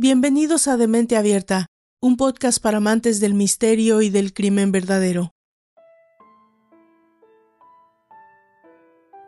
Bienvenidos 0.00 0.68
a 0.68 0.76
Demente 0.76 1.16
Abierta, 1.16 1.66
un 2.00 2.16
podcast 2.16 2.62
para 2.62 2.76
amantes 2.76 3.18
del 3.18 3.34
misterio 3.34 4.00
y 4.00 4.10
del 4.10 4.32
crimen 4.32 4.70
verdadero. 4.70 5.32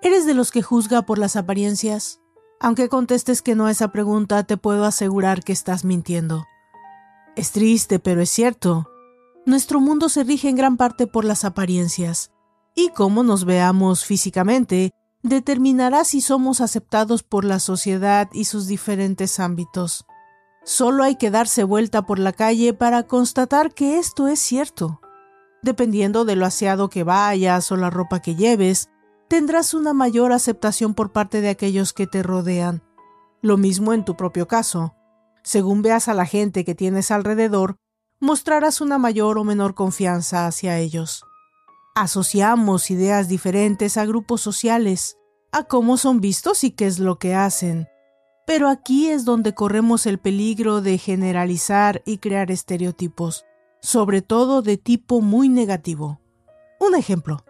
¿Eres 0.01 0.27
de 0.27 0.35
los 0.35 0.53
que 0.53 0.63
juzga 0.63 1.03
por 1.03 1.19
las 1.19 1.35
apariencias? 1.35 2.21
Aunque 2.61 2.89
contestes 2.89 3.43
que 3.43 3.57
no 3.57 3.67
a 3.67 3.73
esa 3.73 3.91
pregunta, 3.91 4.45
te 4.45 4.57
puedo 4.57 4.85
asegurar 4.85 5.43
que 5.43 5.53
estás 5.53 5.85
mintiendo. 5.85 6.45
Es 7.35 7.51
triste, 7.51 7.99
pero 7.99 8.21
es 8.21 8.31
cierto. 8.31 8.89
Nuestro 9.47 9.81
mundo 9.81 10.09
se 10.09 10.23
rige 10.23 10.51
en 10.51 10.55
gran 10.55 10.77
parte 10.77 11.09
por 11.09 11.25
las 11.25 11.45
apariencias, 11.45 12.31
y 12.77 12.91
cómo 12.91 13.25
nos 13.25 13.45
veamos 13.45 14.05
físicamente 14.05 14.93
determinará 15.25 16.05
si 16.05 16.21
somos 16.21 16.61
aceptados 16.61 17.25
por 17.25 17.45
la 17.45 17.59
sociedad 17.59 18.29
y 18.33 18.45
sus 18.45 18.69
diferentes 18.69 19.41
ámbitos. 19.41 20.07
Solo 20.65 21.03
hay 21.03 21.17
que 21.17 21.31
darse 21.31 21.65
vuelta 21.65 22.03
por 22.03 22.19
la 22.19 22.33
calle 22.33 22.75
para 22.75 23.05
constatar 23.05 23.73
que 23.73 23.99
esto 23.99 24.29
es 24.29 24.41
cierto. 24.41 25.01
Dependiendo 25.63 26.25
de 26.25 26.37
lo 26.37 26.47
aseado 26.47 26.89
que 26.89 27.03
vayas 27.03 27.71
o 27.73 27.77
la 27.77 27.91
ropa 27.91 28.21
que 28.21 28.35
lleves, 28.35 28.89
tendrás 29.29 29.75
una 29.75 29.93
mayor 29.93 30.33
aceptación 30.33 30.95
por 30.95 31.13
parte 31.13 31.41
de 31.41 31.51
aquellos 31.51 31.93
que 31.93 32.07
te 32.07 32.23
rodean. 32.23 32.83
Lo 33.43 33.57
mismo 33.57 33.93
en 33.93 34.05
tu 34.05 34.17
propio 34.17 34.49
caso. 34.49 34.95
Según 35.43 35.83
veas 35.83 36.09
a 36.09 36.15
la 36.15 36.27
gente 36.27 36.65
que 36.65 36.75
tienes 36.75 37.11
alrededor, 37.11 37.77
mostrarás 38.21 38.81
una 38.81 38.99
mayor 38.99 39.39
o 39.39 39.45
menor 39.45 39.75
confianza 39.75 40.47
hacia 40.47 40.79
ellos. 40.79 41.25
Asociamos 41.95 42.91
ideas 42.91 43.29
diferentes 43.29 43.97
a 43.97 44.05
grupos 44.05 44.43
sociales, 44.43 45.17
a 45.53 45.65
cómo 45.65 45.97
son 45.97 46.21
vistos 46.21 46.65
y 46.65 46.71
qué 46.71 46.87
es 46.87 46.99
lo 46.99 47.19
que 47.19 47.35
hacen. 47.35 47.89
Pero 48.51 48.69
aquí 48.69 49.09
es 49.11 49.25
donde 49.25 49.55
corremos 49.55 50.07
el 50.07 50.19
peligro 50.19 50.81
de 50.81 50.99
generalizar 50.99 52.03
y 52.05 52.19
crear 52.19 52.51
estereotipos, 52.51 53.45
sobre 53.81 54.23
todo 54.23 54.61
de 54.61 54.77
tipo 54.77 55.21
muy 55.21 55.49
negativo. 55.49 56.21
Un 56.81 56.97
ejemplo. 56.97 57.45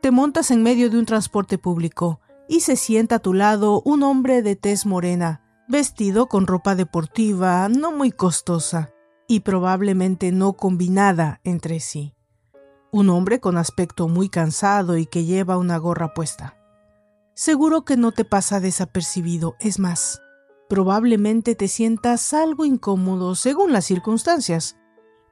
Te 0.00 0.10
montas 0.10 0.50
en 0.50 0.62
medio 0.62 0.88
de 0.88 0.98
un 0.98 1.04
transporte 1.04 1.58
público 1.58 2.22
y 2.48 2.60
se 2.60 2.76
sienta 2.76 3.16
a 3.16 3.18
tu 3.18 3.34
lado 3.34 3.82
un 3.84 4.02
hombre 4.02 4.40
de 4.40 4.56
tez 4.56 4.86
morena, 4.86 5.42
vestido 5.68 6.28
con 6.28 6.46
ropa 6.46 6.76
deportiva 6.76 7.68
no 7.68 7.92
muy 7.92 8.10
costosa 8.10 8.88
y 9.28 9.40
probablemente 9.40 10.32
no 10.32 10.54
combinada 10.54 11.42
entre 11.44 11.78
sí. 11.78 12.14
Un 12.90 13.10
hombre 13.10 13.38
con 13.38 13.58
aspecto 13.58 14.08
muy 14.08 14.30
cansado 14.30 14.96
y 14.96 15.04
que 15.04 15.26
lleva 15.26 15.58
una 15.58 15.76
gorra 15.76 16.14
puesta. 16.14 16.56
Seguro 17.34 17.84
que 17.84 17.96
no 17.96 18.12
te 18.12 18.26
pasa 18.26 18.60
desapercibido, 18.60 19.56
es 19.58 19.78
más, 19.78 20.20
probablemente 20.68 21.54
te 21.54 21.66
sientas 21.66 22.34
algo 22.34 22.66
incómodo 22.66 23.34
según 23.36 23.72
las 23.72 23.86
circunstancias, 23.86 24.76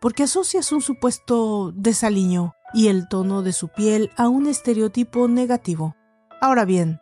porque 0.01 0.23
asocias 0.23 0.73
un 0.73 0.81
supuesto 0.81 1.73
desaliño 1.73 2.55
y 2.73 2.89
el 2.89 3.07
tono 3.07 3.43
de 3.43 3.53
su 3.53 3.69
piel 3.69 4.11
a 4.17 4.29
un 4.29 4.47
estereotipo 4.47 5.29
negativo. 5.29 5.95
Ahora 6.41 6.65
bien, 6.65 7.01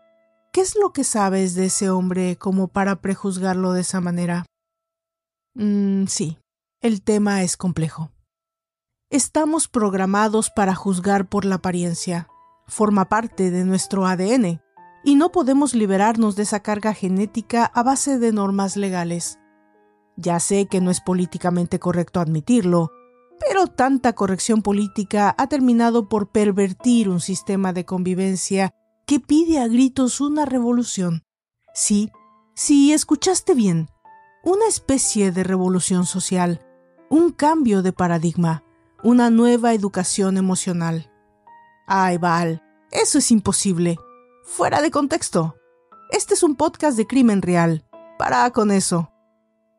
¿qué 0.53 0.63
es 0.63 0.75
lo 0.75 0.93
que 0.93 1.05
sabes 1.05 1.55
de 1.55 1.67
ese 1.67 1.91
hombre 1.91 2.37
como 2.37 2.67
para 2.67 3.01
prejuzgarlo 3.01 3.75
de 3.75 3.83
esa 3.83 4.01
manera? 4.01 4.47
Mm, 5.55 6.07
sí, 6.07 6.39
el 6.81 7.03
tema 7.03 7.45
es 7.45 7.57
complejo. 7.57 8.11
Estamos 9.11 9.69
programados 9.69 10.51
para 10.51 10.75
juzgar 10.75 11.29
por 11.29 11.45
la 11.45 11.57
apariencia. 11.57 12.29
Forma 12.67 13.09
parte 13.09 13.53
de 13.53 13.65
nuestro 13.65 14.05
ADN 14.05 14.61
y 15.09 15.15
no 15.15 15.33
podemos 15.33 15.73
liberarnos 15.73 16.37
de 16.37 16.43
esa 16.43 16.61
carga 16.61 16.93
genética 16.93 17.65
a 17.65 17.83
base 17.83 18.19
de 18.19 18.31
normas 18.31 18.77
legales. 18.77 19.39
Ya 20.19 20.39
sé 20.39 20.67
que 20.67 20.83
no 20.83 20.91
es 20.91 21.01
políticamente 21.01 21.79
correcto 21.79 22.21
admitirlo, 22.21 22.91
pero 23.41 23.69
tanta 23.69 24.13
corrección 24.13 24.61
política 24.61 25.35
ha 25.39 25.47
terminado 25.47 26.11
por 26.11 26.31
pervertir 26.31 27.09
un 27.09 27.21
sistema 27.21 27.73
de 27.73 27.87
convivencia 27.87 28.71
que 29.07 29.19
pide 29.19 29.61
a 29.61 29.67
gritos 29.67 30.21
una 30.21 30.45
revolución. 30.45 31.23
Sí, 31.73 32.11
sí, 32.55 32.93
escuchaste 32.93 33.55
bien, 33.55 33.89
una 34.45 34.67
especie 34.67 35.33
de 35.33 35.43
revolución 35.43 36.05
social, 36.05 36.61
un 37.09 37.31
cambio 37.33 37.81
de 37.81 37.95
paradigma, 37.95 38.63
una 39.03 39.31
nueva 39.31 39.73
educación 39.73 40.37
emocional. 40.37 41.11
Ay, 41.87 42.19
Val, 42.19 42.63
eso 42.91 43.17
es 43.17 43.31
imposible 43.31 43.99
fuera 44.49 44.81
de 44.81 44.91
contexto. 44.91 45.57
Este 46.11 46.35
es 46.35 46.43
un 46.43 46.57
podcast 46.57 46.97
de 46.97 47.07
crimen 47.07 47.43
real. 47.43 47.87
Para 48.19 48.51
con 48.51 48.71
eso. 48.73 49.13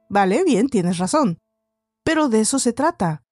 Vale, 0.10 0.44
bien, 0.46 0.70
tienes 0.70 1.00
razón. 1.00 1.40
Pero 2.04 2.30
de 2.30 2.42
eso 2.42 2.60
se 2.60 2.72
trata. 2.72 3.24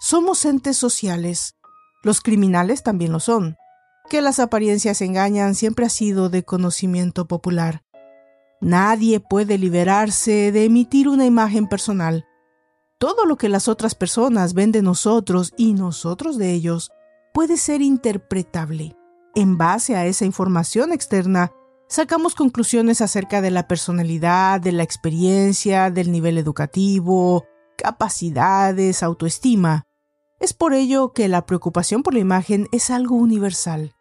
Somos 0.00 0.44
entes 0.44 0.78
sociales. 0.78 1.56
Los 2.04 2.20
criminales 2.20 2.82
también 2.82 3.12
lo 3.12 3.20
son. 3.20 3.56
Que 4.08 4.22
las 4.22 4.38
apariencias 4.38 5.02
engañan 5.02 5.54
siempre 5.54 5.84
ha 5.84 5.90
sido 5.90 6.30
de 6.30 6.44
conocimiento 6.44 7.26
popular. 7.26 7.82
Nadie 8.60 9.20
puede 9.20 9.58
liberarse 9.58 10.52
de 10.52 10.64
emitir 10.64 11.08
una 11.08 11.26
imagen 11.26 11.68
personal. 11.68 12.24
Todo 12.98 13.26
lo 13.26 13.36
que 13.36 13.48
las 13.48 13.68
otras 13.68 13.94
personas 13.94 14.54
ven 14.54 14.72
de 14.72 14.80
nosotros 14.80 15.52
y 15.56 15.74
nosotros 15.74 16.38
de 16.38 16.52
ellos 16.52 16.92
puede 17.34 17.56
ser 17.56 17.82
interpretable. 17.82 18.96
En 19.36 19.58
base 19.58 19.96
a 19.96 20.06
esa 20.06 20.24
información 20.24 20.92
externa, 20.92 21.50
sacamos 21.88 22.36
conclusiones 22.36 23.00
acerca 23.00 23.40
de 23.40 23.50
la 23.50 23.66
personalidad, 23.66 24.60
de 24.60 24.70
la 24.70 24.84
experiencia, 24.84 25.90
del 25.90 26.12
nivel 26.12 26.38
educativo, 26.38 27.44
capacidades, 27.76 29.02
autoestima. 29.02 29.86
Es 30.38 30.52
por 30.52 30.72
ello 30.72 31.12
que 31.12 31.28
la 31.28 31.46
preocupación 31.46 32.04
por 32.04 32.14
la 32.14 32.20
imagen 32.20 32.68
es 32.70 32.90
algo 32.90 33.16
universal, 33.16 33.96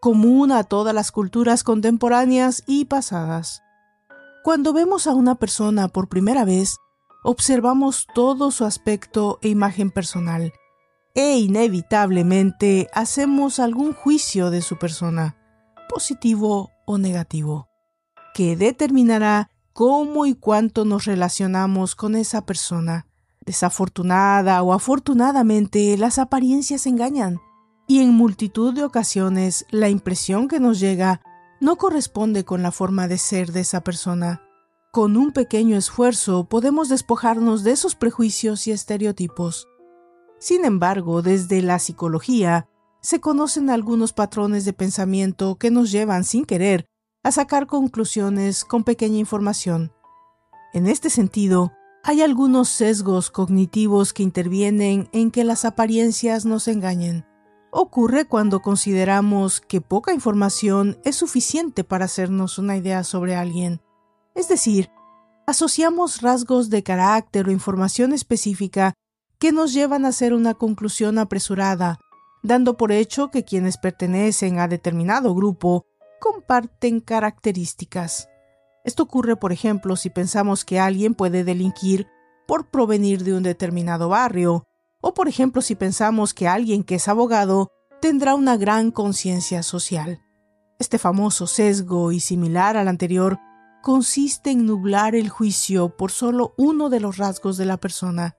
común 0.00 0.52
a 0.52 0.64
todas 0.64 0.94
las 0.94 1.12
culturas 1.12 1.64
contemporáneas 1.64 2.62
y 2.66 2.86
pasadas. 2.86 3.62
Cuando 4.42 4.72
vemos 4.72 5.06
a 5.06 5.12
una 5.12 5.34
persona 5.34 5.88
por 5.88 6.08
primera 6.08 6.46
vez, 6.46 6.78
observamos 7.24 8.06
todo 8.14 8.50
su 8.50 8.64
aspecto 8.64 9.38
e 9.42 9.48
imagen 9.48 9.90
personal, 9.90 10.54
e 11.18 11.36
inevitablemente 11.36 12.86
hacemos 12.94 13.58
algún 13.58 13.92
juicio 13.92 14.50
de 14.50 14.62
su 14.62 14.78
persona, 14.78 15.36
positivo 15.88 16.70
o 16.86 16.96
negativo, 16.96 17.68
que 18.34 18.54
determinará 18.54 19.50
cómo 19.72 20.26
y 20.26 20.34
cuánto 20.34 20.84
nos 20.84 21.06
relacionamos 21.06 21.96
con 21.96 22.14
esa 22.14 22.46
persona. 22.46 23.08
Desafortunada 23.44 24.62
o 24.62 24.72
afortunadamente, 24.72 25.96
las 25.98 26.20
apariencias 26.20 26.86
engañan, 26.86 27.40
y 27.88 27.98
en 28.00 28.14
multitud 28.14 28.72
de 28.72 28.84
ocasiones 28.84 29.66
la 29.72 29.88
impresión 29.88 30.46
que 30.46 30.60
nos 30.60 30.78
llega 30.78 31.20
no 31.60 31.74
corresponde 31.78 32.44
con 32.44 32.62
la 32.62 32.70
forma 32.70 33.08
de 33.08 33.18
ser 33.18 33.50
de 33.50 33.62
esa 33.62 33.80
persona. 33.80 34.40
Con 34.92 35.16
un 35.16 35.32
pequeño 35.32 35.76
esfuerzo 35.76 36.48
podemos 36.48 36.88
despojarnos 36.88 37.64
de 37.64 37.72
esos 37.72 37.96
prejuicios 37.96 38.68
y 38.68 38.70
estereotipos 38.70 39.66
sin 40.38 40.64
embargo, 40.64 41.22
desde 41.22 41.62
la 41.62 41.78
psicología, 41.78 42.68
se 43.00 43.20
conocen 43.20 43.70
algunos 43.70 44.12
patrones 44.12 44.64
de 44.64 44.72
pensamiento 44.72 45.56
que 45.56 45.70
nos 45.70 45.90
llevan 45.90 46.24
sin 46.24 46.44
querer 46.44 46.86
a 47.22 47.32
sacar 47.32 47.66
conclusiones 47.66 48.64
con 48.64 48.84
pequeña 48.84 49.18
información. 49.18 49.92
En 50.72 50.86
este 50.86 51.10
sentido, 51.10 51.72
hay 52.04 52.22
algunos 52.22 52.68
sesgos 52.68 53.30
cognitivos 53.30 54.12
que 54.12 54.22
intervienen 54.22 55.08
en 55.12 55.30
que 55.30 55.44
las 55.44 55.64
apariencias 55.64 56.44
nos 56.44 56.68
engañen. 56.68 57.26
Ocurre 57.70 58.26
cuando 58.26 58.60
consideramos 58.60 59.60
que 59.60 59.80
poca 59.80 60.14
información 60.14 60.98
es 61.04 61.16
suficiente 61.16 61.84
para 61.84 62.06
hacernos 62.06 62.58
una 62.58 62.76
idea 62.76 63.04
sobre 63.04 63.36
alguien. 63.36 63.82
Es 64.34 64.48
decir, 64.48 64.90
asociamos 65.46 66.22
rasgos 66.22 66.70
de 66.70 66.82
carácter 66.82 67.48
o 67.48 67.50
información 67.52 68.12
específica 68.12 68.94
que 69.38 69.52
nos 69.52 69.72
llevan 69.72 70.04
a 70.04 70.08
hacer 70.08 70.34
una 70.34 70.54
conclusión 70.54 71.18
apresurada, 71.18 71.98
dando 72.42 72.76
por 72.76 72.92
hecho 72.92 73.30
que 73.30 73.44
quienes 73.44 73.78
pertenecen 73.78 74.58
a 74.58 74.68
determinado 74.68 75.34
grupo 75.34 75.86
comparten 76.20 77.00
características. 77.00 78.28
Esto 78.84 79.04
ocurre, 79.04 79.36
por 79.36 79.52
ejemplo, 79.52 79.96
si 79.96 80.10
pensamos 80.10 80.64
que 80.64 80.80
alguien 80.80 81.14
puede 81.14 81.44
delinquir 81.44 82.06
por 82.46 82.70
provenir 82.70 83.22
de 83.24 83.34
un 83.34 83.42
determinado 83.42 84.08
barrio, 84.08 84.64
o 85.00 85.14
por 85.14 85.28
ejemplo 85.28 85.62
si 85.62 85.74
pensamos 85.74 86.34
que 86.34 86.48
alguien 86.48 86.82
que 86.82 86.96
es 86.96 87.06
abogado 87.08 87.70
tendrá 88.00 88.34
una 88.34 88.56
gran 88.56 88.90
conciencia 88.90 89.62
social. 89.62 90.20
Este 90.78 90.98
famoso 90.98 91.46
sesgo 91.46 92.12
y 92.12 92.20
similar 92.20 92.76
al 92.76 92.88
anterior 92.88 93.38
consiste 93.82 94.50
en 94.50 94.66
nublar 94.66 95.14
el 95.14 95.28
juicio 95.28 95.96
por 95.96 96.10
solo 96.10 96.54
uno 96.56 96.88
de 96.88 97.00
los 97.00 97.16
rasgos 97.16 97.56
de 97.56 97.66
la 97.66 97.76
persona, 97.76 98.37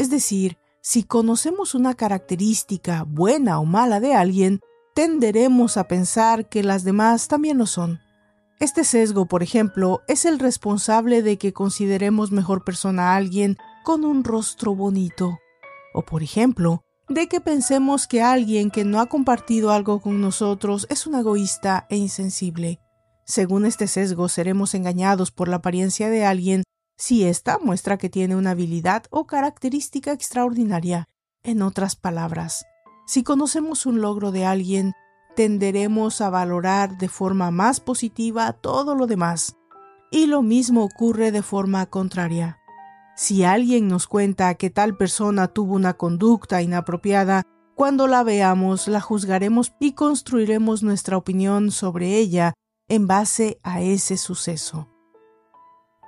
es 0.00 0.08
decir, 0.08 0.56
si 0.80 1.02
conocemos 1.02 1.74
una 1.74 1.92
característica 1.92 3.04
buena 3.06 3.60
o 3.60 3.66
mala 3.66 4.00
de 4.00 4.14
alguien, 4.14 4.60
tenderemos 4.94 5.76
a 5.76 5.88
pensar 5.88 6.48
que 6.48 6.62
las 6.62 6.84
demás 6.84 7.28
también 7.28 7.58
lo 7.58 7.66
son. 7.66 8.00
Este 8.60 8.84
sesgo, 8.84 9.26
por 9.26 9.42
ejemplo, 9.42 10.00
es 10.08 10.24
el 10.24 10.38
responsable 10.38 11.20
de 11.20 11.36
que 11.36 11.52
consideremos 11.52 12.32
mejor 12.32 12.64
persona 12.64 13.12
a 13.12 13.16
alguien 13.16 13.58
con 13.84 14.06
un 14.06 14.24
rostro 14.24 14.74
bonito. 14.74 15.38
O, 15.92 16.00
por 16.00 16.22
ejemplo, 16.22 16.80
de 17.10 17.28
que 17.28 17.42
pensemos 17.42 18.06
que 18.06 18.22
alguien 18.22 18.70
que 18.70 18.86
no 18.86 19.00
ha 19.00 19.06
compartido 19.06 19.70
algo 19.70 20.00
con 20.00 20.22
nosotros 20.22 20.86
es 20.88 21.06
un 21.06 21.14
egoísta 21.14 21.86
e 21.90 21.98
insensible. 21.98 22.80
Según 23.26 23.66
este 23.66 23.86
sesgo, 23.86 24.30
seremos 24.30 24.72
engañados 24.72 25.30
por 25.30 25.48
la 25.48 25.56
apariencia 25.56 26.08
de 26.08 26.24
alguien 26.24 26.62
si 27.00 27.24
ésta 27.24 27.58
muestra 27.58 27.96
que 27.96 28.10
tiene 28.10 28.36
una 28.36 28.50
habilidad 28.50 29.04
o 29.08 29.26
característica 29.26 30.12
extraordinaria. 30.12 31.08
En 31.42 31.62
otras 31.62 31.96
palabras, 31.96 32.66
si 33.06 33.22
conocemos 33.22 33.86
un 33.86 34.02
logro 34.02 34.32
de 34.32 34.44
alguien, 34.44 34.92
tenderemos 35.34 36.20
a 36.20 36.28
valorar 36.28 36.98
de 36.98 37.08
forma 37.08 37.50
más 37.50 37.80
positiva 37.80 38.52
todo 38.52 38.94
lo 38.94 39.06
demás. 39.06 39.56
Y 40.10 40.26
lo 40.26 40.42
mismo 40.42 40.84
ocurre 40.84 41.32
de 41.32 41.40
forma 41.42 41.86
contraria. 41.86 42.58
Si 43.16 43.44
alguien 43.44 43.88
nos 43.88 44.06
cuenta 44.06 44.54
que 44.56 44.68
tal 44.68 44.94
persona 44.94 45.48
tuvo 45.48 45.76
una 45.76 45.94
conducta 45.94 46.60
inapropiada, 46.60 47.44
cuando 47.74 48.08
la 48.08 48.22
veamos 48.24 48.88
la 48.88 49.00
juzgaremos 49.00 49.72
y 49.80 49.92
construiremos 49.92 50.82
nuestra 50.82 51.16
opinión 51.16 51.70
sobre 51.70 52.18
ella 52.18 52.52
en 52.88 53.06
base 53.06 53.58
a 53.62 53.80
ese 53.80 54.18
suceso. 54.18 54.90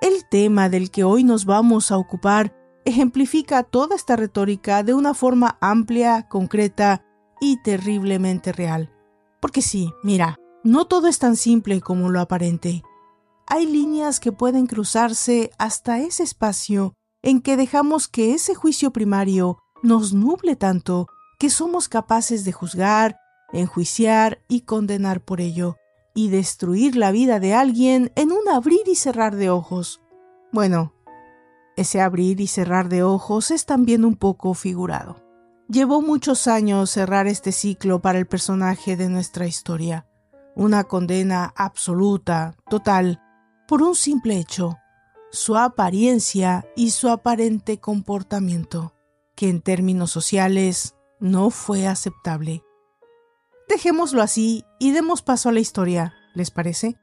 El 0.03 0.25
tema 0.29 0.69
del 0.69 0.91
que 0.91 1.05
hoy 1.05 1.23
nos 1.23 1.45
vamos 1.45 1.93
a 1.93 1.97
ocupar 1.97 2.53
ejemplifica 2.85 3.63
toda 3.63 3.95
esta 3.95 4.17
retórica 4.17 4.83
de 4.83 4.95
una 4.95 5.15
forma 5.15 5.59
amplia, 5.61 6.29
concreta 6.29 7.05
y 7.41 7.63
terriblemente 7.63 8.51
real. 8.51 8.93
Porque 9.41 9.63
sí, 9.63 9.93
mira, 10.03 10.41
no 10.65 10.87
todo 10.87 11.07
es 11.07 11.21
tan 11.21 11.37
simple 11.37 11.81
como 11.81 12.11
lo 12.11 12.19
aparente. 12.19 12.83
Hay 13.47 13.65
líneas 13.65 14.19
que 14.19 14.33
pueden 14.33 14.67
cruzarse 14.67 15.53
hasta 15.57 16.01
ese 16.01 16.25
espacio 16.25 16.95
en 17.23 17.41
que 17.41 17.57
dejamos 17.57 18.09
que 18.09 18.35
ese 18.35 18.57
juicio 18.57 18.93
primario 18.93 19.59
nos 19.85 20.13
nuble 20.13 20.57
tanto 20.57 21.07
que 21.39 21.49
somos 21.49 21.89
capaces 21.89 22.45
de 22.45 22.51
juzgar, 22.51 23.19
enjuiciar 23.53 24.43
y 24.49 24.63
condenar 24.63 25.25
por 25.25 25.41
ello, 25.41 25.77
y 26.15 26.29
destruir 26.29 26.97
la 26.97 27.11
vida 27.11 27.41
de 27.41 27.55
alguien 27.55 28.13
en 28.17 28.33
un 28.33 28.49
abrir 28.49 28.83
y 28.87 28.95
cerrar 28.95 29.37
de 29.37 29.51
ojos. 29.51 30.03
Bueno, 30.53 30.95
ese 31.77 32.01
abrir 32.01 32.41
y 32.41 32.47
cerrar 32.47 32.89
de 32.89 33.03
ojos 33.03 33.51
es 33.51 33.65
también 33.65 34.05
un 34.05 34.17
poco 34.17 34.55
figurado. 34.55 35.23
Llevó 35.69 36.03
muchos 36.03 36.49
años 36.49 36.91
cerrar 36.91 37.27
este 37.27 37.53
ciclo 37.53 38.03
para 38.03 38.19
el 38.19 38.27
personaje 38.27 38.97
de 38.97 39.09
nuestra 39.09 39.47
historia, 39.47 40.07
una 40.55 40.85
condena 40.85 41.53
absoluta, 41.57 42.55
total, 42.69 43.23
por 43.67 43.83
un 43.83 43.95
simple 43.95 44.37
hecho, 44.37 44.77
su 45.31 45.57
apariencia 45.57 46.67
y 46.77 46.91
su 46.91 47.09
aparente 47.09 47.81
comportamiento, 47.81 48.93
que 49.35 49.49
en 49.49 49.63
términos 49.63 50.11
sociales 50.11 50.95
no 51.21 51.49
fue 51.49 51.87
aceptable. 51.87 52.63
Dejémoslo 53.73 54.21
así 54.21 54.67
y 54.79 54.91
demos 54.91 55.23
paso 55.23 55.49
a 55.49 55.53
la 55.53 55.61
historia, 55.61 56.13
¿les 56.35 56.51
parece? 56.51 56.99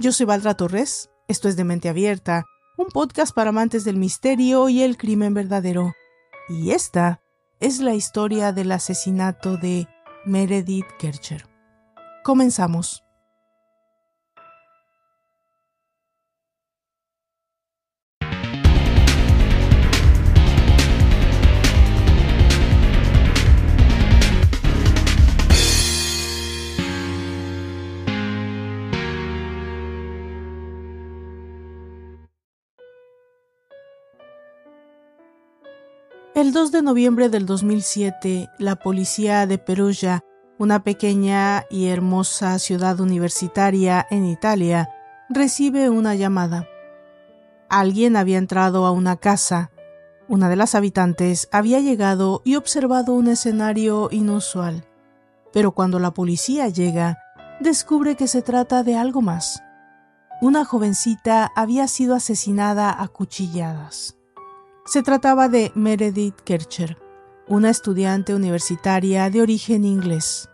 Yo 0.00 0.10
soy 0.10 0.26
Valdra 0.26 0.54
Torres, 0.54 1.10
esto 1.28 1.48
es 1.48 1.54
de 1.54 1.62
Mente 1.62 1.88
Abierta, 1.88 2.44
un 2.76 2.88
podcast 2.88 3.32
para 3.32 3.50
amantes 3.50 3.84
del 3.84 3.98
misterio 3.98 4.68
y 4.68 4.82
el 4.82 4.96
crimen 4.96 5.32
verdadero. 5.32 5.92
Y 6.48 6.72
esta 6.72 7.20
es 7.60 7.78
la 7.78 7.94
historia 7.94 8.50
del 8.50 8.72
asesinato 8.72 9.56
de 9.56 9.86
Meredith 10.26 10.88
Kercher. 10.98 11.46
Comenzamos. 12.24 13.04
El 36.42 36.52
2 36.52 36.72
de 36.72 36.82
noviembre 36.82 37.28
del 37.28 37.46
2007, 37.46 38.50
la 38.58 38.74
policía 38.74 39.46
de 39.46 39.58
Perugia, 39.58 40.24
una 40.58 40.82
pequeña 40.82 41.66
y 41.70 41.86
hermosa 41.86 42.58
ciudad 42.58 42.98
universitaria 42.98 44.04
en 44.10 44.26
Italia, 44.26 44.90
recibe 45.28 45.88
una 45.88 46.16
llamada. 46.16 46.66
Alguien 47.68 48.16
había 48.16 48.38
entrado 48.38 48.86
a 48.86 48.90
una 48.90 49.18
casa. 49.18 49.70
Una 50.26 50.48
de 50.48 50.56
las 50.56 50.74
habitantes 50.74 51.48
había 51.52 51.78
llegado 51.78 52.42
y 52.44 52.56
observado 52.56 53.14
un 53.14 53.28
escenario 53.28 54.08
inusual. 54.10 54.84
Pero 55.52 55.70
cuando 55.70 56.00
la 56.00 56.10
policía 56.10 56.68
llega, 56.68 57.18
descubre 57.60 58.16
que 58.16 58.26
se 58.26 58.42
trata 58.42 58.82
de 58.82 58.96
algo 58.96 59.22
más. 59.22 59.62
Una 60.40 60.64
jovencita 60.64 61.52
había 61.54 61.86
sido 61.86 62.16
asesinada 62.16 63.00
a 63.00 63.06
cuchilladas. 63.06 64.16
Se 64.84 65.04
trataba 65.04 65.48
de 65.48 65.70
Meredith 65.76 66.40
Kercher, 66.40 66.98
una 67.46 67.70
estudiante 67.70 68.34
universitaria 68.34 69.30
de 69.30 69.40
origen 69.40 69.84
inglés. 69.84 70.50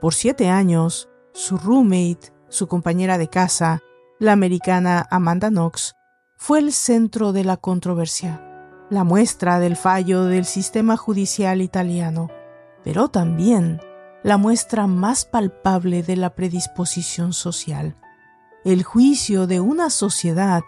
Por 0.00 0.12
siete 0.12 0.48
años, 0.48 1.08
su 1.32 1.56
roommate, 1.56 2.32
su 2.48 2.66
compañera 2.66 3.16
de 3.16 3.28
casa, 3.28 3.80
la 4.18 4.32
americana 4.32 5.06
Amanda 5.08 5.50
Knox, 5.50 5.94
fue 6.36 6.58
el 6.58 6.72
centro 6.72 7.32
de 7.32 7.44
la 7.44 7.56
controversia, 7.56 8.42
la 8.90 9.04
muestra 9.04 9.60
del 9.60 9.76
fallo 9.76 10.24
del 10.24 10.46
sistema 10.46 10.96
judicial 10.96 11.62
italiano, 11.62 12.30
pero 12.82 13.08
también 13.08 13.80
la 14.24 14.36
muestra 14.36 14.88
más 14.88 15.24
palpable 15.24 16.02
de 16.02 16.16
la 16.16 16.34
predisposición 16.34 17.32
social, 17.32 17.96
el 18.64 18.82
juicio 18.82 19.46
de 19.46 19.60
una 19.60 19.90
sociedad 19.90 20.64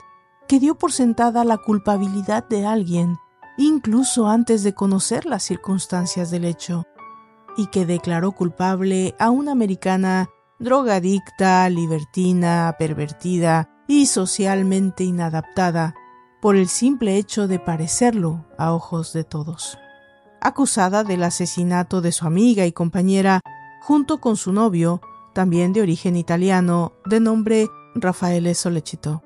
que 0.48 0.60
dio 0.60 0.76
por 0.76 0.92
sentada 0.92 1.44
la 1.44 1.58
culpabilidad 1.58 2.46
de 2.48 2.66
alguien, 2.66 3.16
incluso 3.58 4.28
antes 4.28 4.62
de 4.62 4.74
conocer 4.74 5.26
las 5.26 5.42
circunstancias 5.42 6.30
del 6.30 6.44
hecho, 6.44 6.84
y 7.56 7.66
que 7.68 7.86
declaró 7.86 8.32
culpable 8.32 9.14
a 9.18 9.30
una 9.30 9.52
americana 9.52 10.28
drogadicta, 10.58 11.68
libertina, 11.68 12.74
pervertida 12.78 13.70
y 13.88 14.06
socialmente 14.06 15.04
inadaptada 15.04 15.94
por 16.40 16.56
el 16.56 16.68
simple 16.68 17.16
hecho 17.16 17.48
de 17.48 17.58
parecerlo 17.58 18.44
a 18.58 18.72
ojos 18.72 19.12
de 19.12 19.24
todos. 19.24 19.78
Acusada 20.40 21.02
del 21.02 21.24
asesinato 21.24 22.00
de 22.00 22.12
su 22.12 22.26
amiga 22.26 22.66
y 22.66 22.72
compañera 22.72 23.40
junto 23.80 24.20
con 24.20 24.36
su 24.36 24.52
novio, 24.52 25.00
también 25.32 25.72
de 25.72 25.82
origen 25.82 26.16
italiano, 26.16 26.92
de 27.04 27.20
nombre 27.20 27.68
Rafaele 27.94 28.54
Solecito. 28.54 29.25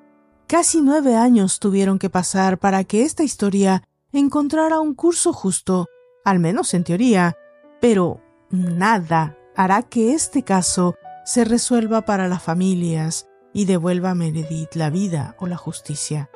Casi 0.50 0.80
nueve 0.80 1.14
años 1.14 1.60
tuvieron 1.60 2.00
que 2.00 2.10
pasar 2.10 2.58
para 2.58 2.82
que 2.82 3.04
esta 3.04 3.22
historia 3.22 3.84
encontrara 4.10 4.80
un 4.80 4.96
curso 4.96 5.32
justo, 5.32 5.86
al 6.24 6.40
menos 6.40 6.74
en 6.74 6.82
teoría, 6.82 7.36
pero 7.80 8.20
nada 8.50 9.38
hará 9.54 9.84
que 9.84 10.12
este 10.12 10.42
caso 10.42 10.96
se 11.24 11.44
resuelva 11.44 12.00
para 12.00 12.26
las 12.26 12.42
familias 12.42 13.28
y 13.52 13.66
devuelva 13.66 14.10
a 14.10 14.14
Meredith 14.16 14.74
la 14.74 14.90
vida 14.90 15.36
o 15.38 15.46
la 15.46 15.56
justicia, 15.56 16.30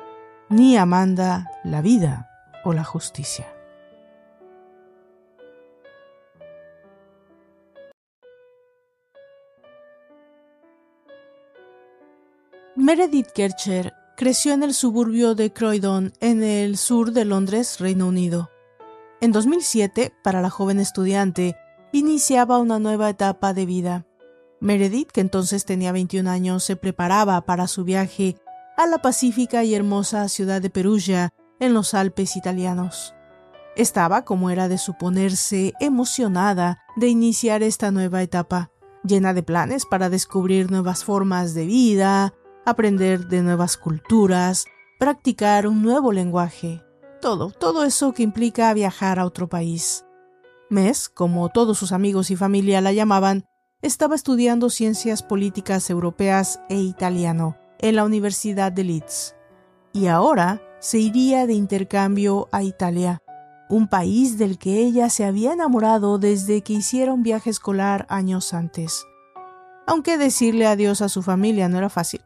ni 0.47 0.77
Amanda 0.77 1.51
la 1.65 1.81
vida 1.81 2.29
o 2.63 2.71
la 2.71 2.85
justicia. 2.85 3.53
Meredith 12.77 13.31
Kercher 13.33 14.04
creció 14.15 14.53
en 14.53 14.63
el 14.63 14.73
suburbio 14.73 15.35
de 15.35 15.51
Croydon, 15.51 16.13
en 16.21 16.41
el 16.41 16.77
sur 16.77 17.11
de 17.11 17.25
Londres, 17.25 17.79
Reino 17.79 18.07
Unido. 18.07 18.49
En 19.21 19.31
2007, 19.31 20.13
para 20.23 20.41
la 20.41 20.49
joven 20.49 20.79
estudiante, 20.79 21.57
iniciaba 21.91 22.57
una 22.59 22.79
nueva 22.79 23.09
etapa 23.09 23.53
de 23.53 23.65
vida. 23.65 24.05
Meredith, 24.61 25.11
que 25.11 25.21
entonces 25.21 25.65
tenía 25.65 25.91
21 25.91 26.29
años, 26.29 26.63
se 26.63 26.75
preparaba 26.75 27.41
para 27.45 27.67
su 27.67 27.83
viaje 27.83 28.37
a 28.77 28.87
la 28.87 28.99
pacífica 28.99 29.63
y 29.63 29.75
hermosa 29.75 30.27
ciudad 30.29 30.61
de 30.61 30.69
Perugia, 30.69 31.33
en 31.59 31.73
los 31.73 31.93
Alpes 31.93 32.35
italianos. 32.35 33.13
Estaba, 33.75 34.23
como 34.23 34.49
era 34.49 34.67
de 34.67 34.77
suponerse, 34.77 35.73
emocionada 35.79 36.79
de 36.95 37.07
iniciar 37.07 37.63
esta 37.63 37.91
nueva 37.91 38.21
etapa, 38.21 38.71
llena 39.03 39.33
de 39.33 39.43
planes 39.43 39.85
para 39.85 40.09
descubrir 40.09 40.71
nuevas 40.71 41.03
formas 41.03 41.53
de 41.53 41.65
vida, 41.65 42.33
aprender 42.65 43.27
de 43.27 43.41
nuevas 43.41 43.77
culturas, 43.77 44.65
practicar 44.99 45.67
un 45.67 45.81
nuevo 45.81 46.11
lenguaje, 46.11 46.83
todo, 47.21 47.51
todo 47.51 47.85
eso 47.85 48.13
que 48.13 48.23
implica 48.23 48.73
viajar 48.73 49.19
a 49.19 49.25
otro 49.25 49.47
país. 49.47 50.05
Mes, 50.69 51.09
como 51.09 51.49
todos 51.49 51.77
sus 51.77 51.91
amigos 51.91 52.31
y 52.31 52.35
familia 52.35 52.81
la 52.81 52.91
llamaban, 52.91 53.45
estaba 53.81 54.15
estudiando 54.15 54.69
ciencias 54.69 55.21
políticas 55.21 55.89
europeas 55.89 56.59
e 56.69 56.77
italiano 56.77 57.55
en 57.79 57.95
la 57.95 58.03
Universidad 58.03 58.71
de 58.71 58.83
Leeds 58.83 59.35
y 59.95 60.07
ahora 60.07 60.61
se 60.79 60.99
iría 60.99 61.47
de 61.47 61.53
intercambio 61.53 62.49
a 62.51 62.63
Italia, 62.63 63.19
un 63.69 63.87
país 63.87 64.37
del 64.37 64.57
que 64.57 64.79
ella 64.79 65.09
se 65.09 65.23
había 65.23 65.53
enamorado 65.53 66.19
desde 66.19 66.61
que 66.61 66.73
hiciera 66.73 67.13
un 67.13 67.23
viaje 67.23 67.49
escolar 67.49 68.05
años 68.09 68.53
antes. 68.53 69.05
Aunque 69.87 70.17
decirle 70.17 70.67
adiós 70.67 71.01
a 71.01 71.07
su 71.07 71.21
familia 71.21 71.69
no 71.69 71.77
era 71.77 71.89
fácil, 71.89 72.21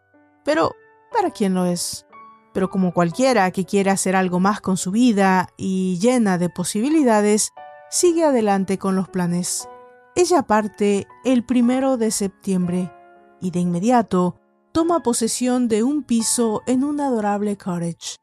pero 0.50 0.76
¿para 1.12 1.30
quién 1.30 1.54
lo 1.54 1.66
es? 1.66 2.08
Pero 2.56 2.72
como 2.72 2.92
cualquiera 2.92 3.52
que 3.52 3.66
quiere 3.66 3.92
hacer 3.92 4.16
algo 4.16 4.40
más 4.40 4.62
con 4.62 4.78
su 4.78 4.90
vida 4.90 5.50
y 5.58 6.00
llena 6.00 6.40
de 6.40 6.50
posibilidades, 6.50 7.52
sigue 7.92 8.24
adelante 8.24 8.80
con 8.80 8.96
los 8.96 9.08
planes. 9.08 9.70
Ella 10.16 10.42
parte 10.42 11.06
el 11.24 11.46
primero 11.46 11.98
de 11.98 12.10
septiembre 12.10 12.92
y 13.40 13.52
de 13.52 13.60
inmediato 13.60 14.40
toma 14.72 15.04
posesión 15.04 15.68
de 15.68 15.84
un 15.84 16.02
piso 16.02 16.64
en 16.66 16.84
un 16.84 17.00
adorable 17.00 17.56
cottage, 17.56 18.16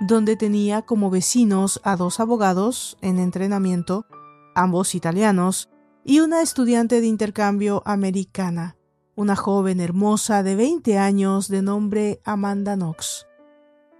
donde 0.00 0.36
tenía 0.36 0.80
como 0.80 1.10
vecinos 1.10 1.82
a 1.84 1.96
dos 1.96 2.18
abogados 2.18 2.96
en 3.02 3.18
entrenamiento, 3.18 4.06
ambos 4.54 4.94
italianos, 4.94 5.68
y 6.02 6.20
una 6.20 6.40
estudiante 6.40 7.02
de 7.02 7.08
intercambio 7.08 7.82
americana, 7.84 8.74
una 9.16 9.36
joven 9.36 9.80
hermosa 9.80 10.42
de 10.42 10.56
20 10.56 10.98
años 10.98 11.48
de 11.48 11.62
nombre 11.62 12.20
Amanda 12.24 12.74
Knox. 12.74 13.26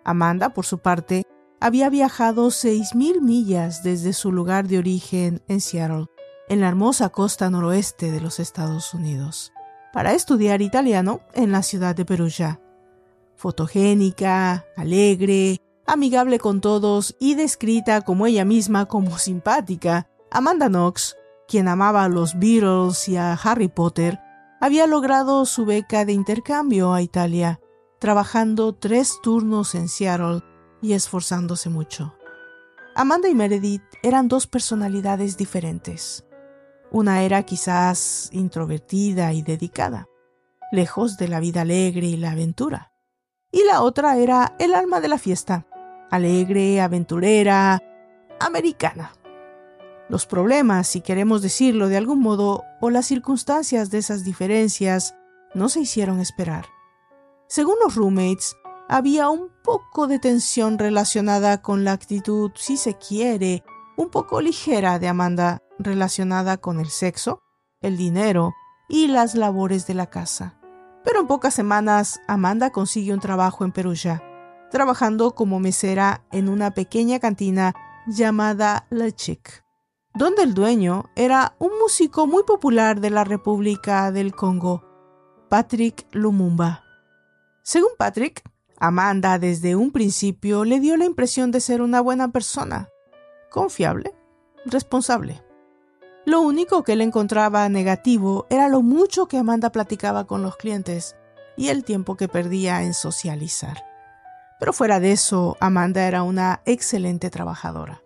Amanda, 0.05 0.51
por 0.51 0.67
su 0.67 0.79
parte, 0.79 1.25
había 1.61 1.89
viajado 1.89 2.49
6.000 2.49 3.21
millas 3.21 3.83
desde 3.83 4.13
su 4.13 4.33
lugar 4.33 4.69
de 4.69 4.79
origen 4.79 5.43
en 5.49 5.61
Seattle, 5.61 6.07
en 6.49 6.61
la 6.61 6.69
hermosa 6.69 7.09
costa 7.09 7.49
noroeste 7.49 8.11
de 8.11 8.21
los 8.21 8.41
Estados 8.41 8.93
Unidos, 8.93 9.53
para 9.93 10.13
estudiar 10.13 10.61
italiano 10.61 11.21
en 11.33 11.53
la 11.53 11.63
ciudad 11.63 11.95
de 11.95 12.05
Perugia. 12.05 12.61
Fotogénica, 13.37 14.67
alegre, 14.77 15.59
amigable 15.87 16.39
con 16.39 16.61
todos 16.61 17.17
y 17.19 17.35
descrita 17.35 18.03
como 18.03 18.27
ella 18.27 18.45
misma 18.45 18.87
como 18.87 19.19
simpática, 19.19 20.09
Amanda 20.31 20.69
Knox, 20.69 21.17
quien 21.47 21.69
amaba 21.69 22.05
a 22.05 22.09
los 22.09 22.39
Beatles 22.39 23.09
y 23.09 23.17
a 23.17 23.33
Harry 23.35 23.69
Potter, 23.69 24.21
había 24.65 24.87
logrado 24.87 25.45
su 25.45 25.67
beca 25.67 26.07
de 26.07 26.15
intercambio 26.15 26.95
a 26.95 27.03
Italia, 27.03 27.61
trabajando 27.99 28.75
tres 28.75 29.19
turnos 29.23 29.75
en 29.75 29.89
Seattle 29.89 30.41
y 30.81 30.95
esforzándose 30.95 31.69
mucho. 31.69 32.15
Amanda 32.95 33.29
y 33.29 33.35
Meredith 33.35 33.83
eran 34.03 34.27
dos 34.27 34.47
personalidades 34.47 35.37
diferentes. 35.37 36.25
Una 36.91 37.25
era 37.25 37.43
quizás 37.43 38.31
introvertida 38.33 39.35
y 39.35 39.43
dedicada, 39.43 40.09
lejos 40.73 41.19
de 41.19 41.29
la 41.29 41.41
vida 41.41 41.61
alegre 41.61 42.07
y 42.07 42.17
la 42.17 42.31
aventura. 42.31 42.91
Y 43.53 43.65
la 43.65 43.83
otra 43.83 44.17
era 44.17 44.57
el 44.59 44.75
alma 44.75 45.03
de 45.03 45.09
la 45.09 45.19
fiesta, 45.19 45.67
alegre, 46.11 46.81
aventurera, 46.81 47.83
americana. 48.41 49.13
Los 50.09 50.27
problemas, 50.27 50.87
si 50.87 51.01
queremos 51.01 51.41
decirlo 51.41 51.89
de 51.89 51.97
algún 51.97 52.21
modo, 52.21 52.63
o 52.81 52.91
las 52.91 53.07
circunstancias 53.07 53.91
de 53.91 53.99
esas 53.99 54.25
diferencias, 54.25 55.15
no 55.55 55.69
se 55.69 55.81
hicieron 55.81 56.21
esperar. 56.21 56.67
Según 57.49 57.77
los 57.83 57.95
roommates, 57.95 58.57
había 58.89 59.31
un 59.31 59.51
poco 59.63 60.07
de 60.07 60.19
tensión 60.19 60.79
relacionada 60.79 61.63
con 61.63 61.85
la 61.85 61.93
actitud, 61.93 62.51
si 62.55 62.77
se 62.77 62.95
quiere, 62.95 63.65
un 63.97 64.11
poco 64.11 64.41
ligera 64.41 64.99
de 64.99 65.09
Amanda 65.09 65.63
relacionada 65.79 66.59
con 66.59 66.81
el 66.81 66.91
sexo, 66.91 67.41
el 67.81 67.97
dinero 67.97 68.53
y 68.89 69.09
las 69.09 69.35
labores 69.35 69.87
de 69.87 69.95
la 69.95 70.07
casa. 70.07 70.59
Pero 71.03 71.21
en 71.21 71.27
pocas 71.27 71.55
semanas 71.55 72.21
Amanda 72.29 72.71
consigue 72.71 73.15
un 73.15 73.21
trabajo 73.21 73.65
en 73.65 73.73
Perugia, 73.73 74.23
trabajando 74.71 75.35
como 75.35 75.61
mesera 75.61 76.25
en 76.33 76.49
una 76.49 76.73
pequeña 76.73 77.21
cantina 77.21 77.75
llamada 78.07 78.87
La 78.91 79.11
Chic, 79.11 79.64
donde 80.15 80.45
el 80.45 80.55
dueño 80.55 81.11
era 81.17 81.57
un 81.59 81.71
músico 81.81 82.27
muy 82.29 82.45
popular 82.45 83.01
de 83.01 83.11
la 83.11 83.25
República 83.25 84.13
del 84.13 84.33
Congo, 84.33 84.85
Patrick 85.49 86.07
Lumumba. 86.13 86.85
Según 87.63 87.91
Patrick, 87.99 88.43
Amanda 88.79 89.39
desde 89.41 89.75
un 89.75 89.91
principio 89.91 90.65
le 90.65 90.79
dio 90.79 90.97
la 90.97 91.05
impresión 91.05 91.51
de 91.51 91.61
ser 91.61 91.83
una 91.83 92.01
buena 92.01 92.31
persona, 92.31 92.89
confiable, 93.51 94.15
responsable. 94.65 95.43
Lo 96.27 96.41
único 96.41 96.85
que 96.85 96.93
él 96.93 97.01
encontraba 97.01 97.69
negativo 97.69 98.47
era 98.51 98.69
lo 98.69 98.83
mucho 98.83 99.27
que 99.27 99.39
Amanda 99.39 99.71
platicaba 99.73 100.27
con 100.27 100.43
los 100.43 100.57
clientes 100.57 101.17
y 101.57 101.69
el 101.69 101.85
tiempo 101.85 102.17
que 102.17 102.29
perdía 102.29 102.85
en 102.85 102.95
socializar. 102.95 103.85
Pero 104.61 104.73
fuera 104.73 105.01
de 105.01 105.13
eso, 105.13 105.57
Amanda 105.61 106.07
era 106.07 106.23
una 106.23 106.63
excelente 106.65 107.31
trabajadora. 107.31 108.04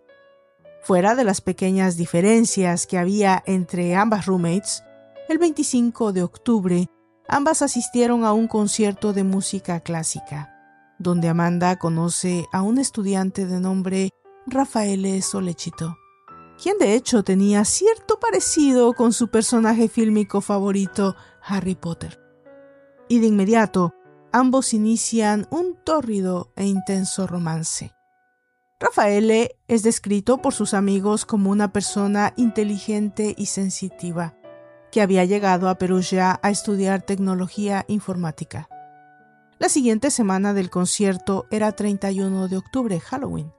Fuera 0.82 1.14
de 1.14 1.25
las 1.25 1.40
pequeñas 1.40 1.97
diferencias 1.97 2.87
que 2.87 2.99
había 2.99 3.42
entre 3.47 3.94
ambas 3.94 4.26
roommates, 4.26 4.85
el 5.28 5.38
25 5.38 6.12
de 6.12 6.23
octubre 6.23 6.87
ambas 7.28 7.62
asistieron 7.62 8.25
a 8.25 8.32
un 8.32 8.49
concierto 8.49 9.12
de 9.12 9.25
música 9.25 9.80
clásica 9.80 10.54
donde 10.99 11.28
Amanda 11.28 11.76
conoce 11.76 12.47
a 12.52 12.62
un 12.62 12.78
estudiante 12.78 13.47
de 13.47 13.61
nombre 13.61 14.11
Rafael 14.47 15.23
Solechito, 15.23 15.97
quien 16.61 16.78
de 16.78 16.94
hecho 16.94 17.23
tenía 17.23 17.64
cierto 17.64 18.18
parecido 18.18 18.92
con 18.92 19.12
su 19.12 19.28
personaje 19.28 19.88
fílmico 19.88 20.40
favorito, 20.40 21.14
Harry 21.42 21.76
Potter. 21.76 22.20
Y 23.08 23.20
de 23.20 23.28
inmediato, 23.28 23.94
ambos 24.32 24.75
inician 24.75 25.47
un 25.50 25.76
tórrido 25.85 26.52
e 26.56 26.66
intenso 26.66 27.26
romance. 27.26 27.92
Rafael 28.80 29.50
es 29.66 29.82
descrito 29.82 30.38
por 30.38 30.54
sus 30.54 30.73
amigos 30.73 31.26
como 31.26 31.50
una 31.50 31.73
persona 31.73 32.32
inteligente 32.37 33.35
y 33.37 33.47
sensitiva, 33.47 34.37
que 34.92 35.02
había 35.02 35.25
llegado 35.25 35.68
a 35.68 35.78
Perugia 35.78 36.38
a 36.42 36.50
estudiar 36.50 37.02
tecnología 37.02 37.85
informática. 37.88 38.68
La 39.58 39.68
siguiente 39.68 40.12
semana 40.12 40.54
del 40.54 40.70
concierto 40.70 41.47
era 41.50 41.73
31 41.73 42.47
de 42.47 42.56
octubre, 42.56 43.00
Halloween. 43.00 43.52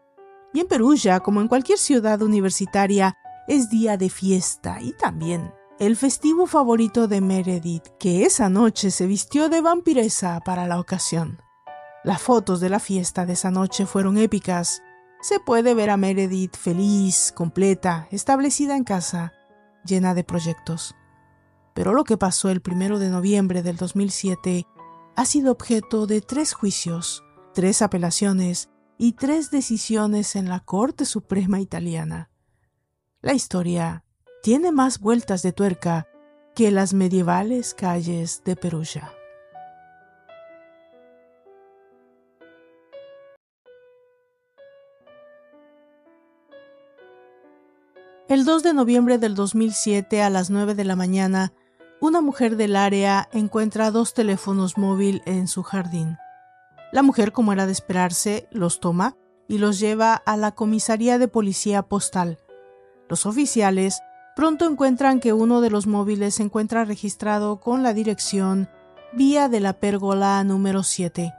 Y 0.54 0.62
en 0.62 0.68
Perugia, 0.68 1.20
como 1.20 1.42
en 1.42 1.50
cualquier 1.50 1.80
ciudad 1.80 2.22
universitaria, 2.22 3.18
es 3.50 3.70
día 3.70 3.98
de 3.98 4.10
fiesta 4.10 4.80
y 4.82 4.94
también 4.94 5.52
el 5.80 5.96
festivo 5.96 6.46
favorito 6.46 7.08
de 7.08 7.22
Meredith, 7.22 7.88
que 8.00 8.26
esa 8.26 8.50
noche 8.50 8.92
se 8.92 9.08
vistió 9.08 9.48
de 9.48 9.62
vampiresa 9.62 10.42
para 10.42 10.68
la 10.68 10.78
ocasión. 10.78 11.42
Las 12.04 12.22
fotos 12.22 12.60
de 12.60 12.70
la 12.70 12.80
fiesta 12.80 13.26
de 13.26 13.34
esa 13.34 13.50
noche 13.50 13.86
fueron 13.86 14.18
épicas. 14.18 14.82
Se 15.22 15.42
puede 15.42 15.74
ver 15.74 15.90
a 15.90 15.98
Meredith 15.98 16.56
feliz, 16.56 17.34
completa, 17.36 18.08
establecida 18.10 18.78
en 18.78 18.86
casa, 18.86 19.34
llena 19.84 20.14
de 20.14 20.24
proyectos. 20.24 20.96
Pero 21.74 21.94
lo 21.94 22.06
que 22.06 22.18
pasó 22.18 22.50
el 22.50 22.62
primero 22.62 23.00
de 23.00 23.10
noviembre 23.10 23.62
del 23.62 23.76
2007 23.76 24.66
ha 25.18 25.26
sido 25.26 25.52
objeto 25.52 26.08
de 26.08 26.22
tres 26.22 26.54
juicios, 26.54 27.24
tres 27.54 27.82
apelaciones 27.82 28.70
y 28.98 29.14
tres 29.14 29.52
decisiones 29.52 30.38
en 30.38 30.48
la 30.48 30.62
Corte 30.62 31.04
Suprema 31.04 31.60
italiana. 31.60 32.30
La 33.22 33.34
historia 33.34 34.06
tiene 34.42 34.72
más 34.72 35.00
vueltas 35.00 35.42
de 35.42 35.52
tuerca 35.52 36.08
que 36.56 36.72
las 36.72 36.94
medievales 36.94 37.74
calles 37.74 38.42
de 38.46 38.56
Perugia. 38.56 39.12
El 48.30 48.46
2 48.46 48.62
de 48.62 48.76
noviembre 48.76 49.18
del 49.18 49.34
2007 49.34 50.22
a 50.22 50.30
las 50.30 50.52
9 50.52 50.76
de 50.76 50.84
la 50.84 50.96
mañana, 50.96 51.52
una 52.00 52.22
mujer 52.22 52.58
del 52.58 52.76
área 52.76 53.28
encuentra 53.34 53.90
dos 53.90 54.14
teléfonos 54.14 54.78
móviles 54.78 55.24
en 55.26 55.48
su 55.48 55.64
jardín. 55.64 56.16
La 56.92 57.02
mujer, 57.02 57.32
como 57.32 57.54
era 57.54 57.66
de 57.66 57.72
esperarse, 57.72 58.48
los 58.52 58.80
toma 58.80 59.18
y 59.48 59.58
los 59.58 59.80
lleva 59.80 60.14
a 60.14 60.38
la 60.38 60.52
comisaría 60.52 61.18
de 61.18 61.28
policía 61.28 61.82
postal. 61.82 62.38
Los 63.10 63.26
oficiales 63.26 64.00
pronto 64.36 64.70
encuentran 64.70 65.20
que 65.20 65.34
uno 65.34 65.60
de 65.60 65.72
los 65.72 65.88
móviles 65.88 66.36
se 66.36 66.44
encuentra 66.44 66.86
registrado 66.86 67.60
con 67.60 67.82
la 67.82 67.96
dirección 67.96 68.70
Vía 69.12 69.50
de 69.50 69.60
la 69.60 69.74
Pérgola 69.74 70.44
número 70.44 70.84
7, 70.84 71.34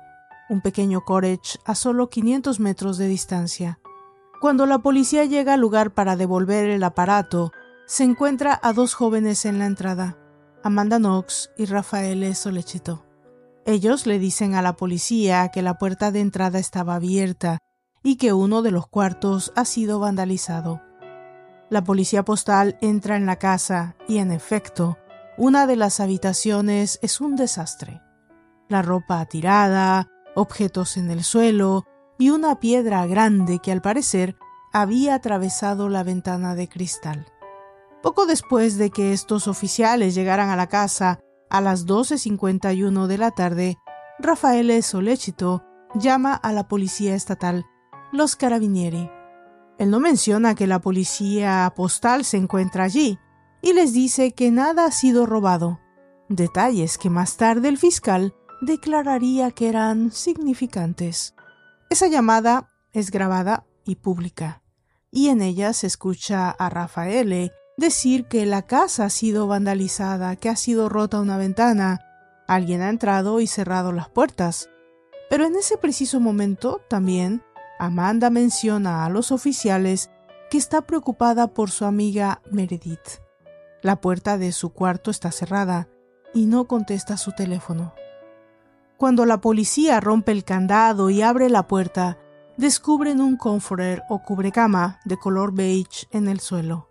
un 0.48 0.60
pequeño 0.60 1.04
cottage 1.04 1.60
a 1.64 1.76
solo 1.76 2.10
500 2.10 2.58
metros 2.58 2.98
de 2.98 3.06
distancia. 3.06 3.78
Cuando 4.40 4.64
la 4.64 4.78
policía 4.78 5.26
llega 5.26 5.52
al 5.52 5.60
lugar 5.60 5.92
para 5.92 6.16
devolver 6.16 6.70
el 6.70 6.82
aparato, 6.82 7.52
se 7.84 8.04
encuentra 8.04 8.58
a 8.62 8.72
dos 8.72 8.94
jóvenes 8.94 9.44
en 9.44 9.58
la 9.58 9.66
entrada. 9.66 10.16
Amanda 10.64 10.98
Knox 10.98 11.50
y 11.58 11.66
Rafael 11.66 12.34
Solechito. 12.34 13.04
Ellos 13.66 14.06
le 14.06 14.18
dicen 14.18 14.54
a 14.54 14.62
la 14.62 14.76
policía 14.76 15.50
que 15.50 15.60
la 15.60 15.76
puerta 15.76 16.10
de 16.10 16.20
entrada 16.20 16.58
estaba 16.58 16.94
abierta 16.94 17.58
y 18.02 18.16
que 18.16 18.32
uno 18.32 18.62
de 18.62 18.70
los 18.70 18.86
cuartos 18.86 19.52
ha 19.56 19.66
sido 19.66 19.98
vandalizado. 20.00 20.80
La 21.68 21.84
policía 21.84 22.24
postal 22.24 22.78
entra 22.80 23.16
en 23.16 23.26
la 23.26 23.36
casa 23.36 23.94
y, 24.08 24.18
en 24.18 24.32
efecto, 24.32 24.96
Una 25.36 25.66
de 25.66 25.76
las 25.76 26.00
habitaciones 26.00 26.98
es 27.02 27.20
un 27.20 27.36
desastre. 27.36 28.02
La 28.68 28.82
ropa 28.82 29.24
tirada, 29.26 30.06
objetos 30.34 30.96
en 30.98 31.10
el 31.10 31.24
suelo 31.24 31.86
y 32.20 32.28
una 32.28 32.60
piedra 32.60 33.06
grande 33.06 33.60
que 33.60 33.72
al 33.72 33.80
parecer 33.80 34.36
había 34.72 35.14
atravesado 35.14 35.88
la 35.88 36.04
ventana 36.04 36.54
de 36.54 36.68
cristal. 36.68 37.26
Poco 38.02 38.26
después 38.26 38.76
de 38.76 38.90
que 38.90 39.14
estos 39.14 39.48
oficiales 39.48 40.14
llegaran 40.14 40.50
a 40.50 40.56
la 40.56 40.68
casa 40.68 41.18
a 41.48 41.62
las 41.62 41.86
12.51 41.86 43.06
de 43.06 43.18
la 43.18 43.30
tarde, 43.30 43.78
Rafael 44.18 44.82
Solechito 44.82 45.64
llama 45.94 46.34
a 46.34 46.52
la 46.52 46.68
policía 46.68 47.14
estatal, 47.14 47.64
los 48.12 48.36
carabinieri. 48.36 49.10
Él 49.78 49.90
no 49.90 49.98
menciona 49.98 50.54
que 50.54 50.66
la 50.66 50.78
policía 50.78 51.72
postal 51.74 52.26
se 52.26 52.36
encuentra 52.36 52.84
allí 52.84 53.18
y 53.62 53.72
les 53.72 53.94
dice 53.94 54.32
que 54.32 54.50
nada 54.50 54.84
ha 54.84 54.90
sido 54.92 55.24
robado, 55.24 55.80
detalles 56.28 56.98
que 56.98 57.08
más 57.08 57.38
tarde 57.38 57.68
el 57.68 57.78
fiscal 57.78 58.34
declararía 58.60 59.52
que 59.52 59.70
eran 59.70 60.12
significantes. 60.12 61.34
Esa 61.90 62.06
llamada 62.06 62.70
es 62.92 63.10
grabada 63.10 63.66
y 63.84 63.96
pública, 63.96 64.62
y 65.10 65.28
en 65.28 65.42
ella 65.42 65.72
se 65.72 65.88
escucha 65.88 66.48
a 66.48 66.70
Rafael 66.70 67.50
decir 67.76 68.26
que 68.26 68.46
la 68.46 68.62
casa 68.62 69.06
ha 69.06 69.10
sido 69.10 69.48
vandalizada, 69.48 70.36
que 70.36 70.48
ha 70.48 70.54
sido 70.54 70.88
rota 70.88 71.20
una 71.20 71.36
ventana, 71.36 71.98
alguien 72.46 72.80
ha 72.82 72.90
entrado 72.90 73.40
y 73.40 73.48
cerrado 73.48 73.90
las 73.90 74.08
puertas. 74.08 74.70
Pero 75.28 75.44
en 75.46 75.56
ese 75.56 75.78
preciso 75.78 76.20
momento 76.20 76.80
también 76.88 77.42
Amanda 77.80 78.30
menciona 78.30 79.04
a 79.04 79.10
los 79.10 79.32
oficiales 79.32 80.10
que 80.48 80.58
está 80.58 80.82
preocupada 80.82 81.48
por 81.48 81.72
su 81.72 81.86
amiga 81.86 82.40
Meredith. 82.52 83.18
La 83.82 84.00
puerta 84.00 84.38
de 84.38 84.52
su 84.52 84.70
cuarto 84.70 85.10
está 85.10 85.32
cerrada 85.32 85.88
y 86.32 86.46
no 86.46 86.68
contesta 86.68 87.16
su 87.16 87.32
teléfono. 87.32 87.94
Cuando 89.00 89.24
la 89.24 89.40
policía 89.40 89.98
rompe 89.98 90.30
el 90.30 90.44
candado 90.44 91.08
y 91.08 91.22
abre 91.22 91.48
la 91.48 91.66
puerta, 91.66 92.18
descubren 92.58 93.22
un 93.22 93.38
comforter 93.38 94.02
o 94.10 94.20
cubrecama 94.22 95.00
de 95.06 95.16
color 95.16 95.54
beige 95.54 96.06
en 96.10 96.28
el 96.28 96.38
suelo. 96.38 96.90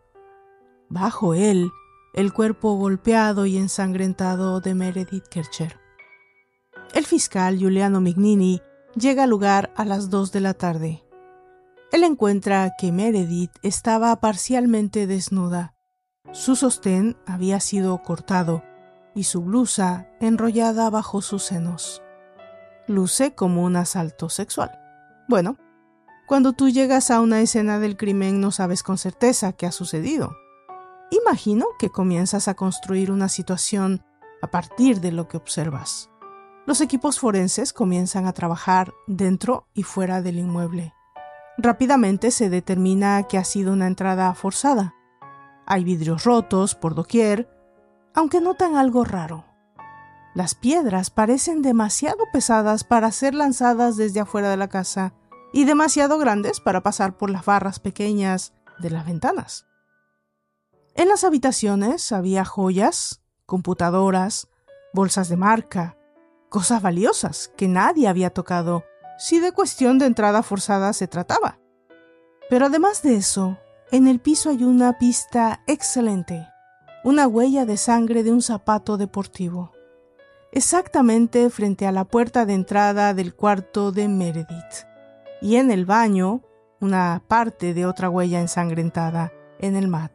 Bajo 0.90 1.36
él, 1.36 1.70
el 2.16 2.34
cuerpo 2.34 2.74
golpeado 2.78 3.46
y 3.46 3.58
ensangrentado 3.58 4.60
de 4.60 4.74
Meredith 4.74 5.28
Kercher. 5.28 5.80
El 6.96 7.06
fiscal 7.06 7.60
Giuliano 7.60 8.02
Mignini 8.02 8.60
llega 8.96 9.26
al 9.26 9.30
lugar 9.30 9.72
a 9.76 9.86
las 9.86 10.10
2 10.10 10.32
de 10.32 10.40
la 10.40 10.56
tarde. 10.56 11.04
Él 11.92 12.04
encuentra 12.04 12.72
que 12.76 12.92
Meredith 12.92 13.52
estaba 13.62 14.20
parcialmente 14.20 15.06
desnuda. 15.06 15.76
Su 16.32 16.56
sostén 16.56 17.18
había 17.28 17.60
sido 17.60 18.02
cortado 18.02 18.64
y 19.20 19.26
su 19.26 19.42
blusa 19.42 20.08
enrollada 20.22 20.90
bajo 20.90 21.22
sus 21.22 21.44
senos. 21.44 22.02
Luce 22.88 23.36
como 23.36 23.66
un 23.66 23.76
asalto 23.76 24.30
sexual. 24.30 24.72
Bueno, 25.28 25.58
cuando 26.26 26.54
tú 26.54 26.70
llegas 26.70 27.12
a 27.12 27.20
una 27.20 27.42
escena 27.42 27.80
del 27.80 27.98
crimen 27.98 28.40
no 28.40 28.52
sabes 28.52 28.82
con 28.82 28.98
certeza 28.98 29.52
qué 29.52 29.66
ha 29.66 29.74
sucedido. 29.74 30.38
Imagino 31.12 31.66
que 31.78 31.90
comienzas 31.90 32.48
a 32.48 32.54
construir 32.54 33.12
una 33.12 33.28
situación 33.28 34.06
a 34.42 34.48
partir 34.48 35.02
de 35.02 35.12
lo 35.12 35.28
que 35.28 35.36
observas. 35.36 36.10
Los 36.66 36.80
equipos 36.80 37.20
forenses 37.20 37.74
comienzan 37.74 38.26
a 38.26 38.32
trabajar 38.32 38.94
dentro 39.06 39.68
y 39.74 39.84
fuera 39.84 40.22
del 40.22 40.40
inmueble. 40.40 40.94
Rápidamente 41.58 42.32
se 42.32 42.50
determina 42.50 43.24
que 43.24 43.38
ha 43.38 43.44
sido 43.44 43.74
una 43.74 43.88
entrada 43.88 44.34
forzada. 44.34 44.96
Hay 45.66 45.84
vidrios 45.84 46.24
rotos 46.24 46.74
por 46.74 46.96
doquier, 46.96 47.59
aunque 48.14 48.42
notan 48.42 48.76
algo 48.76 49.04
raro. 49.04 49.46
Las 50.36 50.56
piedras 50.56 51.10
parecen 51.10 51.62
demasiado 51.62 52.26
pesadas 52.32 52.84
para 52.84 53.12
ser 53.12 53.34
lanzadas 53.34 53.98
desde 53.98 54.20
afuera 54.20 54.50
de 54.50 54.58
la 54.58 54.68
casa 54.68 55.14
y 55.54 55.66
demasiado 55.66 56.18
grandes 56.18 56.60
para 56.60 56.84
pasar 56.84 57.18
por 57.18 57.30
las 57.30 57.46
barras 57.46 57.80
pequeñas 57.80 58.54
de 58.80 58.92
las 58.92 59.06
ventanas. 59.06 59.66
En 60.96 61.08
las 61.08 61.24
habitaciones 61.24 62.12
había 62.12 62.46
joyas, 62.46 63.22
computadoras, 63.46 64.48
bolsas 64.94 65.30
de 65.30 65.38
marca, 65.38 65.98
cosas 66.50 66.82
valiosas 66.82 67.52
que 67.58 67.68
nadie 67.68 68.08
había 68.08 68.30
tocado 68.32 68.84
si 69.18 69.40
de 69.40 69.52
cuestión 69.52 70.00
de 70.00 70.06
entrada 70.06 70.44
forzada 70.44 70.94
se 70.94 71.08
trataba. 71.08 71.60
Pero 72.50 72.68
además 72.68 73.02
de 73.02 73.16
eso, 73.16 73.58
en 73.92 74.08
el 74.08 74.20
piso 74.20 74.50
hay 74.50 74.64
una 74.64 74.98
pista 74.98 75.62
excelente 75.68 76.48
una 77.04 77.28
huella 77.28 77.66
de 77.66 77.78
sangre 77.78 78.24
de 78.24 78.32
un 78.32 78.42
zapato 78.42 78.98
deportivo, 78.98 79.72
exactamente 80.52 81.50
frente 81.50 81.88
a 81.88 81.92
la 81.92 82.06
puerta 82.06 82.46
de 82.46 82.54
entrada 82.54 83.14
del 83.14 83.34
cuarto 83.34 83.92
de 83.92 84.08
Meredith, 84.08 84.86
y 85.42 85.56
en 85.56 85.72
el 85.72 85.86
baño 85.86 86.42
una 86.82 87.24
parte 87.28 87.74
de 87.74 87.86
otra 87.86 88.10
huella 88.10 88.42
ensangrentada 88.42 89.32
en 89.60 89.76
el 89.76 89.88
mat. 89.88 90.12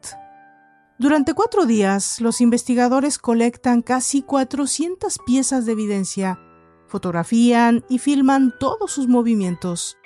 Durante 0.98 1.34
cuatro 1.34 1.66
días, 1.66 2.20
los 2.20 2.40
investigadores 2.40 3.18
colectan 3.18 3.82
casi 3.82 4.22
400 4.22 5.18
piezas 5.26 5.66
de 5.66 5.72
evidencia, 5.72 6.38
fotografían 6.86 7.84
y 7.88 7.98
filman 7.98 8.54
todos 8.60 8.92
sus 8.92 9.08
movimientos. 9.08 9.96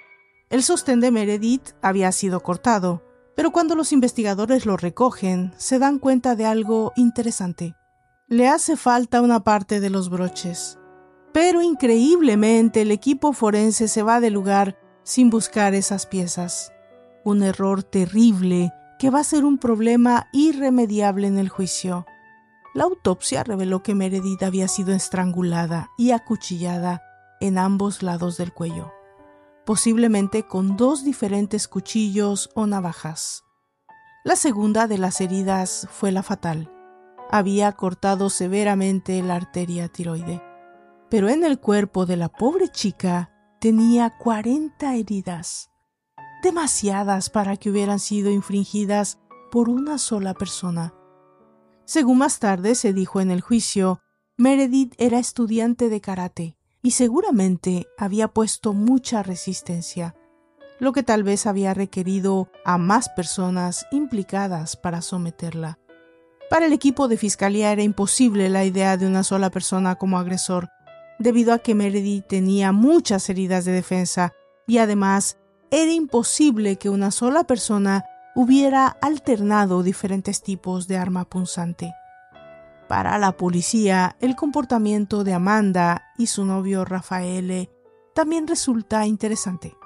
El 0.48 0.62
sostén 0.62 1.00
de 1.00 1.10
Meredith 1.10 1.70
había 1.82 2.10
sido 2.12 2.40
cortado, 2.40 3.02
pero 3.38 3.52
cuando 3.52 3.76
los 3.76 3.92
investigadores 3.92 4.66
lo 4.66 4.76
recogen, 4.76 5.52
se 5.58 5.78
dan 5.78 6.00
cuenta 6.00 6.34
de 6.34 6.44
algo 6.44 6.92
interesante. 6.96 7.76
Le 8.26 8.48
hace 8.48 8.76
falta 8.76 9.22
una 9.22 9.44
parte 9.44 9.78
de 9.78 9.90
los 9.90 10.10
broches. 10.10 10.76
Pero 11.32 11.62
increíblemente 11.62 12.82
el 12.82 12.90
equipo 12.90 13.32
forense 13.32 13.86
se 13.86 14.02
va 14.02 14.18
del 14.18 14.32
lugar 14.32 14.76
sin 15.04 15.30
buscar 15.30 15.74
esas 15.74 16.04
piezas. 16.04 16.72
Un 17.24 17.44
error 17.44 17.84
terrible 17.84 18.72
que 18.98 19.08
va 19.08 19.20
a 19.20 19.24
ser 19.24 19.44
un 19.44 19.58
problema 19.58 20.26
irremediable 20.32 21.28
en 21.28 21.38
el 21.38 21.48
juicio. 21.48 22.06
La 22.74 22.82
autopsia 22.82 23.44
reveló 23.44 23.84
que 23.84 23.94
Meredith 23.94 24.42
había 24.42 24.66
sido 24.66 24.92
estrangulada 24.92 25.90
y 25.96 26.10
acuchillada 26.10 27.02
en 27.38 27.56
ambos 27.56 28.02
lados 28.02 28.36
del 28.36 28.52
cuello 28.52 28.97
posiblemente 29.68 30.44
con 30.44 30.78
dos 30.78 31.04
diferentes 31.04 31.68
cuchillos 31.68 32.48
o 32.54 32.66
navajas. 32.66 33.44
La 34.24 34.34
segunda 34.34 34.86
de 34.86 34.96
las 34.96 35.20
heridas 35.20 35.86
fue 35.90 36.10
la 36.10 36.22
fatal. 36.22 36.72
Había 37.30 37.72
cortado 37.72 38.30
severamente 38.30 39.22
la 39.22 39.34
arteria 39.34 39.88
tiroide. 39.88 40.42
Pero 41.10 41.28
en 41.28 41.44
el 41.44 41.60
cuerpo 41.60 42.06
de 42.06 42.16
la 42.16 42.30
pobre 42.30 42.70
chica 42.70 43.30
tenía 43.60 44.16
40 44.16 44.94
heridas, 44.94 45.68
demasiadas 46.42 47.28
para 47.28 47.58
que 47.58 47.68
hubieran 47.68 47.98
sido 47.98 48.30
infringidas 48.30 49.18
por 49.50 49.68
una 49.68 49.98
sola 49.98 50.32
persona. 50.32 50.94
Según 51.84 52.16
más 52.16 52.38
tarde 52.38 52.74
se 52.74 52.94
dijo 52.94 53.20
en 53.20 53.30
el 53.30 53.42
juicio, 53.42 54.00
Meredith 54.38 54.94
era 54.96 55.18
estudiante 55.18 55.90
de 55.90 56.00
karate 56.00 56.57
y 56.82 56.92
seguramente 56.92 57.86
había 57.96 58.28
puesto 58.28 58.72
mucha 58.72 59.22
resistencia, 59.22 60.14
lo 60.78 60.92
que 60.92 61.02
tal 61.02 61.24
vez 61.24 61.46
había 61.46 61.74
requerido 61.74 62.50
a 62.64 62.78
más 62.78 63.08
personas 63.08 63.86
implicadas 63.90 64.76
para 64.76 65.02
someterla. 65.02 65.78
Para 66.50 66.66
el 66.66 66.72
equipo 66.72 67.08
de 67.08 67.16
fiscalía 67.16 67.72
era 67.72 67.82
imposible 67.82 68.48
la 68.48 68.64
idea 68.64 68.96
de 68.96 69.06
una 69.06 69.22
sola 69.22 69.50
persona 69.50 69.96
como 69.96 70.18
agresor, 70.18 70.68
debido 71.18 71.52
a 71.52 71.58
que 71.58 71.74
Meredith 71.74 72.26
tenía 72.26 72.72
muchas 72.72 73.28
heridas 73.28 73.64
de 73.64 73.72
defensa 73.72 74.32
y 74.66 74.78
además 74.78 75.36
era 75.70 75.92
imposible 75.92 76.76
que 76.76 76.88
una 76.88 77.10
sola 77.10 77.44
persona 77.44 78.04
hubiera 78.34 78.86
alternado 79.02 79.82
diferentes 79.82 80.42
tipos 80.42 80.86
de 80.86 80.96
arma 80.96 81.24
punzante. 81.24 81.92
Para 82.88 83.18
la 83.18 83.32
policía, 83.32 84.16
el 84.18 84.34
comportamiento 84.34 85.22
de 85.22 85.34
Amanda 85.34 86.06
y 86.16 86.26
su 86.26 86.46
novio 86.46 86.86
Rafael 86.86 87.68
también 88.14 88.48
resulta 88.48 89.06
interesante. 89.06 89.76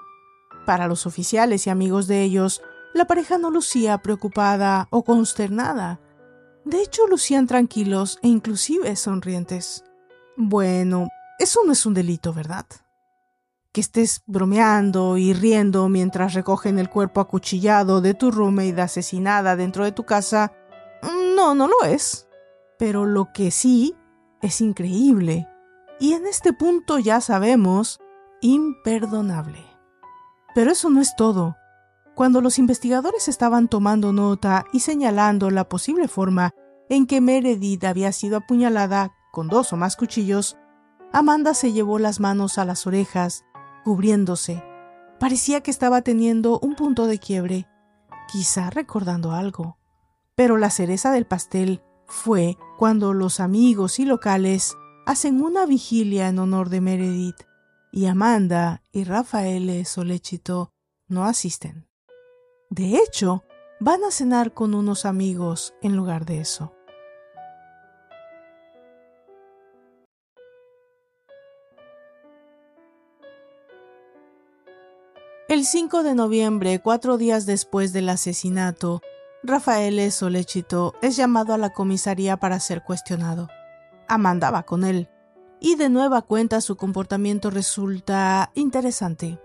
Para 0.66 0.86
los 0.86 1.04
oficiales 1.04 1.66
y 1.66 1.70
amigos 1.70 2.06
de 2.06 2.22
ellos, 2.22 2.62
la 2.94 3.06
pareja 3.06 3.38
no 3.38 3.50
lucía 3.50 3.98
preocupada 3.98 4.86
o 4.90 5.02
consternada. 5.02 6.00
De 6.64 6.80
hecho, 6.80 7.08
lucían 7.08 7.48
tranquilos 7.48 8.20
e 8.22 8.28
inclusive 8.28 8.94
sonrientes. 8.94 9.82
Bueno, 10.36 11.08
eso 11.40 11.60
no 11.66 11.72
es 11.72 11.84
un 11.84 11.94
delito, 11.94 12.32
¿verdad? 12.32 12.66
Que 13.72 13.80
estés 13.80 14.22
bromeando 14.26 15.18
y 15.18 15.32
riendo 15.32 15.88
mientras 15.88 16.34
recogen 16.34 16.78
el 16.78 16.88
cuerpo 16.88 17.20
acuchillado 17.20 18.00
de 18.00 18.14
tu 18.14 18.30
roommate 18.30 18.80
asesinada 18.80 19.56
dentro 19.56 19.84
de 19.84 19.90
tu 19.90 20.04
casa, 20.04 20.52
no, 21.34 21.56
no 21.56 21.66
lo 21.66 21.82
es 21.84 22.28
pero 22.78 23.06
lo 23.06 23.32
que 23.32 23.50
sí 23.50 23.94
es 24.40 24.60
increíble 24.60 25.48
y 25.98 26.14
en 26.14 26.26
este 26.26 26.52
punto 26.52 26.98
ya 26.98 27.20
sabemos 27.20 28.00
imperdonable. 28.40 29.64
Pero 30.54 30.72
eso 30.72 30.90
no 30.90 31.00
es 31.00 31.14
todo. 31.16 31.56
Cuando 32.14 32.40
los 32.40 32.58
investigadores 32.58 33.28
estaban 33.28 33.68
tomando 33.68 34.12
nota 34.12 34.64
y 34.72 34.80
señalando 34.80 35.50
la 35.50 35.68
posible 35.68 36.08
forma 36.08 36.50
en 36.88 37.06
que 37.06 37.20
Meredith 37.20 37.84
había 37.84 38.12
sido 38.12 38.38
apuñalada 38.38 39.12
con 39.30 39.48
dos 39.48 39.72
o 39.72 39.76
más 39.76 39.96
cuchillos, 39.96 40.58
Amanda 41.12 41.54
se 41.54 41.72
llevó 41.72 41.98
las 41.98 42.20
manos 42.20 42.58
a 42.58 42.64
las 42.64 42.86
orejas, 42.86 43.44
cubriéndose. 43.84 44.62
Parecía 45.20 45.60
que 45.60 45.70
estaba 45.70 46.02
teniendo 46.02 46.58
un 46.58 46.74
punto 46.74 47.06
de 47.06 47.18
quiebre, 47.18 47.68
quizá 48.30 48.70
recordando 48.70 49.32
algo. 49.32 49.78
Pero 50.34 50.56
la 50.56 50.70
cereza 50.70 51.12
del 51.12 51.26
pastel 51.26 51.82
fue 52.12 52.58
cuando 52.76 53.14
los 53.14 53.40
amigos 53.40 53.98
y 53.98 54.04
locales 54.04 54.76
hacen 55.06 55.40
una 55.40 55.64
vigilia 55.64 56.28
en 56.28 56.38
honor 56.38 56.68
de 56.68 56.82
Meredith 56.82 57.42
y 57.90 58.04
Amanda 58.04 58.82
y 58.92 59.04
Rafael 59.04 59.84
Solechito 59.86 60.72
no 61.08 61.24
asisten. 61.24 61.88
De 62.68 62.96
hecho, 62.98 63.44
van 63.80 64.04
a 64.04 64.10
cenar 64.10 64.52
con 64.52 64.74
unos 64.74 65.06
amigos 65.06 65.74
en 65.80 65.96
lugar 65.96 66.26
de 66.26 66.40
eso. 66.40 66.74
El 75.48 75.64
5 75.64 76.02
de 76.02 76.14
noviembre, 76.14 76.78
cuatro 76.80 77.16
días 77.16 77.46
después 77.46 77.92
del 77.94 78.10
asesinato, 78.10 79.00
Rafael 79.44 80.12
Solechito 80.12 80.94
es 81.02 81.16
llamado 81.16 81.52
a 81.52 81.58
la 81.58 81.70
comisaría 81.70 82.36
para 82.36 82.60
ser 82.60 82.84
cuestionado. 82.84 83.48
Amanda 84.06 84.52
va 84.52 84.62
con 84.62 84.84
él, 84.84 85.08
y 85.58 85.74
de 85.74 85.88
nueva 85.88 86.22
cuenta 86.22 86.60
su 86.60 86.76
comportamiento 86.76 87.50
resulta 87.50 88.52
interesante. 88.54 89.40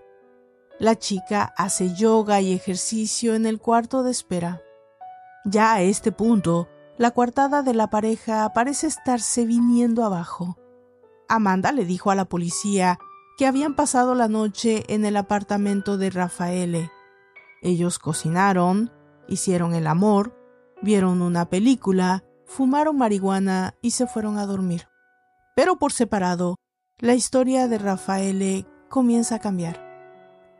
La 0.78 0.96
chica 0.96 1.52
hace 1.56 1.94
yoga 1.94 2.40
y 2.40 2.52
ejercicio 2.52 3.34
en 3.34 3.44
el 3.44 3.58
cuarto 3.58 4.04
de 4.04 4.12
espera. 4.12 4.62
Ya 5.44 5.74
a 5.74 5.82
este 5.82 6.12
punto, 6.12 6.68
la 6.96 7.10
coartada 7.10 7.62
de 7.62 7.74
la 7.74 7.90
pareja 7.90 8.52
parece 8.52 8.86
estarse 8.86 9.46
viniendo 9.46 10.04
abajo. 10.04 10.58
Amanda 11.28 11.72
le 11.72 11.84
dijo 11.84 12.12
a 12.12 12.14
la 12.14 12.24
policía 12.24 13.00
que 13.36 13.46
habían 13.46 13.74
pasado 13.74 14.14
la 14.14 14.28
noche 14.28 14.84
en 14.88 15.04
el 15.04 15.16
apartamento 15.16 15.98
de 15.98 16.10
Rafaele. 16.10 16.92
Ellos 17.62 17.98
cocinaron, 17.98 18.92
hicieron 19.28 19.74
el 19.74 19.86
amor, 19.86 20.34
vieron 20.82 21.22
una 21.22 21.48
película, 21.48 22.24
fumaron 22.44 22.96
marihuana 22.96 23.74
y 23.82 23.92
se 23.92 24.06
fueron 24.06 24.38
a 24.38 24.46
dormir. 24.46 24.88
Pero 25.54 25.76
por 25.76 25.92
separado, 25.92 26.56
la 26.98 27.14
historia 27.14 27.68
de 27.68 27.78
Rafaele 27.78 28.66
comienza 28.88 29.36
a 29.36 29.38
cambiar. 29.38 29.86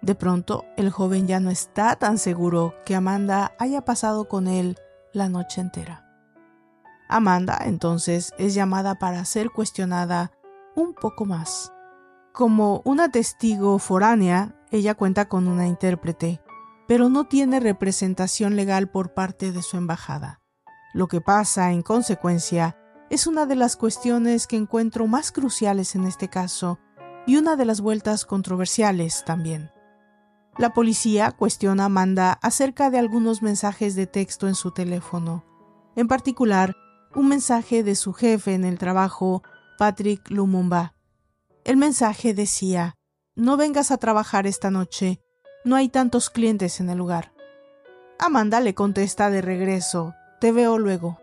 De 0.02 0.14
pronto, 0.14 0.64
el 0.76 0.90
joven 0.90 1.26
ya 1.26 1.40
no 1.40 1.50
está 1.50 1.96
tan 1.96 2.18
seguro 2.18 2.74
que 2.85 2.94
Amanda 2.94 3.52
haya 3.59 3.85
pasado 3.85 4.28
con 4.28 4.46
él 4.46 4.76
la 5.12 5.28
noche 5.28 5.61
entera. 5.61 6.04
Amanda 7.09 7.59
entonces 7.64 8.33
es 8.38 8.54
llamada 8.54 8.96
para 8.96 9.24
ser 9.24 9.50
cuestionada 9.50 10.31
un 10.76 10.94
poco 10.94 11.24
más. 11.24 11.72
Como 12.33 12.83
una 12.85 13.11
testigo 13.11 13.78
foránea, 13.78 14.54
ella 14.70 14.94
cuenta 14.94 15.28
con 15.28 15.48
una 15.48 15.66
intérprete, 15.66 16.40
pero 16.88 17.09
no 17.09 17.24
tiene 17.24 17.61
representación 17.61 18.57
legal 18.57 18.90
por 18.90 19.14
parte 19.14 19.53
de 19.53 19.62
su 19.62 19.77
embajada. 19.77 20.40
Lo 20.94 21.07
que 21.07 21.20
pasa, 21.20 21.70
en 21.70 21.83
consecuencia, 21.83 22.77
es 23.11 23.27
una 23.27 23.46
de 23.46 23.55
las 23.55 23.77
cuestiones 23.77 24.46
que 24.46 24.57
encuentro 24.57 25.07
más 25.07 25.31
cruciales 25.31 25.94
en 25.94 26.05
este 26.05 26.29
caso 26.29 26.79
y 27.27 27.37
una 27.37 27.57
de 27.57 27.66
las 27.66 27.83
vueltas 27.83 28.24
controversiales 28.24 29.22
también. 29.24 29.70
La 30.57 30.72
policía 30.72 31.31
cuestiona 31.31 31.85
a 31.85 31.87
Amanda 31.87 32.33
acerca 32.42 32.90
de 32.90 32.98
algunos 32.98 33.42
mensajes 33.42 33.94
de 33.94 34.07
texto 34.07 34.48
en 34.48 34.55
su 34.55 34.72
teléfono, 34.72 35.44
en 35.94 36.09
particular 36.09 36.74
un 37.14 37.29
mensaje 37.29 37.83
de 37.83 37.94
su 37.96 38.12
jefe 38.12 38.55
en 38.55 38.64
el 38.64 38.79
trabajo, 38.79 39.42
Patrick 39.79 40.31
Lumumba, 40.31 40.94
el 41.64 41.77
mensaje 41.77 42.33
decía, 42.33 42.94
no 43.37 43.59
vengas 43.59 43.90
a 43.90 43.98
trabajar 43.98 44.46
esta 44.46 44.70
noche, 44.70 45.20
no 45.68 45.76
hay 45.76 45.90
tantos 45.90 46.31
clientes 46.31 46.81
en 46.81 46.88
el 46.88 46.96
lugar. 46.96 47.31
Amanda 48.18 48.61
le 48.61 48.74
contesta 48.74 49.28
de 49.28 49.42
regreso, 49.42 50.14
te 50.40 50.50
veo 50.50 50.78
luego. 50.78 51.20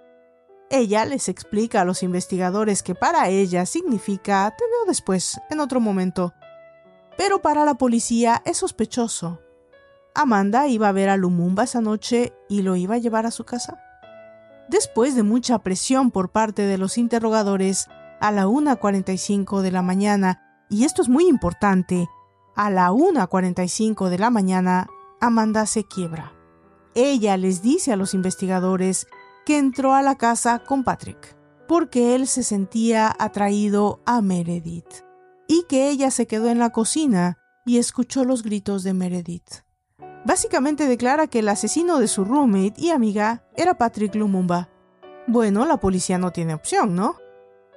Ella 0.70 1.04
les 1.06 1.30
explica 1.30 1.82
a 1.82 1.86
los 1.86 2.04
investigadores 2.04 2.84
que 2.84 2.94
para 2.94 3.28
ella 3.30 3.66
significa 3.66 4.54
te 4.56 4.64
veo 4.64 4.86
después, 4.88 5.42
en 5.50 5.60
otro 5.60 5.80
momento. 5.80 6.36
Pero 7.18 7.42
para 7.42 7.66
la 7.66 7.74
policía 7.74 8.44
es 8.46 8.58
sospechoso. 8.58 9.42
Amanda 10.14 10.68
iba 10.68 10.90
a 10.90 10.94
ver 10.94 11.10
a 11.10 11.18
Lumumba 11.18 11.64
esa 11.64 11.82
noche 11.82 12.32
y 12.48 12.62
lo 12.62 12.76
iba 12.76 12.96
a 12.96 13.00
llevar 13.00 13.26
a 13.26 13.32
su 13.32 13.46
casa. 13.46 13.80
Después 14.70 15.16
de 15.16 15.24
mucha 15.24 15.58
presión 15.60 16.12
por 16.12 16.32
parte 16.32 16.68
de 16.68 16.78
los 16.78 17.00
interrogadores, 17.00 17.88
a 18.22 18.32
la 18.32 18.46
1.45 18.46 19.62
de 19.62 19.72
la 19.72 19.82
mañana, 19.82 20.66
y 20.70 20.84
esto 20.84 21.02
es 21.02 21.10
muy 21.10 21.28
importante, 21.28 22.08
a 22.56 22.70
la 22.70 22.92
1.45 22.92 24.10
de 24.10 24.18
la 24.18 24.30
mañana, 24.30 24.88
Amanda 25.20 25.66
se 25.66 25.84
quiebra. 25.84 26.34
Ella 26.94 27.38
les 27.38 27.62
dice 27.62 27.92
a 27.92 27.96
los 27.96 28.14
investigadores 28.14 29.08
que 29.46 29.58
entró 29.58 29.94
a 29.94 30.02
la 30.02 30.16
casa 30.16 30.60
con 30.60 30.84
Patrick, 30.84 31.36
porque 31.68 32.16
él 32.16 32.28
se 32.28 32.44
sentía 32.44 33.14
atraído 33.20 34.00
a 34.06 34.22
Meredith, 34.22 35.04
y 35.48 35.64
que 35.70 35.90
ella 35.90 36.12
se 36.12 36.28
quedó 36.28 36.50
en 36.50 36.60
la 36.60 36.72
cocina 36.72 37.38
y 37.66 37.78
escuchó 37.78 38.24
los 38.24 38.44
gritos 38.44 38.84
de 38.84 38.94
Meredith. 38.94 39.64
Básicamente 40.26 40.88
declara 40.88 41.28
que 41.28 41.40
el 41.40 41.50
asesino 41.50 42.00
de 42.00 42.08
su 42.08 42.26
roommate 42.26 42.76
y 42.78 42.90
amiga 42.90 43.44
era 43.56 43.78
Patrick 43.78 44.16
Lumumba. 44.16 44.70
Bueno, 45.28 45.66
la 45.66 45.78
policía 45.78 46.18
no 46.18 46.32
tiene 46.32 46.54
opción, 46.54 46.96
¿no? 46.96 47.18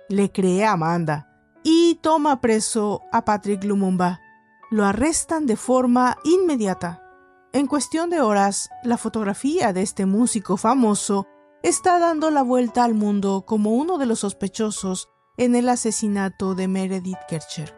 le 0.09 0.33
cree 0.33 0.65
a 0.65 0.73
Amanda 0.73 1.27
y 1.63 1.97
toma 1.97 2.41
preso 2.41 3.03
a 3.13 3.25
Patrick 3.25 3.63
Lumumba. 3.65 4.21
Lo 4.71 4.85
arrestan 4.85 5.47
de 5.47 5.57
forma 5.57 6.19
inmediata. 6.25 7.03
En 7.53 7.67
cuestión 7.67 8.11
de 8.11 8.21
horas, 8.21 8.69
la 8.85 8.99
fotografía 8.99 9.73
de 9.73 9.83
este 9.83 10.05
músico 10.05 10.59
famoso 10.59 11.27
está 11.63 11.99
dando 11.99 12.31
la 12.31 12.43
vuelta 12.43 12.85
al 12.85 12.95
mundo 12.95 13.45
como 13.47 13.73
uno 13.73 13.97
de 13.97 14.07
los 14.07 14.21
sospechosos 14.21 15.09
en 15.39 15.57
el 15.57 15.69
asesinato 15.69 16.55
de 16.55 16.69
Meredith 16.69 17.19
Kercher. 17.29 17.75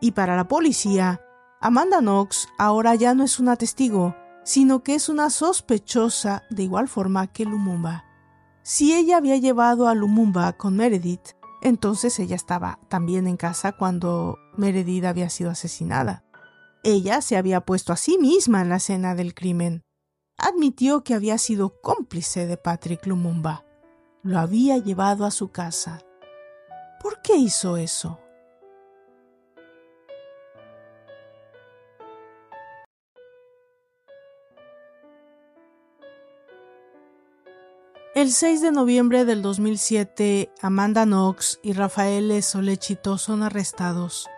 Y 0.00 0.12
para 0.12 0.36
la 0.36 0.46
policía, 0.46 1.20
Amanda 1.60 1.98
Knox 1.98 2.48
ahora 2.56 2.94
ya 2.94 3.14
no 3.14 3.24
es 3.24 3.40
una 3.40 3.56
testigo, 3.56 4.14
sino 4.44 4.84
que 4.84 4.94
es 4.94 5.08
una 5.08 5.30
sospechosa 5.30 6.44
de 6.50 6.62
igual 6.62 6.86
forma 6.86 7.26
que 7.26 7.44
Lumumba. 7.44 8.04
Si 8.62 8.94
ella 8.94 9.16
había 9.16 9.36
llevado 9.36 9.88
a 9.88 9.94
Lumumba 9.94 10.52
con 10.52 10.76
Meredith, 10.76 11.30
entonces 11.62 12.18
ella 12.20 12.36
estaba 12.36 12.78
también 12.88 13.26
en 13.26 13.36
casa 13.36 13.72
cuando 13.72 14.38
Meredith 14.56 15.04
había 15.04 15.28
sido 15.30 15.50
asesinada. 15.50 16.24
Ella 16.84 17.20
se 17.20 17.36
había 17.36 17.60
puesto 17.62 17.92
a 17.92 17.96
sí 17.96 18.18
misma 18.18 18.62
en 18.62 18.68
la 18.68 18.76
escena 18.76 19.14
del 19.14 19.34
crimen. 19.34 19.82
Admitió 20.36 21.02
que 21.02 21.14
había 21.14 21.36
sido 21.38 21.80
cómplice 21.80 22.46
de 22.46 22.56
Patrick 22.56 23.06
Lumumba. 23.06 23.64
Lo 24.22 24.38
había 24.38 24.78
llevado 24.78 25.24
a 25.24 25.30
su 25.30 25.50
casa. 25.50 26.00
¿Por 27.00 27.20
qué 27.22 27.36
hizo 27.36 27.76
eso? 27.76 28.20
El 38.14 38.32
6 38.32 38.62
de 38.62 38.72
noviembre 38.72 39.24
del 39.24 39.42
2007, 39.42 40.52
Amanda 40.60 41.04
Knox 41.04 41.60
y 41.62 41.72
Rafael 41.72 42.42
Solechito 42.42 43.16
son 43.16 43.44
arrestados. 43.44 44.28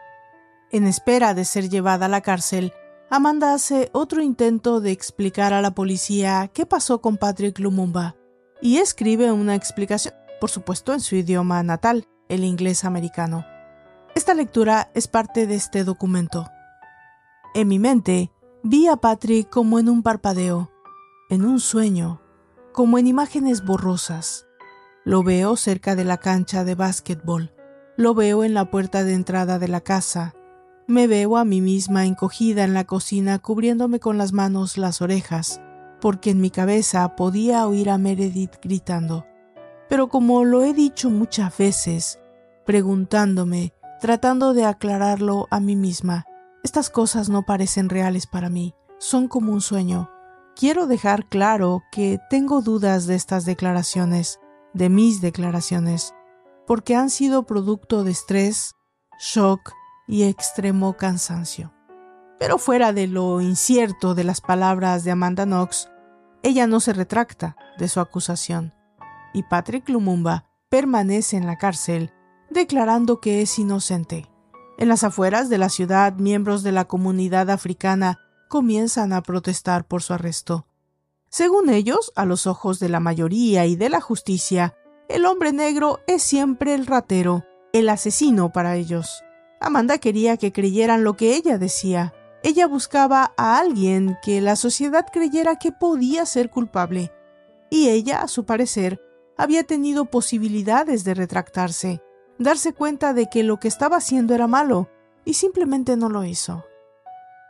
En 0.73 0.87
espera 0.87 1.35
de 1.35 1.45
ser 1.45 1.69
llevada 1.69 2.07
a 2.07 2.09
la 2.09 2.21
cárcel, 2.21 2.73
Amanda 3.09 3.55
hace 3.55 3.91
otro 3.93 4.23
intento 4.23 4.81
de 4.81 4.93
explicar 4.93 5.53
a 5.53 5.61
la 5.61 5.73
policía 5.73 6.49
qué 6.55 6.65
pasó 6.65 7.01
con 7.01 7.17
Patrick 7.17 7.59
Lumumba 7.59 8.15
y 8.63 8.77
escribe 8.77 9.33
una 9.33 9.57
explicación, 9.57 10.15
por 10.41 10.49
supuesto 10.49 10.93
en 10.93 11.01
su 11.01 11.17
idioma 11.17 11.61
natal, 11.65 12.07
el 12.29 12.45
inglés 12.45 12.85
americano. 12.85 13.45
Esta 14.15 14.33
lectura 14.33 14.93
es 14.95 15.09
parte 15.09 15.49
de 15.49 15.57
este 15.57 15.83
documento. 15.83 16.47
En 17.53 17.67
mi 17.67 17.81
mente, 17.81 18.31
vi 18.63 18.87
a 18.87 18.95
Patrick 18.95 19.51
como 19.51 19.81
en 19.81 19.89
un 19.89 20.05
parpadeo, 20.05 20.71
en 21.31 21.45
un 21.45 21.59
sueño, 21.59 22.23
como 22.73 22.97
en 22.97 23.09
imágenes 23.09 23.65
borrosas. 23.65 24.47
Lo 25.05 25.25
veo 25.25 25.57
cerca 25.57 25.97
de 25.97 26.05
la 26.05 26.19
cancha 26.19 26.63
de 26.63 26.77
básquetbol, 26.77 27.53
lo 27.97 28.15
veo 28.15 28.45
en 28.45 28.55
la 28.55 28.71
puerta 28.71 29.03
de 29.03 29.15
entrada 29.15 29.59
de 29.59 29.67
la 29.67 29.81
casa, 29.81 30.35
me 30.91 31.07
veo 31.07 31.37
a 31.37 31.45
mí 31.45 31.61
misma 31.61 32.05
encogida 32.05 32.65
en 32.65 32.75
la 32.75 32.85
cocina 32.85 33.39
cubriéndome 33.39 34.01
con 34.01 34.19
las 34.19 34.33
manos 34.33 34.77
las 34.77 35.01
orejas, 35.01 35.61
porque 36.01 36.31
en 36.31 36.41
mi 36.41 36.51
cabeza 36.51 37.17
podía 37.17 37.67
oír 37.67 37.91
a 37.91 37.99
Meredith 37.99 38.57
gritando. 38.63 39.25
Pero 39.89 40.09
como 40.09 40.45
lo 40.45 40.63
he 40.63 40.75
dicho 40.75 41.11
muchas 41.11 41.57
veces, 41.57 42.21
preguntándome, 42.67 43.73
tratando 44.01 44.55
de 44.55 44.65
aclararlo 44.65 45.47
a 45.51 45.61
mí 45.61 45.77
misma, 45.77 46.27
estas 46.63 46.91
cosas 46.91 47.29
no 47.29 47.45
parecen 47.45 47.89
reales 47.89 48.27
para 48.27 48.51
mí, 48.51 48.75
son 48.99 49.29
como 49.29 49.53
un 49.53 49.61
sueño, 49.61 50.11
Quiero 50.61 50.87
dejar 50.87 51.27
claro 51.27 51.85
que 51.91 52.19
tengo 52.29 52.61
dudas 52.61 53.07
de 53.07 53.15
estas 53.15 53.47
declaraciones, 53.47 54.41
de 54.75 54.91
mis 54.91 55.23
declaraciones, 55.23 56.15
porque 56.67 56.95
han 56.95 57.09
sido 57.09 57.45
producto 57.45 58.05
de 58.05 58.11
estrés, 58.11 58.75
shock 59.19 59.73
y 60.11 60.25
extremo 60.25 60.97
cansancio. 60.97 61.73
Pero 62.39 62.59
fuera 62.59 62.93
de 62.93 63.07
lo 63.07 63.41
incierto 63.41 64.15
de 64.15 64.25
las 64.25 64.41
palabras 64.41 65.05
de 65.05 65.13
Amanda 65.13 65.45
Knox, 65.47 65.89
ella 66.43 66.67
no 66.67 66.81
se 66.81 66.93
retracta 66.93 67.57
de 67.79 67.89
su 67.89 68.01
acusación, 68.01 68.75
y 69.33 69.45
Patrick 69.45 69.89
Lumumba 69.89 70.47
permanece 70.69 71.37
en 71.37 71.47
la 71.47 71.57
cárcel 71.59 72.13
declarando 72.51 73.21
que 73.21 73.41
es 73.41 73.59
inocente. 73.59 74.27
En 74.79 74.89
las 74.89 75.05
afueras 75.05 75.49
de 75.49 75.59
la 75.59 75.69
ciudad, 75.69 76.15
miembros 76.15 76.63
de 76.65 76.73
la 76.73 76.87
comunidad 76.87 77.49
africana 77.51 78.19
comienzan 78.49 79.13
a 79.13 79.23
protestar 79.23 79.87
por 79.87 80.03
su 80.03 80.15
arresto. 80.15 80.67
Según 81.29 81.71
ellos, 81.71 82.13
a 82.17 82.25
los 82.25 82.49
ojos 82.49 82.81
de 82.81 82.89
la 82.89 82.99
mayoría 82.99 83.67
y 83.67 83.77
de 83.77 83.89
la 83.89 84.01
justicia, 84.01 84.75
el 85.09 85.27
hombre 85.27 85.53
negro 85.53 86.01
es 86.09 86.25
siempre 86.25 86.75
el 86.75 86.87
ratero, 86.87 87.45
el 87.73 87.89
asesino 87.89 88.51
para 88.51 88.75
ellos. 88.75 89.23
Amanda 89.61 89.99
quería 89.99 90.39
que 90.39 90.53
creyeran 90.53 91.05
lo 91.05 91.17
que 91.17 91.37
ella 91.37 91.59
decía. 91.59 92.15
Ella 92.43 92.67
buscaba 92.67 93.35
a 93.37 93.59
alguien 93.59 94.17
que 94.23 94.41
la 94.41 94.57
sociedad 94.57 95.07
creyera 95.13 95.57
que 95.57 95.71
podía 95.71 96.25
ser 96.25 96.49
culpable. 96.49 97.13
Y 97.69 97.91
ella, 97.91 98.23
a 98.23 98.29
su 98.29 98.47
parecer, 98.47 99.01
había 99.37 99.65
tenido 99.65 100.07
posibilidades 100.07 101.05
de 101.05 101.13
retractarse, 101.13 102.03
darse 102.39 102.73
cuenta 102.73 103.13
de 103.13 103.29
que 103.29 103.43
lo 103.43 103.61
que 103.61 103.69
estaba 103.69 103.99
haciendo 103.99 104.35
era 104.35 104.47
malo, 104.47 104.89
y 105.27 105.35
simplemente 105.35 105.97
no 105.97 106.09
lo 106.09 106.25
hizo. 106.25 106.65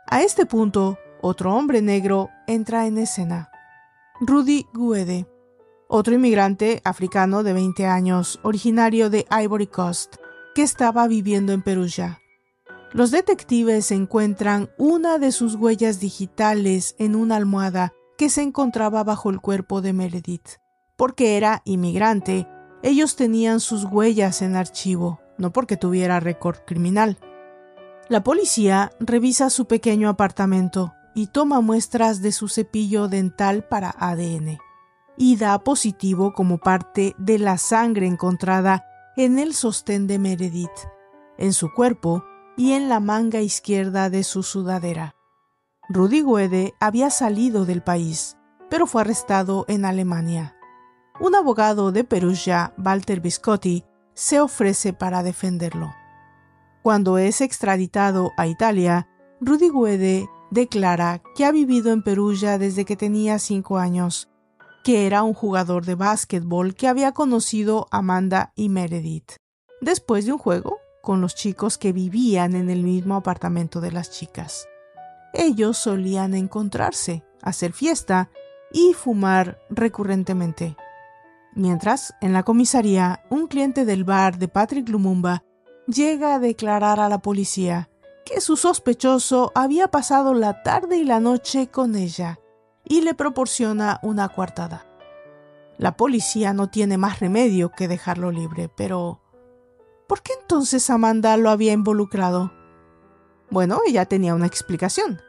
A 0.05 0.21
este 0.21 0.45
punto, 0.45 0.99
otro 1.21 1.55
hombre 1.55 1.81
negro 1.81 2.29
entra 2.45 2.87
en 2.87 2.97
escena. 2.97 3.49
Rudy 4.19 4.67
Guede, 4.73 5.25
otro 5.87 6.13
inmigrante 6.13 6.81
africano 6.83 7.43
de 7.43 7.53
20 7.53 7.85
años, 7.85 8.39
originario 8.43 9.09
de 9.09 9.25
Ivory 9.31 9.67
Coast, 9.67 10.17
que 10.53 10.63
estaba 10.63 11.07
viviendo 11.07 11.53
en 11.53 11.61
Perugia. 11.61 12.19
Los 12.93 13.11
detectives 13.11 13.91
encuentran 13.91 14.69
una 14.77 15.17
de 15.17 15.31
sus 15.31 15.55
huellas 15.55 15.99
digitales 15.99 16.95
en 16.99 17.15
una 17.15 17.37
almohada 17.37 17.93
que 18.17 18.29
se 18.29 18.41
encontraba 18.41 19.03
bajo 19.03 19.29
el 19.29 19.39
cuerpo 19.39 19.81
de 19.81 19.93
Meredith. 19.93 20.59
Porque 20.97 21.37
era 21.37 21.61
inmigrante, 21.63 22.47
ellos 22.83 23.15
tenían 23.15 23.59
sus 23.59 23.85
huellas 23.85 24.41
en 24.41 24.55
archivo, 24.55 25.21
no 25.37 25.51
porque 25.53 25.77
tuviera 25.77 26.19
récord 26.19 26.57
criminal. 26.65 27.17
La 28.09 28.23
policía 28.23 28.91
revisa 28.99 29.49
su 29.49 29.65
pequeño 29.65 30.09
apartamento 30.09 30.93
y 31.15 31.27
toma 31.27 31.61
muestras 31.61 32.21
de 32.21 32.33
su 32.33 32.49
cepillo 32.49 33.07
dental 33.07 33.63
para 33.63 33.95
ADN 33.97 34.59
y 35.17 35.37
da 35.37 35.59
positivo 35.59 36.33
como 36.33 36.57
parte 36.57 37.15
de 37.17 37.39
la 37.39 37.57
sangre 37.57 38.05
encontrada 38.07 38.85
en 39.23 39.37
el 39.37 39.53
sostén 39.53 40.07
de 40.07 40.17
Meredith, 40.17 40.89
en 41.37 41.53
su 41.53 41.71
cuerpo 41.71 42.23
y 42.57 42.71
en 42.71 42.89
la 42.89 42.99
manga 42.99 43.39
izquierda 43.39 44.09
de 44.09 44.23
su 44.23 44.41
sudadera. 44.41 45.15
Rudy 45.89 46.23
Guede 46.23 46.73
había 46.79 47.11
salido 47.11 47.65
del 47.65 47.83
país, 47.83 48.35
pero 48.67 48.87
fue 48.87 49.01
arrestado 49.01 49.65
en 49.67 49.85
Alemania. 49.85 50.55
Un 51.19 51.35
abogado 51.35 51.91
de 51.91 52.03
Perugia, 52.03 52.73
Walter 52.83 53.21
Biscotti, 53.21 53.83
se 54.15 54.41
ofrece 54.41 54.91
para 54.91 55.21
defenderlo. 55.21 55.93
Cuando 56.81 57.19
es 57.19 57.41
extraditado 57.41 58.31
a 58.37 58.47
Italia, 58.47 59.07
Rudy 59.39 59.69
Guede 59.69 60.27
declara 60.49 61.21
que 61.35 61.45
ha 61.45 61.51
vivido 61.51 61.91
en 61.91 62.01
Perugia 62.01 62.57
desde 62.57 62.85
que 62.85 62.95
tenía 62.95 63.37
cinco 63.37 63.77
años, 63.77 64.30
que 64.83 65.05
era 65.05 65.23
un 65.23 65.33
jugador 65.33 65.85
de 65.85 65.95
básquetbol 65.95 66.75
que 66.75 66.87
había 66.87 67.11
conocido 67.11 67.87
a 67.91 67.97
Amanda 67.97 68.51
y 68.55 68.69
Meredith, 68.69 69.33
después 69.79 70.25
de 70.25 70.33
un 70.33 70.37
juego 70.37 70.79
con 71.01 71.21
los 71.21 71.35
chicos 71.35 71.77
que 71.77 71.93
vivían 71.93 72.55
en 72.55 72.69
el 72.69 72.83
mismo 72.83 73.15
apartamento 73.15 73.81
de 73.81 73.91
las 73.91 74.11
chicas. 74.11 74.67
Ellos 75.33 75.77
solían 75.77 76.33
encontrarse, 76.33 77.23
hacer 77.41 77.73
fiesta 77.73 78.29
y 78.71 78.93
fumar 78.93 79.59
recurrentemente. 79.69 80.75
Mientras, 81.53 82.13
en 82.21 82.33
la 82.33 82.43
comisaría, 82.43 83.23
un 83.29 83.47
cliente 83.47 83.85
del 83.85 84.03
bar 84.03 84.37
de 84.37 84.47
Patrick 84.47 84.87
Lumumba 84.89 85.43
llega 85.87 86.35
a 86.35 86.39
declarar 86.39 86.99
a 86.99 87.09
la 87.09 87.19
policía 87.19 87.89
que 88.25 88.39
su 88.39 88.55
sospechoso 88.55 89.51
había 89.55 89.89
pasado 89.89 90.33
la 90.33 90.63
tarde 90.63 90.97
y 90.97 91.03
la 91.03 91.19
noche 91.19 91.67
con 91.67 91.95
ella 91.95 92.39
y 92.83 93.01
le 93.01 93.13
proporciona 93.13 93.99
una 94.03 94.29
coartada. 94.29 94.85
La 95.77 95.97
policía 95.97 96.53
no 96.53 96.69
tiene 96.69 96.97
más 96.97 97.19
remedio 97.19 97.71
que 97.71 97.87
dejarlo 97.87 98.31
libre, 98.31 98.69
pero 98.75 99.21
¿por 100.07 100.21
qué 100.21 100.33
entonces 100.39 100.89
Amanda 100.89 101.37
lo 101.37 101.49
había 101.49 101.73
involucrado? 101.73 102.53
Bueno, 103.49 103.81
ella 103.87 104.05
tenía 104.05 104.35
una 104.35 104.47
explicación. 104.47 105.21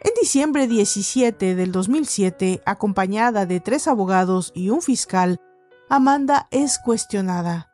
En 0.00 0.10
diciembre 0.20 0.66
17 0.66 1.54
del 1.54 1.70
2007, 1.70 2.60
acompañada 2.66 3.46
de 3.46 3.60
tres 3.60 3.86
abogados 3.86 4.50
y 4.54 4.70
un 4.70 4.82
fiscal, 4.82 5.40
Amanda 5.88 6.48
es 6.50 6.78
cuestionada. 6.78 7.70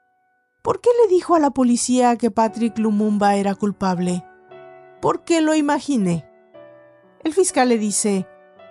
¿Por 0.60 0.82
qué 0.82 0.90
le 1.02 1.08
dijo 1.08 1.34
a 1.34 1.38
la 1.38 1.50
policía 1.50 2.16
que 2.16 2.30
Patrick 2.30 2.76
Lumumba 2.76 3.36
era 3.36 3.54
culpable? 3.54 4.24
¿Por 5.00 5.24
qué 5.24 5.40
lo 5.40 5.54
imaginé. 5.54 6.28
El 7.24 7.32
fiscal 7.32 7.68
le 7.70 7.78
dice, 7.78 8.26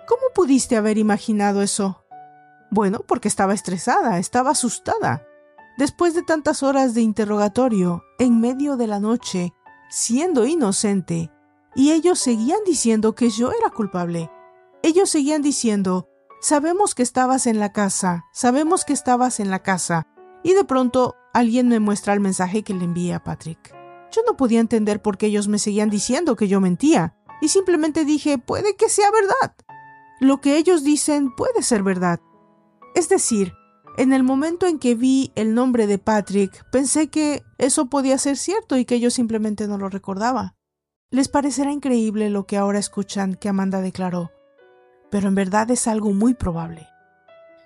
¿Cómo 0.08 0.22
pudiste 0.34 0.76
haber 0.76 0.96
imaginado 0.96 1.60
eso? 1.60 2.02
Bueno, 2.70 3.00
porque 3.06 3.28
estaba 3.28 3.52
estresada, 3.52 4.18
estaba 4.18 4.52
asustada. 4.52 5.26
Después 5.76 6.14
de 6.14 6.22
tantas 6.22 6.62
horas 6.62 6.94
de 6.94 7.02
interrogatorio, 7.02 8.02
en 8.18 8.40
medio 8.40 8.78
de 8.78 8.86
la 8.86 9.00
noche, 9.00 9.52
siendo 9.90 10.46
inocente, 10.46 11.30
y 11.74 11.92
ellos 11.92 12.18
seguían 12.18 12.60
diciendo 12.64 13.14
que 13.14 13.28
yo 13.28 13.52
era 13.52 13.68
culpable. 13.68 14.30
Ellos 14.82 15.10
seguían 15.10 15.42
diciendo, 15.42 16.08
sabemos 16.40 16.94
que 16.94 17.02
estabas 17.02 17.46
en 17.46 17.60
la 17.60 17.72
casa, 17.72 18.24
sabemos 18.32 18.86
que 18.86 18.94
estabas 18.94 19.40
en 19.40 19.50
la 19.50 19.58
casa, 19.58 20.06
y 20.42 20.54
de 20.54 20.64
pronto 20.64 21.16
alguien 21.34 21.68
me 21.68 21.80
muestra 21.80 22.14
el 22.14 22.20
mensaje 22.20 22.62
que 22.62 22.72
le 22.72 22.84
envié 22.84 23.12
a 23.12 23.22
Patrick. 23.22 23.74
Yo 24.10 24.22
no 24.26 24.38
podía 24.38 24.60
entender 24.60 25.02
por 25.02 25.18
qué 25.18 25.26
ellos 25.26 25.48
me 25.48 25.58
seguían 25.58 25.90
diciendo 25.90 26.34
que 26.34 26.48
yo 26.48 26.62
mentía, 26.62 27.14
y 27.42 27.48
simplemente 27.48 28.06
dije, 28.06 28.38
puede 28.38 28.74
que 28.74 28.88
sea 28.88 29.10
verdad. 29.10 29.54
Lo 30.20 30.40
que 30.40 30.56
ellos 30.56 30.82
dicen 30.84 31.34
puede 31.34 31.62
ser 31.62 31.82
verdad. 31.82 32.20
Es 32.94 33.08
decir, 33.08 33.54
en 33.96 34.12
el 34.12 34.22
momento 34.22 34.66
en 34.66 34.78
que 34.78 34.94
vi 34.94 35.32
el 35.34 35.54
nombre 35.54 35.86
de 35.86 35.98
Patrick, 35.98 36.64
pensé 36.70 37.08
que 37.08 37.42
eso 37.58 37.86
podía 37.86 38.18
ser 38.18 38.36
cierto 38.36 38.76
y 38.76 38.84
que 38.84 39.00
yo 39.00 39.10
simplemente 39.10 39.66
no 39.66 39.78
lo 39.78 39.88
recordaba. 39.88 40.54
Les 41.10 41.28
parecerá 41.28 41.72
increíble 41.72 42.30
lo 42.30 42.46
que 42.46 42.56
ahora 42.56 42.78
escuchan 42.78 43.34
que 43.34 43.48
Amanda 43.48 43.80
declaró, 43.80 44.30
pero 45.10 45.28
en 45.28 45.34
verdad 45.34 45.70
es 45.70 45.88
algo 45.88 46.12
muy 46.12 46.34
probable. 46.34 46.86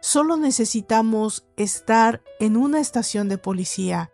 Solo 0.00 0.36
necesitamos 0.36 1.46
estar 1.56 2.22
en 2.40 2.56
una 2.56 2.80
estación 2.80 3.28
de 3.28 3.38
policía, 3.38 4.10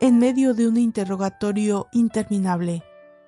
en 0.00 0.18
medio 0.18 0.54
de 0.54 0.66
un 0.66 0.76
interrogatorio 0.76 1.88
interminable, 1.92 2.82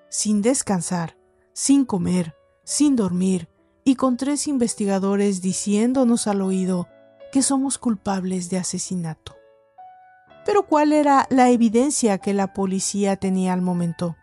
sin 0.08 0.42
descansar, 0.42 1.16
sin 1.52 1.84
comer, 1.84 2.34
sin 2.64 2.96
dormir, 2.96 3.48
y 3.84 3.96
con 3.96 4.16
tres 4.16 4.46
investigadores 4.46 5.42
diciéndonos 5.42 6.26
al 6.26 6.42
oído 6.42 6.88
que 7.32 7.42
somos 7.42 7.78
culpables 7.78 8.50
de 8.50 8.58
asesinato. 8.58 9.36
Pero 10.44 10.66
¿cuál 10.66 10.92
era 10.92 11.26
la 11.30 11.50
evidencia 11.50 12.18
que 12.18 12.34
la 12.34 12.52
policía 12.52 13.16
tenía 13.16 13.52
al 13.52 13.62
momento? 13.62 14.16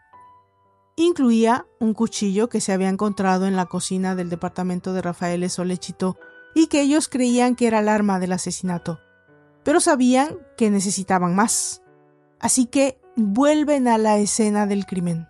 Incluía 0.95 1.65
un 1.79 1.93
cuchillo 1.93 2.49
que 2.49 2.59
se 2.59 2.73
había 2.73 2.89
encontrado 2.89 3.47
en 3.47 3.55
la 3.55 3.67
cocina 3.67 4.15
del 4.15 4.29
departamento 4.29 4.91
de 4.93 5.01
Rafael 5.01 5.49
Solechito 5.49 6.17
y 6.53 6.67
que 6.67 6.81
ellos 6.81 7.07
creían 7.07 7.55
que 7.55 7.67
era 7.67 7.79
el 7.79 7.87
arma 7.87 8.19
del 8.19 8.33
asesinato, 8.33 8.99
pero 9.63 9.79
sabían 9.79 10.37
que 10.57 10.69
necesitaban 10.69 11.35
más. 11.35 11.81
Así 12.39 12.65
que 12.65 12.99
vuelven 13.15 13.87
a 13.87 13.97
la 13.97 14.17
escena 14.17 14.65
del 14.65 14.85
crimen. 14.85 15.27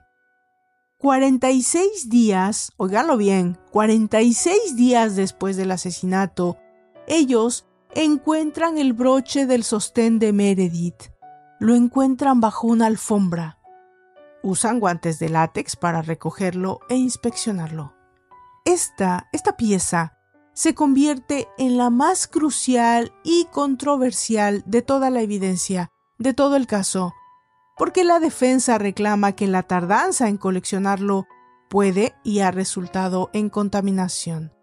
46 0.99 2.09
días, 2.09 2.73
oiganlo 2.75 3.15
bien, 3.15 3.57
46 3.71 4.75
días 4.75 5.15
después 5.15 5.55
del 5.55 5.71
asesinato, 5.71 6.57
ellos 7.07 7.65
encuentran 7.95 8.77
el 8.77 8.91
broche 8.91 9.45
del 9.45 9.63
sostén 9.63 10.19
de 10.19 10.33
Meredith. 10.33 11.03
Lo 11.61 11.73
encuentran 11.73 12.41
bajo 12.41 12.67
una 12.67 12.87
alfombra. 12.87 13.59
Usan 14.43 14.81
guantes 14.81 15.19
de 15.19 15.29
látex 15.29 15.77
para 15.77 16.01
recogerlo 16.01 16.81
e 16.89 16.97
inspeccionarlo. 16.97 17.93
Esta, 18.65 19.29
esta 19.31 19.55
pieza 19.55 20.17
se 20.51 20.75
convierte 20.75 21.47
en 21.57 21.77
la 21.77 21.89
más 21.89 22.27
crucial 22.27 23.13
y 23.23 23.45
controversial 23.53 24.63
de 24.65 24.81
toda 24.81 25.09
la 25.09 25.21
evidencia, 25.21 25.91
de 26.17 26.33
todo 26.33 26.57
el 26.57 26.67
caso, 26.67 27.13
porque 27.79 28.03
la 28.03 28.19
defensa 28.19 28.77
reclama 28.77 29.31
que 29.31 29.47
la 29.47 29.63
tardanza 29.63 30.27
en 30.27 30.35
coleccionarlo 30.35 31.27
puede 31.69 32.13
y 32.25 32.39
ha 32.39 32.51
resultado 32.51 33.29
en 33.31 33.49
contaminación. 33.49 34.53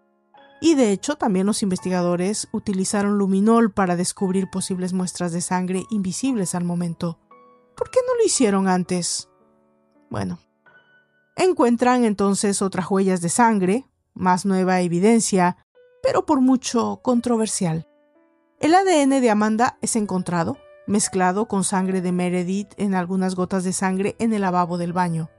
Y 0.61 0.75
de 0.75 0.91
hecho 0.91 1.15
también 1.15 1.47
los 1.47 1.63
investigadores 1.63 2.47
utilizaron 2.51 3.17
luminol 3.17 3.73
para 3.73 3.95
descubrir 3.95 4.51
posibles 4.51 4.93
muestras 4.93 5.31
de 5.31 5.41
sangre 5.41 5.83
invisibles 5.89 6.53
al 6.53 6.63
momento. 6.63 7.19
¿Por 7.75 7.89
qué 7.89 7.99
no 8.07 8.15
lo 8.15 8.23
hicieron 8.23 8.67
antes? 8.67 9.29
Bueno, 10.11 10.37
encuentran 11.35 12.05
entonces 12.05 12.61
otras 12.61 12.89
huellas 12.89 13.21
de 13.21 13.29
sangre, 13.29 13.85
más 14.13 14.45
nueva 14.45 14.81
evidencia, 14.81 15.57
pero 16.03 16.27
por 16.27 16.39
mucho 16.39 16.99
controversial. 17.03 17.87
El 18.59 18.75
ADN 18.75 19.21
de 19.21 19.29
Amanda 19.31 19.79
es 19.81 19.95
encontrado, 19.95 20.57
mezclado 20.87 21.47
con 21.47 21.63
sangre 21.63 22.01
de 22.01 22.11
Meredith 22.11 22.73
en 22.77 22.95
algunas 22.95 23.35
gotas 23.35 23.63
de 23.63 23.73
sangre 23.73 24.15
en 24.19 24.33
el 24.33 24.41
lavabo 24.41 24.77
del 24.77 24.93
baño. 24.93 25.29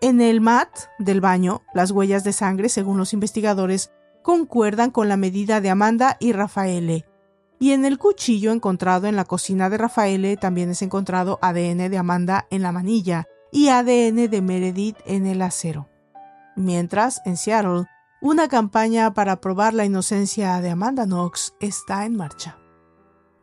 En 0.00 0.20
el 0.20 0.40
mat 0.40 0.68
del 0.98 1.20
baño, 1.20 1.62
las 1.74 1.90
huellas 1.90 2.22
de 2.22 2.32
sangre, 2.32 2.68
según 2.68 2.98
los 2.98 3.12
investigadores, 3.12 3.90
concuerdan 4.22 4.90
con 4.90 5.08
la 5.08 5.16
medida 5.16 5.60
de 5.60 5.70
Amanda 5.70 6.16
y 6.20 6.32
Rafaele. 6.32 7.06
Y 7.58 7.72
en 7.72 7.84
el 7.86 7.96
cuchillo 7.96 8.52
encontrado 8.52 9.06
en 9.06 9.16
la 9.16 9.24
cocina 9.24 9.70
de 9.70 9.78
Rafaele 9.78 10.36
también 10.36 10.70
es 10.70 10.82
encontrado 10.82 11.38
ADN 11.40 11.90
de 11.90 11.98
Amanda 11.98 12.46
en 12.50 12.62
la 12.62 12.72
manilla 12.72 13.26
y 13.50 13.68
ADN 13.68 14.28
de 14.28 14.42
Meredith 14.42 14.98
en 15.06 15.26
el 15.26 15.40
acero. 15.40 15.88
Mientras, 16.56 17.22
en 17.24 17.36
Seattle, 17.36 17.84
una 18.20 18.48
campaña 18.48 19.14
para 19.14 19.40
probar 19.40 19.72
la 19.74 19.84
inocencia 19.84 20.60
de 20.60 20.70
Amanda 20.70 21.04
Knox 21.04 21.54
está 21.60 22.04
en 22.04 22.16
marcha. 22.16 22.58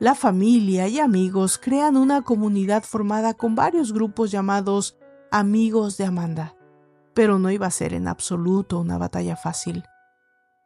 La 0.03 0.15
familia 0.15 0.89
y 0.89 0.99
amigos 0.99 1.57
crean 1.57 1.95
una 1.95 2.23
comunidad 2.23 2.83
formada 2.83 3.35
con 3.35 3.55
varios 3.55 3.93
grupos 3.93 4.31
llamados 4.31 4.97
amigos 5.31 5.95
de 5.95 6.03
Amanda. 6.03 6.57
Pero 7.13 7.39
no 7.39 7.49
iba 7.49 7.67
a 7.67 7.71
ser 7.71 7.93
en 7.93 8.09
absoluto 8.09 8.81
una 8.81 8.97
batalla 8.97 9.37
fácil. 9.37 9.85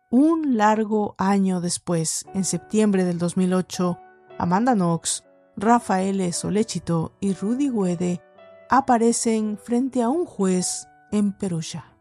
Un 0.09 0.57
largo 0.57 1.13
año 1.19 1.61
después, 1.61 2.25
en 2.33 2.45
septiembre 2.45 3.03
del 3.03 3.19
2008, 3.19 3.99
Amanda 4.39 4.73
Knox, 4.73 5.23
Rafael 5.55 6.33
Solechito 6.33 7.13
y 7.19 7.35
Rudy 7.35 7.69
Guede 7.69 8.23
aparecen 8.71 9.59
frente 9.59 10.01
a 10.01 10.09
un 10.09 10.25
juez 10.25 10.87
en 11.11 11.31
Perugia. 11.31 11.96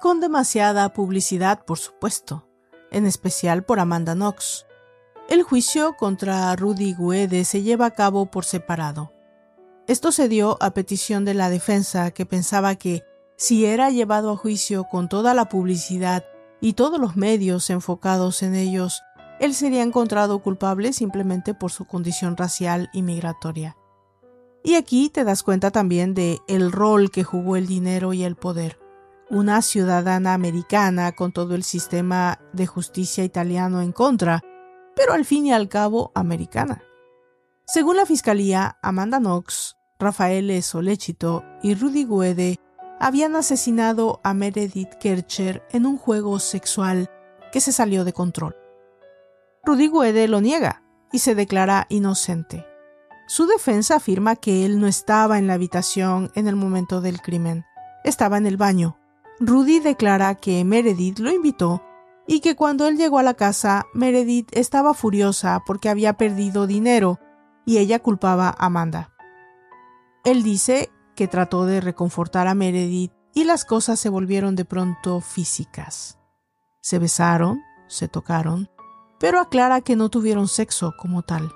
Con 0.00 0.20
demasiada 0.20 0.92
publicidad, 0.92 1.64
por 1.64 1.78
supuesto, 1.78 2.46
en 2.90 3.06
especial 3.06 3.64
por 3.64 3.80
Amanda 3.80 4.14
Knox. 4.14 4.66
El 5.28 5.42
juicio 5.42 5.96
contra 5.96 6.54
Rudy 6.54 6.94
Guede 6.94 7.44
se 7.44 7.62
lleva 7.62 7.86
a 7.86 7.90
cabo 7.92 8.26
por 8.26 8.44
separado. 8.44 9.12
Esto 9.86 10.12
se 10.12 10.28
dio 10.28 10.58
a 10.60 10.70
petición 10.70 11.24
de 11.24 11.34
la 11.34 11.50
defensa 11.50 12.10
que 12.10 12.26
pensaba 12.26 12.74
que 12.76 13.04
si 13.36 13.66
era 13.66 13.90
llevado 13.90 14.30
a 14.30 14.36
juicio 14.36 14.84
con 14.84 15.08
toda 15.08 15.34
la 15.34 15.48
publicidad 15.48 16.24
y 16.60 16.74
todos 16.74 17.00
los 17.00 17.16
medios 17.16 17.70
enfocados 17.70 18.42
en 18.42 18.54
ellos, 18.54 19.02
él 19.40 19.54
sería 19.54 19.82
encontrado 19.82 20.40
culpable 20.40 20.92
simplemente 20.92 21.54
por 21.54 21.70
su 21.70 21.86
condición 21.86 22.36
racial 22.36 22.88
y 22.92 23.02
migratoria. 23.02 23.76
Y 24.64 24.74
aquí 24.74 25.10
te 25.10 25.24
das 25.24 25.42
cuenta 25.42 25.70
también 25.70 26.14
de 26.14 26.40
el 26.48 26.72
rol 26.72 27.10
que 27.10 27.24
jugó 27.24 27.56
el 27.56 27.66
dinero 27.66 28.12
y 28.12 28.24
el 28.24 28.36
poder 28.36 28.85
una 29.28 29.60
ciudadana 29.60 30.34
americana 30.34 31.12
con 31.12 31.32
todo 31.32 31.54
el 31.54 31.64
sistema 31.64 32.38
de 32.52 32.66
justicia 32.66 33.24
italiano 33.24 33.82
en 33.82 33.92
contra, 33.92 34.42
pero 34.94 35.14
al 35.14 35.24
fin 35.24 35.46
y 35.46 35.52
al 35.52 35.68
cabo 35.68 36.12
americana. 36.14 36.82
Según 37.66 37.96
la 37.96 38.06
fiscalía, 38.06 38.78
Amanda 38.82 39.18
Knox, 39.18 39.76
Rafael 39.98 40.62
Solechito 40.62 41.44
y 41.62 41.74
Rudy 41.74 42.04
Guede 42.04 42.60
habían 43.00 43.34
asesinado 43.34 44.20
a 44.22 44.32
Meredith 44.34 44.94
Kercher 45.00 45.66
en 45.70 45.86
un 45.86 45.98
juego 45.98 46.38
sexual 46.38 47.10
que 47.50 47.60
se 47.60 47.72
salió 47.72 48.04
de 48.04 48.12
control. 48.12 48.54
Rudy 49.64 49.88
Guede 49.88 50.28
lo 50.28 50.40
niega 50.40 50.82
y 51.10 51.18
se 51.18 51.34
declara 51.34 51.86
inocente. 51.88 52.64
Su 53.26 53.46
defensa 53.46 53.96
afirma 53.96 54.36
que 54.36 54.64
él 54.64 54.78
no 54.78 54.86
estaba 54.86 55.38
en 55.38 55.48
la 55.48 55.54
habitación 55.54 56.30
en 56.36 56.46
el 56.46 56.54
momento 56.54 57.00
del 57.00 57.20
crimen, 57.20 57.64
estaba 58.04 58.38
en 58.38 58.46
el 58.46 58.56
baño 58.56 58.96
Rudy 59.38 59.80
declara 59.80 60.34
que 60.34 60.64
Meredith 60.64 61.18
lo 61.18 61.30
invitó 61.30 61.82
y 62.26 62.40
que 62.40 62.56
cuando 62.56 62.86
él 62.86 62.96
llegó 62.96 63.18
a 63.18 63.22
la 63.22 63.34
casa, 63.34 63.86
Meredith 63.92 64.48
estaba 64.52 64.94
furiosa 64.94 65.62
porque 65.66 65.88
había 65.90 66.14
perdido 66.14 66.66
dinero 66.66 67.20
y 67.66 67.78
ella 67.78 67.98
culpaba 67.98 68.48
a 68.48 68.66
Amanda. 68.66 69.12
Él 70.24 70.42
dice 70.42 70.90
que 71.14 71.28
trató 71.28 71.66
de 71.66 71.80
reconfortar 71.80 72.46
a 72.48 72.54
Meredith 72.54 73.12
y 73.34 73.44
las 73.44 73.64
cosas 73.64 74.00
se 74.00 74.08
volvieron 74.08 74.56
de 74.56 74.64
pronto 74.64 75.20
físicas. 75.20 76.18
Se 76.80 76.98
besaron, 76.98 77.60
se 77.88 78.08
tocaron, 78.08 78.70
pero 79.20 79.38
aclara 79.38 79.82
que 79.82 79.96
no 79.96 80.08
tuvieron 80.08 80.48
sexo 80.48 80.94
como 80.98 81.22
tal. 81.22 81.52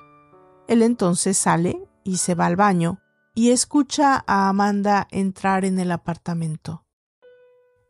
Él 0.69 0.83
entonces 0.83 1.39
sale 1.39 1.83
y 2.05 2.19
se 2.19 2.35
va 2.35 2.47
al 2.47 2.57
baño 2.57 3.01
y 3.35 3.51
escucha 3.51 4.23
a 4.27 4.49
Amanda 4.49 5.09
entrar 5.11 5.65
en 5.65 5.79
el 5.79 5.93
apartamento. 5.93 6.85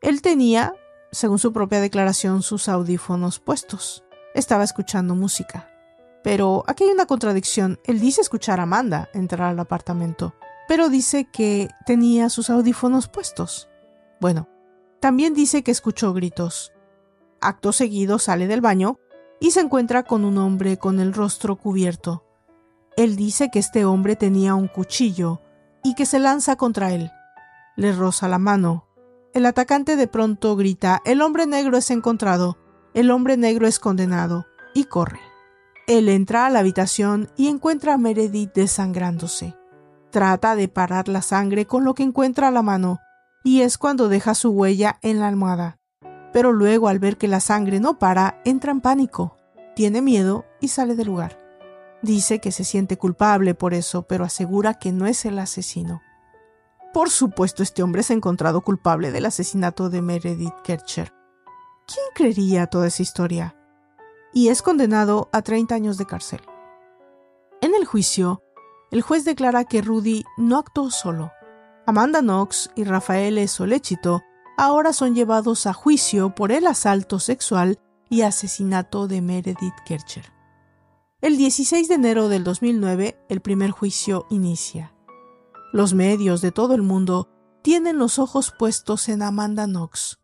Él 0.01 0.23
tenía, 0.23 0.73
según 1.13 1.39
su 1.39 1.53
propia 1.53 1.81
declaración, 1.81 2.43
sus 2.43 2.69
audífonos 2.71 3.39
puestos. 3.39 4.03
Estaba 4.35 4.65
escuchando 4.65 5.15
música. 5.15 5.71
Pero 6.23 6.65
aquí 6.67 6.85
hay 6.85 6.91
una 6.91 7.05
contradicción. 7.05 7.79
Él 7.85 8.01
dice 8.01 8.23
escuchar 8.23 8.61
a 8.61 8.63
Amanda 8.63 9.11
entrar 9.13 9.51
al 9.51 9.61
apartamento, 9.61 10.35
pero 10.69 10.89
dice 10.89 11.27
que 11.31 11.69
tenía 11.85 12.31
sus 12.31 12.49
audífonos 12.49 13.09
puestos. 13.09 13.69
Bueno, 14.21 14.49
también 15.01 15.35
dice 15.35 15.63
que 15.63 15.71
escuchó 15.71 16.15
gritos. 16.15 16.73
Acto 17.43 17.73
seguido 17.73 18.19
sale 18.19 18.47
del 18.47 18.63
baño 18.63 18.99
y 19.39 19.51
se 19.51 19.61
encuentra 19.61 20.03
con 20.05 20.25
un 20.25 20.39
hombre 20.39 20.79
con 20.79 20.99
el 21.01 21.13
rostro 21.13 21.57
cubierto. 21.57 22.25
Él 22.97 23.17
dice 23.17 23.51
que 23.51 23.59
este 23.59 23.85
hombre 23.85 24.17
tenía 24.17 24.55
un 24.55 24.69
cuchillo 24.69 25.43
y 25.83 25.95
que 25.95 26.07
se 26.07 26.19
lanza 26.19 26.57
contra 26.57 26.93
él. 26.93 27.11
Le 27.77 27.93
roza 27.93 28.29
la 28.29 28.39
mano 28.39 28.90
el 29.33 29.47
atacante 29.47 29.97
de 29.97 30.07
pronto 30.07 30.57
grita, 30.57 31.01
el 31.05 31.23
hombre 31.23 31.47
negro 31.47 31.77
es 31.77 31.91
encontrado, 31.91 32.59
el 32.95 33.11
hombre 33.11 33.37
negro 33.37 33.67
es 33.67 33.79
condenado, 33.79 34.47
y 34.75 34.85
corre. 34.85 35.21
Él 35.87 36.09
entra 36.09 36.47
a 36.47 36.51
la 36.51 36.61
habitación 36.61 37.29
y 37.37 37.49
encuentra 37.49 37.95
a 37.95 37.99
Meredith 37.99 38.53
desangrándose. 38.53 39.57
Trata 40.11 40.57
de 40.57 40.69
parar 40.69 41.09
la 41.09 41.23
sangre 41.23 41.67
con 41.67 41.85
lo 41.85 41.95
que 41.95 42.03
encuentra 42.03 42.49
a 42.49 42.51
la 42.51 42.63
mano, 42.63 42.99
y 43.45 43.63
es 43.63 43.79
cuando 43.79 44.09
deja 44.09 44.35
su 44.35 44.51
huella 44.51 44.99
en 45.03 45.21
la 45.21 45.29
almohada. 45.29 45.79
Pero 46.33 46.53
luego 46.53 46.89
al 46.89 46.99
ver 46.99 47.17
que 47.17 47.29
la 47.29 47.41
sangre 47.41 47.81
no 47.81 47.99
para, 47.99 48.41
entra 48.45 48.73
en 48.73 48.81
pánico, 48.81 49.37
tiene 49.75 50.03
miedo 50.03 50.45
y 50.61 50.69
sale 50.69 50.95
del 50.95 51.07
lugar. 51.07 51.39
Dice 52.03 52.41
que 52.41 52.51
se 52.51 52.65
siente 52.65 52.97
culpable 52.97 53.55
por 53.55 53.75
eso, 53.75 54.03
pero 54.03 54.25
asegura 54.25 54.75
que 54.75 54.93
no 54.93 55.07
es 55.07 55.25
el 55.25 55.39
asesino. 55.39 56.01
Por 56.93 57.09
supuesto, 57.11 57.63
este 57.63 57.83
hombre 57.85 58.01
es 58.01 58.11
encontrado 58.11 58.63
culpable 58.63 59.13
del 59.13 59.27
asesinato 59.27 59.91
de 59.91 60.03
Meredith 60.03 60.61
Kercher. 60.65 61.13
¿Quién 61.87 62.05
creería 62.15 62.67
toda 62.67 62.89
esa 62.89 63.03
historia? 63.03 63.57
Y 64.33 64.49
es 64.49 64.61
condenado 64.61 65.29
a 65.33 65.43
30 65.43 65.75
años 65.75 65.99
de 65.99 66.07
cárcel. 66.07 66.41
En 67.61 67.75
el 67.75 67.85
juicio, 67.85 68.43
el 68.91 69.03
juez 69.03 69.25
declara 69.25 69.65
que 69.65 69.83
Rudy 69.83 70.25
no 70.37 70.59
actuó 70.59 70.91
solo. 70.91 71.31
Amanda 71.87 72.21
Knox 72.21 72.71
y 72.75 72.85
Rafael 72.85 73.49
Solechito 73.49 74.23
ahora 74.57 74.93
son 74.93 75.15
llevados 75.15 75.67
a 75.67 75.73
juicio 75.73 76.35
por 76.35 76.51
el 76.51 76.67
asalto 76.67 77.21
sexual 77.21 77.79
y 78.09 78.23
asesinato 78.23 79.07
de 79.07 79.23
Meredith 79.23 79.79
Kercher. 79.87 80.33
El 81.21 81.37
16 81.37 81.89
de 81.89 81.95
enero 81.95 82.29
del 82.29 82.43
2009, 82.45 83.17
el 83.29 83.41
primer 83.41 83.71
juicio 83.71 84.27
inicia. 84.31 84.93
Los 85.73 85.95
medios 85.95 86.41
de 86.41 86.51
todo 86.51 86.75
el 86.75 86.83
mundo 86.83 87.29
tienen 87.63 87.97
los 87.97 88.19
ojos 88.19 88.53
puestos 88.59 89.09
en 89.09 89.23
Amanda 89.23 89.67
Knox. 89.67 90.19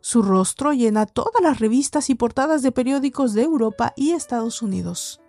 Su 0.00 0.22
rostro 0.22 0.72
llena 0.72 1.04
todas 1.04 1.42
las 1.42 1.58
revistas 1.58 2.08
y 2.08 2.14
portadas 2.14 2.62
de 2.62 2.72
periódicos 2.72 3.34
de 3.34 3.42
Europa 3.42 3.92
y 3.94 4.12
Estados 4.12 4.62
Unidos. 4.62 5.20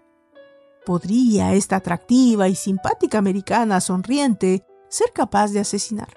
¿Podría 0.86 1.54
esta 1.54 1.78
atractiva 1.78 2.48
y 2.48 2.56
simpática 2.56 3.18
americana 3.18 3.82
sonriente 3.82 4.66
ser 4.88 5.12
capaz 5.12 5.52
de 5.52 5.60
asesinar? 5.60 6.14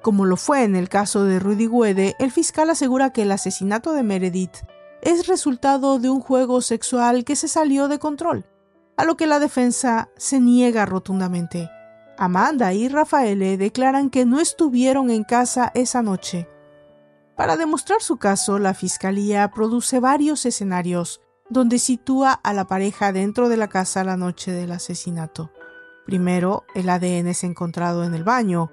Como 0.00 0.24
lo 0.24 0.38
fue 0.38 0.62
en 0.64 0.74
el 0.74 0.88
caso 0.88 1.24
de 1.24 1.40
Rudy 1.40 1.66
Guede, 1.66 2.16
el 2.18 2.30
fiscal 2.30 2.70
asegura 2.70 3.12
que 3.12 3.22
el 3.22 3.32
asesinato 3.32 3.92
de 3.92 4.02
Meredith 4.02 4.56
es 5.02 5.26
resultado 5.26 5.98
de 5.98 6.08
un 6.08 6.20
juego 6.20 6.62
sexual 6.62 7.24
que 7.24 7.36
se 7.36 7.48
salió 7.48 7.88
de 7.88 7.98
control, 7.98 8.46
a 8.96 9.04
lo 9.04 9.18
que 9.18 9.26
la 9.26 9.40
defensa 9.40 10.08
se 10.16 10.40
niega 10.40 10.86
rotundamente. 10.86 11.68
Amanda 12.18 12.72
y 12.72 12.88
Rafael 12.88 13.58
declaran 13.58 14.10
que 14.10 14.24
no 14.24 14.40
estuvieron 14.40 15.10
en 15.10 15.24
casa 15.24 15.70
esa 15.74 16.02
noche. 16.02 16.48
Para 17.36 17.56
demostrar 17.56 18.00
su 18.00 18.16
caso, 18.16 18.58
la 18.58 18.74
Fiscalía 18.74 19.50
produce 19.50 20.00
varios 20.00 20.46
escenarios 20.46 21.20
donde 21.50 21.78
sitúa 21.78 22.32
a 22.32 22.52
la 22.52 22.66
pareja 22.66 23.12
dentro 23.12 23.48
de 23.48 23.56
la 23.56 23.68
casa 23.68 24.04
la 24.04 24.16
noche 24.16 24.52
del 24.52 24.72
asesinato. 24.72 25.50
Primero, 26.06 26.64
el 26.74 26.88
ADN 26.88 27.28
es 27.28 27.44
encontrado 27.44 28.04
en 28.04 28.14
el 28.14 28.24
baño. 28.24 28.70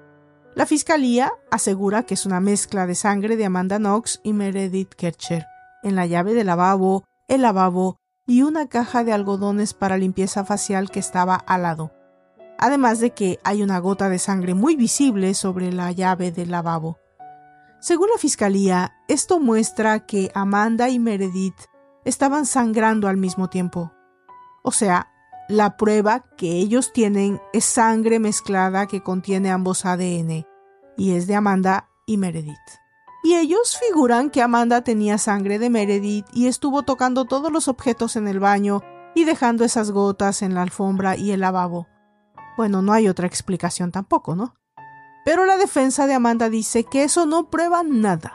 La 0.54 0.66
fiscalía 0.66 1.32
asegura 1.50 2.02
que 2.02 2.14
es 2.14 2.26
una 2.26 2.40
mezcla 2.40 2.86
de 2.86 2.94
sangre 2.94 3.36
de 3.36 3.46
Amanda 3.46 3.78
Knox 3.78 4.20
y 4.22 4.32
Meredith 4.32 4.94
Kercher 4.94 5.46
en 5.82 5.96
la 5.96 6.06
llave 6.06 6.34
del 6.34 6.46
lavabo, 6.46 7.04
el 7.28 7.42
lavabo 7.42 7.98
y 8.26 8.42
una 8.42 8.68
caja 8.68 9.02
de 9.04 9.12
algodones 9.12 9.74
para 9.74 9.96
limpieza 9.96 10.44
facial 10.44 10.90
que 10.90 11.00
estaba 11.00 11.34
al 11.34 11.62
lado. 11.62 12.01
Además 12.62 13.00
de 13.00 13.10
que 13.10 13.40
hay 13.42 13.60
una 13.60 13.80
gota 13.80 14.08
de 14.08 14.20
sangre 14.20 14.54
muy 14.54 14.76
visible 14.76 15.34
sobre 15.34 15.72
la 15.72 15.90
llave 15.90 16.30
del 16.30 16.52
lavabo. 16.52 16.96
Según 17.80 18.08
la 18.08 18.18
fiscalía, 18.18 18.94
esto 19.08 19.40
muestra 19.40 20.06
que 20.06 20.30
Amanda 20.32 20.88
y 20.88 21.00
Meredith 21.00 21.58
estaban 22.04 22.46
sangrando 22.46 23.08
al 23.08 23.16
mismo 23.16 23.50
tiempo. 23.50 23.90
O 24.62 24.70
sea, 24.70 25.10
la 25.48 25.76
prueba 25.76 26.24
que 26.36 26.52
ellos 26.52 26.92
tienen 26.92 27.40
es 27.52 27.64
sangre 27.64 28.20
mezclada 28.20 28.86
que 28.86 29.02
contiene 29.02 29.50
ambos 29.50 29.84
ADN, 29.84 30.46
y 30.96 31.16
es 31.16 31.26
de 31.26 31.34
Amanda 31.34 31.88
y 32.06 32.16
Meredith. 32.16 32.54
Y 33.24 33.34
ellos 33.34 33.76
figuran 33.76 34.30
que 34.30 34.40
Amanda 34.40 34.84
tenía 34.84 35.18
sangre 35.18 35.58
de 35.58 35.68
Meredith 35.68 36.26
y 36.32 36.46
estuvo 36.46 36.84
tocando 36.84 37.24
todos 37.24 37.50
los 37.50 37.66
objetos 37.66 38.14
en 38.14 38.28
el 38.28 38.38
baño 38.38 38.82
y 39.16 39.24
dejando 39.24 39.64
esas 39.64 39.90
gotas 39.90 40.42
en 40.42 40.54
la 40.54 40.62
alfombra 40.62 41.16
y 41.16 41.32
el 41.32 41.40
lavabo. 41.40 41.88
Bueno, 42.56 42.82
no 42.82 42.92
hay 42.92 43.08
otra 43.08 43.26
explicación 43.26 43.92
tampoco, 43.92 44.34
¿no? 44.36 44.54
Pero 45.24 45.44
la 45.46 45.56
defensa 45.56 46.06
de 46.06 46.14
Amanda 46.14 46.48
dice 46.48 46.84
que 46.84 47.04
eso 47.04 47.26
no 47.26 47.48
prueba 47.50 47.82
nada. 47.82 48.34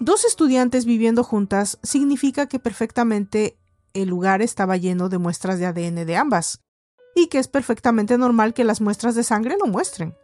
Dos 0.00 0.24
estudiantes 0.24 0.84
viviendo 0.84 1.24
juntas 1.24 1.78
significa 1.82 2.46
que 2.46 2.58
perfectamente 2.58 3.58
el 3.94 4.08
lugar 4.08 4.42
estaba 4.42 4.76
lleno 4.76 5.08
de 5.08 5.18
muestras 5.18 5.58
de 5.58 5.66
ADN 5.66 6.04
de 6.04 6.16
ambas, 6.16 6.60
y 7.14 7.28
que 7.28 7.38
es 7.38 7.48
perfectamente 7.48 8.18
normal 8.18 8.52
que 8.52 8.64
las 8.64 8.80
muestras 8.80 9.14
de 9.14 9.24
sangre 9.24 9.56
lo 9.58 9.66
muestren. 9.66 10.14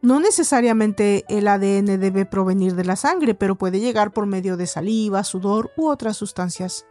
No 0.00 0.18
necesariamente 0.20 1.24
el 1.28 1.48
ADN 1.48 2.00
debe 2.00 2.24
provenir 2.24 2.74
de 2.74 2.84
la 2.84 2.96
sangre, 2.96 3.34
pero 3.34 3.56
puede 3.56 3.80
llegar 3.80 4.12
por 4.12 4.26
medio 4.26 4.56
de 4.56 4.66
saliva, 4.66 5.24
sudor 5.24 5.72
u 5.76 5.88
otras 5.88 6.16
sustancias. 6.16 6.86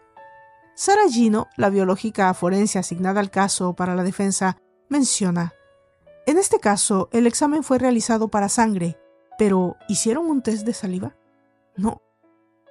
Sara 0.75 1.09
Gino, 1.09 1.47
la 1.55 1.69
biológica 1.69 2.33
forense 2.33 2.77
asignada 2.77 3.19
al 3.19 3.31
caso 3.31 3.73
para 3.73 3.95
la 3.95 4.03
defensa, 4.03 4.57
menciona, 4.89 5.53
en 6.25 6.39
este 6.39 6.59
caso 6.59 7.07
el 7.11 7.27
examen 7.27 7.63
fue 7.63 7.77
realizado 7.77 8.29
para 8.29 8.49
sangre, 8.49 8.97
pero 9.37 9.75
¿hicieron 9.87 10.27
un 10.27 10.41
test 10.41 10.65
de 10.65 10.73
saliva? 10.73 11.15
No. 11.75 12.01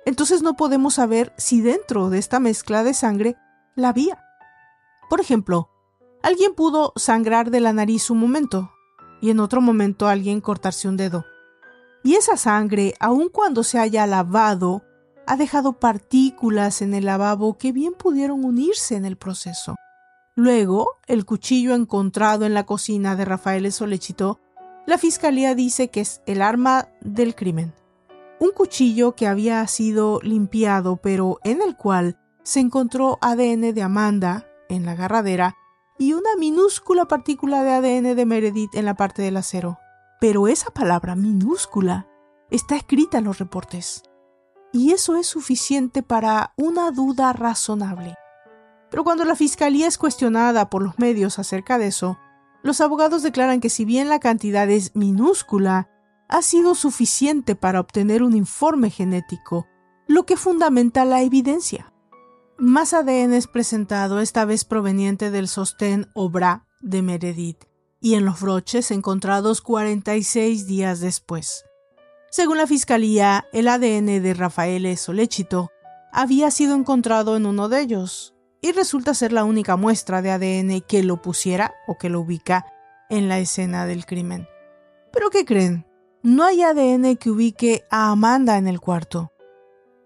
Entonces 0.04 0.42
no 0.42 0.54
podemos 0.54 0.94
saber 0.94 1.32
si 1.36 1.60
dentro 1.60 2.10
de 2.10 2.18
esta 2.18 2.40
mezcla 2.40 2.82
de 2.82 2.94
sangre 2.94 3.36
la 3.76 3.90
había. 3.90 4.22
Por 5.08 5.20
ejemplo, 5.20 5.70
alguien 6.22 6.54
pudo 6.54 6.92
sangrar 6.96 7.50
de 7.50 7.60
la 7.60 7.72
nariz 7.72 8.10
un 8.10 8.18
momento, 8.18 8.72
y 9.20 9.30
en 9.30 9.38
otro 9.38 9.60
momento 9.60 10.08
alguien 10.08 10.40
cortarse 10.40 10.88
un 10.88 10.96
dedo. 10.96 11.24
Y 12.02 12.14
esa 12.14 12.36
sangre, 12.36 12.94
aun 12.98 13.28
cuando 13.28 13.62
se 13.62 13.78
haya 13.78 14.06
lavado, 14.06 14.82
ha 15.26 15.36
dejado 15.36 15.74
partículas 15.74 16.82
en 16.82 16.92
el 16.92 17.06
lavabo 17.06 17.56
que 17.56 17.72
bien 17.72 17.94
pudieron 17.94 18.44
unirse 18.44 18.96
en 18.96 19.04
el 19.04 19.16
proceso. 19.16 19.76
Luego, 20.36 20.98
el 21.06 21.24
cuchillo 21.24 21.74
encontrado 21.74 22.44
en 22.44 22.54
la 22.54 22.66
cocina 22.66 23.14
de 23.14 23.24
Rafael 23.24 23.70
Solechito, 23.70 24.40
la 24.84 24.98
fiscalía 24.98 25.54
dice 25.54 25.88
que 25.88 26.00
es 26.00 26.22
el 26.26 26.42
arma 26.42 26.88
del 27.00 27.36
crimen. 27.36 27.72
Un 28.40 28.50
cuchillo 28.50 29.14
que 29.14 29.28
había 29.28 29.64
sido 29.68 30.20
limpiado, 30.22 30.96
pero 30.96 31.38
en 31.44 31.62
el 31.62 31.76
cual 31.76 32.18
se 32.42 32.58
encontró 32.58 33.18
ADN 33.20 33.72
de 33.72 33.82
Amanda 33.82 34.46
en 34.68 34.84
la 34.84 34.92
agarradera 34.92 35.54
y 35.98 36.14
una 36.14 36.34
minúscula 36.36 37.06
partícula 37.06 37.62
de 37.62 37.70
ADN 37.70 38.16
de 38.16 38.26
Meredith 38.26 38.74
en 38.74 38.86
la 38.86 38.94
parte 38.94 39.22
del 39.22 39.36
acero. 39.36 39.78
Pero 40.20 40.48
esa 40.48 40.70
palabra 40.70 41.14
minúscula 41.14 42.08
está 42.50 42.74
escrita 42.74 43.18
en 43.18 43.24
los 43.24 43.38
reportes. 43.38 44.02
Y 44.72 44.90
eso 44.90 45.14
es 45.14 45.28
suficiente 45.28 46.02
para 46.02 46.52
una 46.56 46.90
duda 46.90 47.32
razonable. 47.32 48.16
Pero 48.94 49.02
cuando 49.02 49.24
la 49.24 49.34
fiscalía 49.34 49.88
es 49.88 49.98
cuestionada 49.98 50.70
por 50.70 50.80
los 50.80 51.00
medios 51.00 51.40
acerca 51.40 51.78
de 51.78 51.88
eso, 51.88 52.16
los 52.62 52.80
abogados 52.80 53.24
declaran 53.24 53.60
que 53.60 53.68
si 53.68 53.84
bien 53.84 54.08
la 54.08 54.20
cantidad 54.20 54.70
es 54.70 54.94
minúscula, 54.94 55.90
ha 56.28 56.42
sido 56.42 56.76
suficiente 56.76 57.56
para 57.56 57.80
obtener 57.80 58.22
un 58.22 58.36
informe 58.36 58.90
genético, 58.90 59.66
lo 60.06 60.26
que 60.26 60.36
fundamenta 60.36 61.04
la 61.04 61.22
evidencia. 61.22 61.92
Más 62.56 62.94
ADN 62.94 63.34
es 63.34 63.48
presentado, 63.48 64.20
esta 64.20 64.44
vez 64.44 64.64
proveniente 64.64 65.32
del 65.32 65.48
sostén 65.48 66.06
o 66.14 66.30
bra 66.30 66.68
de 66.80 67.02
Meredith, 67.02 67.64
y 68.00 68.14
en 68.14 68.24
los 68.24 68.42
broches 68.42 68.92
encontrados 68.92 69.60
46 69.60 70.68
días 70.68 71.00
después. 71.00 71.64
Según 72.30 72.58
la 72.58 72.68
fiscalía, 72.68 73.44
el 73.52 73.66
ADN 73.66 74.22
de 74.22 74.34
Rafael 74.34 74.96
Solechito 74.96 75.72
había 76.12 76.52
sido 76.52 76.76
encontrado 76.76 77.36
en 77.36 77.46
uno 77.46 77.68
de 77.68 77.80
ellos, 77.80 78.33
y 78.64 78.72
resulta 78.72 79.12
ser 79.12 79.30
la 79.30 79.44
única 79.44 79.76
muestra 79.76 80.22
de 80.22 80.30
ADN 80.30 80.80
que 80.80 81.02
lo 81.02 81.20
pusiera 81.20 81.74
o 81.86 81.98
que 81.98 82.08
lo 82.08 82.20
ubica 82.20 82.64
en 83.10 83.28
la 83.28 83.38
escena 83.38 83.84
del 83.84 84.06
crimen. 84.06 84.48
¿Pero 85.12 85.28
qué 85.28 85.44
creen? 85.44 85.86
No 86.22 86.44
hay 86.44 86.62
ADN 86.62 87.18
que 87.18 87.28
ubique 87.28 87.84
a 87.90 88.10
Amanda 88.10 88.56
en 88.56 88.66
el 88.66 88.80
cuarto. 88.80 89.32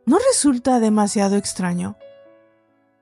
¿No 0.07 0.19
resulta 0.19 0.81
demasiado 0.81 1.37
extraño? 1.37 1.97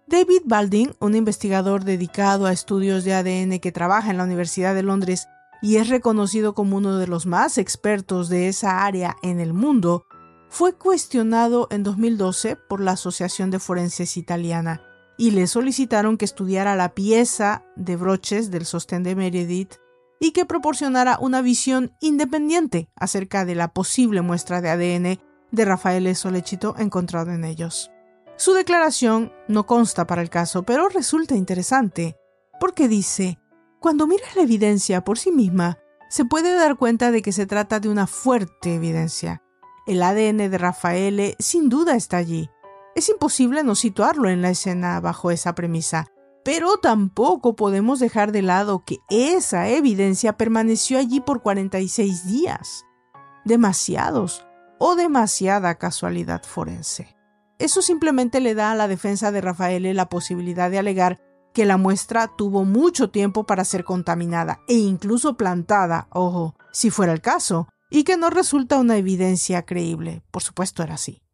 David 0.07 0.43
Balding, 0.45 0.95
un 1.01 1.15
investigador 1.15 1.85
dedicado 1.85 2.45
a 2.45 2.53
estudios 2.53 3.05
de 3.05 3.15
ADN 3.15 3.59
que 3.59 3.73
trabaja 3.73 4.11
en 4.11 4.19
la 4.19 4.25
Universidad 4.25 4.75
de 4.75 4.83
Londres 4.83 5.27
y 5.63 5.77
es 5.77 5.89
reconocido 5.89 6.53
como 6.53 6.77
uno 6.77 6.99
de 6.99 7.07
los 7.07 7.25
más 7.25 7.57
expertos 7.57 8.29
de 8.29 8.49
esa 8.49 8.85
área 8.85 9.17
en 9.23 9.41
el 9.41 9.55
mundo, 9.55 10.05
fue 10.51 10.75
cuestionado 10.75 11.67
en 11.71 11.83
2012 11.83 12.57
por 12.57 12.83
la 12.83 12.91
Asociación 12.91 13.51
de 13.51 13.59
Forenses 13.59 14.19
Italiana 14.19 14.86
y 15.19 15.31
le 15.31 15.47
solicitaron 15.47 16.19
que 16.19 16.25
estudiara 16.25 16.77
la 16.77 16.95
pieza 16.95 17.65
de 17.77 17.97
broches 17.97 18.51
del 18.51 18.67
sostén 18.67 19.03
de 19.03 19.17
Meredith 19.17 19.75
y 20.21 20.33
que 20.33 20.47
proporcionara 20.47 21.19
una 21.21 21.43
visión 21.43 21.93
independiente 22.01 22.89
acerca 22.97 23.45
de 23.45 23.55
la 23.55 23.69
posible 23.69 24.23
muestra 24.23 24.61
de 24.61 24.71
ADN 24.71 25.21
de 25.51 25.65
Rafael 25.65 26.15
Solechito 26.17 26.75
encontrado 26.79 27.33
en 27.33 27.45
ellos. 27.45 27.91
Su 28.37 28.53
declaración 28.53 29.33
no 29.49 29.67
consta 29.67 30.07
para 30.07 30.23
el 30.23 30.29
caso, 30.29 30.63
pero 30.63 30.89
resulta 30.89 31.35
interesante, 31.35 32.17
porque 32.61 32.89
dice, 32.89 33.39
cuando 33.81 34.07
miras 34.07 34.37
la 34.37 34.43
evidencia 34.43 35.03
por 35.03 35.19
sí 35.19 35.33
misma, 35.33 35.79
se 36.09 36.25
puede 36.25 36.55
dar 36.55 36.77
cuenta 36.77 37.11
de 37.11 37.23
que 37.23 37.33
se 37.33 37.47
trata 37.47 37.81
de 37.81 37.89
una 37.89 38.07
fuerte 38.07 38.75
evidencia. 38.75 39.43
El 39.87 40.03
ADN 40.03 40.51
de 40.51 40.59
Rafael 40.59 41.37
sin 41.39 41.69
duda 41.69 41.95
está 41.95 42.17
allí. 42.17 42.51
Es 42.97 43.11
imposible 43.11 43.63
no 43.63 43.75
situarlo 43.75 44.31
en 44.31 44.41
la 44.41 44.49
escena 44.49 44.99
bajo 45.01 45.31
esa 45.31 45.55
premisa, 45.55 46.07
pero 46.43 46.79
tampoco 46.79 47.55
podemos 47.55 48.01
dejar 48.01 48.33
de 48.33 48.41
lado 48.41 48.85
que 48.87 49.01
esa 49.11 49.69
evidencia 49.69 50.39
permaneció 50.39 50.99
allí 50.99 51.21
por 51.21 51.43
46 51.43 52.27
días. 52.27 52.87
Demasiados 53.45 54.47
o 54.79 54.97
demasiada 54.97 55.75
casualidad 55.75 56.43
forense. 56.43 57.15
Eso 57.59 57.83
simplemente 57.83 58.41
le 58.41 58.55
da 58.55 58.73
a 58.73 58.75
la 58.75 58.89
defensa 58.89 59.31
de 59.31 59.43
Rafael 59.43 59.95
la 59.95 60.09
posibilidad 60.09 60.71
de 60.71 60.79
alegar 60.79 61.21
que 61.53 61.67
la 61.67 61.77
muestra 61.77 62.31
tuvo 62.35 62.65
mucho 62.65 63.11
tiempo 63.11 63.45
para 63.45 63.67
ser 63.67 63.85
contaminada 63.85 64.61
e 64.69 64.75
incluso 64.75 65.37
plantada, 65.37 66.09
ojo, 66.13 66.55
si 66.73 66.89
fuera 66.89 67.13
el 67.13 67.21
caso, 67.21 67.69
y 67.91 68.05
que 68.05 68.17
no 68.17 68.31
resulta 68.31 68.79
una 68.79 68.97
evidencia 68.97 69.67
creíble. 69.67 70.23
Por 70.31 70.43
supuesto 70.43 70.83
era 70.83 70.95
así. 70.95 71.26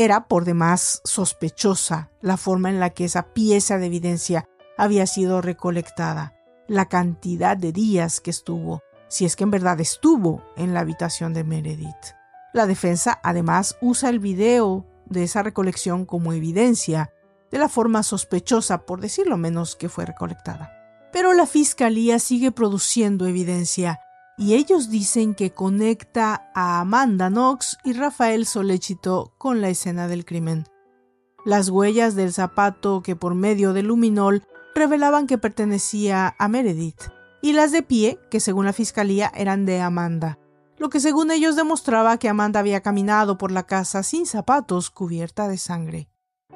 Era 0.00 0.28
por 0.28 0.44
demás 0.44 1.00
sospechosa 1.02 2.12
la 2.20 2.36
forma 2.36 2.70
en 2.70 2.78
la 2.78 2.90
que 2.90 3.04
esa 3.04 3.34
pieza 3.34 3.78
de 3.78 3.86
evidencia 3.86 4.48
había 4.76 5.08
sido 5.08 5.42
recolectada, 5.42 6.34
la 6.68 6.86
cantidad 6.86 7.56
de 7.56 7.72
días 7.72 8.20
que 8.20 8.30
estuvo, 8.30 8.80
si 9.08 9.24
es 9.24 9.34
que 9.34 9.42
en 9.42 9.50
verdad 9.50 9.80
estuvo 9.80 10.44
en 10.56 10.72
la 10.72 10.78
habitación 10.78 11.34
de 11.34 11.42
Meredith. 11.42 12.14
La 12.54 12.68
defensa 12.68 13.18
además 13.24 13.76
usa 13.80 14.08
el 14.08 14.20
video 14.20 14.86
de 15.06 15.24
esa 15.24 15.42
recolección 15.42 16.06
como 16.06 16.32
evidencia 16.32 17.12
de 17.50 17.58
la 17.58 17.68
forma 17.68 18.04
sospechosa, 18.04 18.86
por 18.86 19.00
decirlo 19.00 19.36
menos, 19.36 19.74
que 19.74 19.88
fue 19.88 20.06
recolectada. 20.06 20.72
Pero 21.12 21.32
la 21.32 21.44
Fiscalía 21.44 22.20
sigue 22.20 22.52
produciendo 22.52 23.26
evidencia 23.26 23.98
y 24.38 24.54
ellos 24.54 24.88
dicen 24.88 25.34
que 25.34 25.50
conecta 25.50 26.50
a 26.54 26.80
Amanda 26.80 27.28
Knox 27.28 27.76
y 27.84 27.92
Rafael 27.92 28.46
Solechito 28.46 29.34
con 29.36 29.60
la 29.60 29.68
escena 29.68 30.08
del 30.08 30.24
crimen. 30.24 30.64
Las 31.44 31.68
huellas 31.68 32.14
del 32.14 32.32
zapato 32.32 33.02
que 33.02 33.16
por 33.16 33.34
medio 33.34 33.72
del 33.72 33.86
luminol 33.86 34.44
revelaban 34.74 35.26
que 35.26 35.38
pertenecía 35.38 36.36
a 36.38 36.48
Meredith 36.48 37.10
y 37.42 37.52
las 37.52 37.72
de 37.72 37.82
pie 37.82 38.18
que 38.30 38.40
según 38.40 38.64
la 38.64 38.72
Fiscalía 38.72 39.30
eran 39.34 39.66
de 39.66 39.80
Amanda 39.80 40.38
lo 40.78 40.88
que 40.90 41.00
según 41.00 41.30
ellos 41.30 41.56
demostraba 41.56 42.18
que 42.18 42.28
Amanda 42.28 42.60
había 42.60 42.80
caminado 42.80 43.36
por 43.36 43.50
la 43.50 43.64
casa 43.64 44.02
sin 44.02 44.26
zapatos 44.26 44.90
cubierta 44.90 45.48
de 45.48 45.58
sangre. 45.58 46.08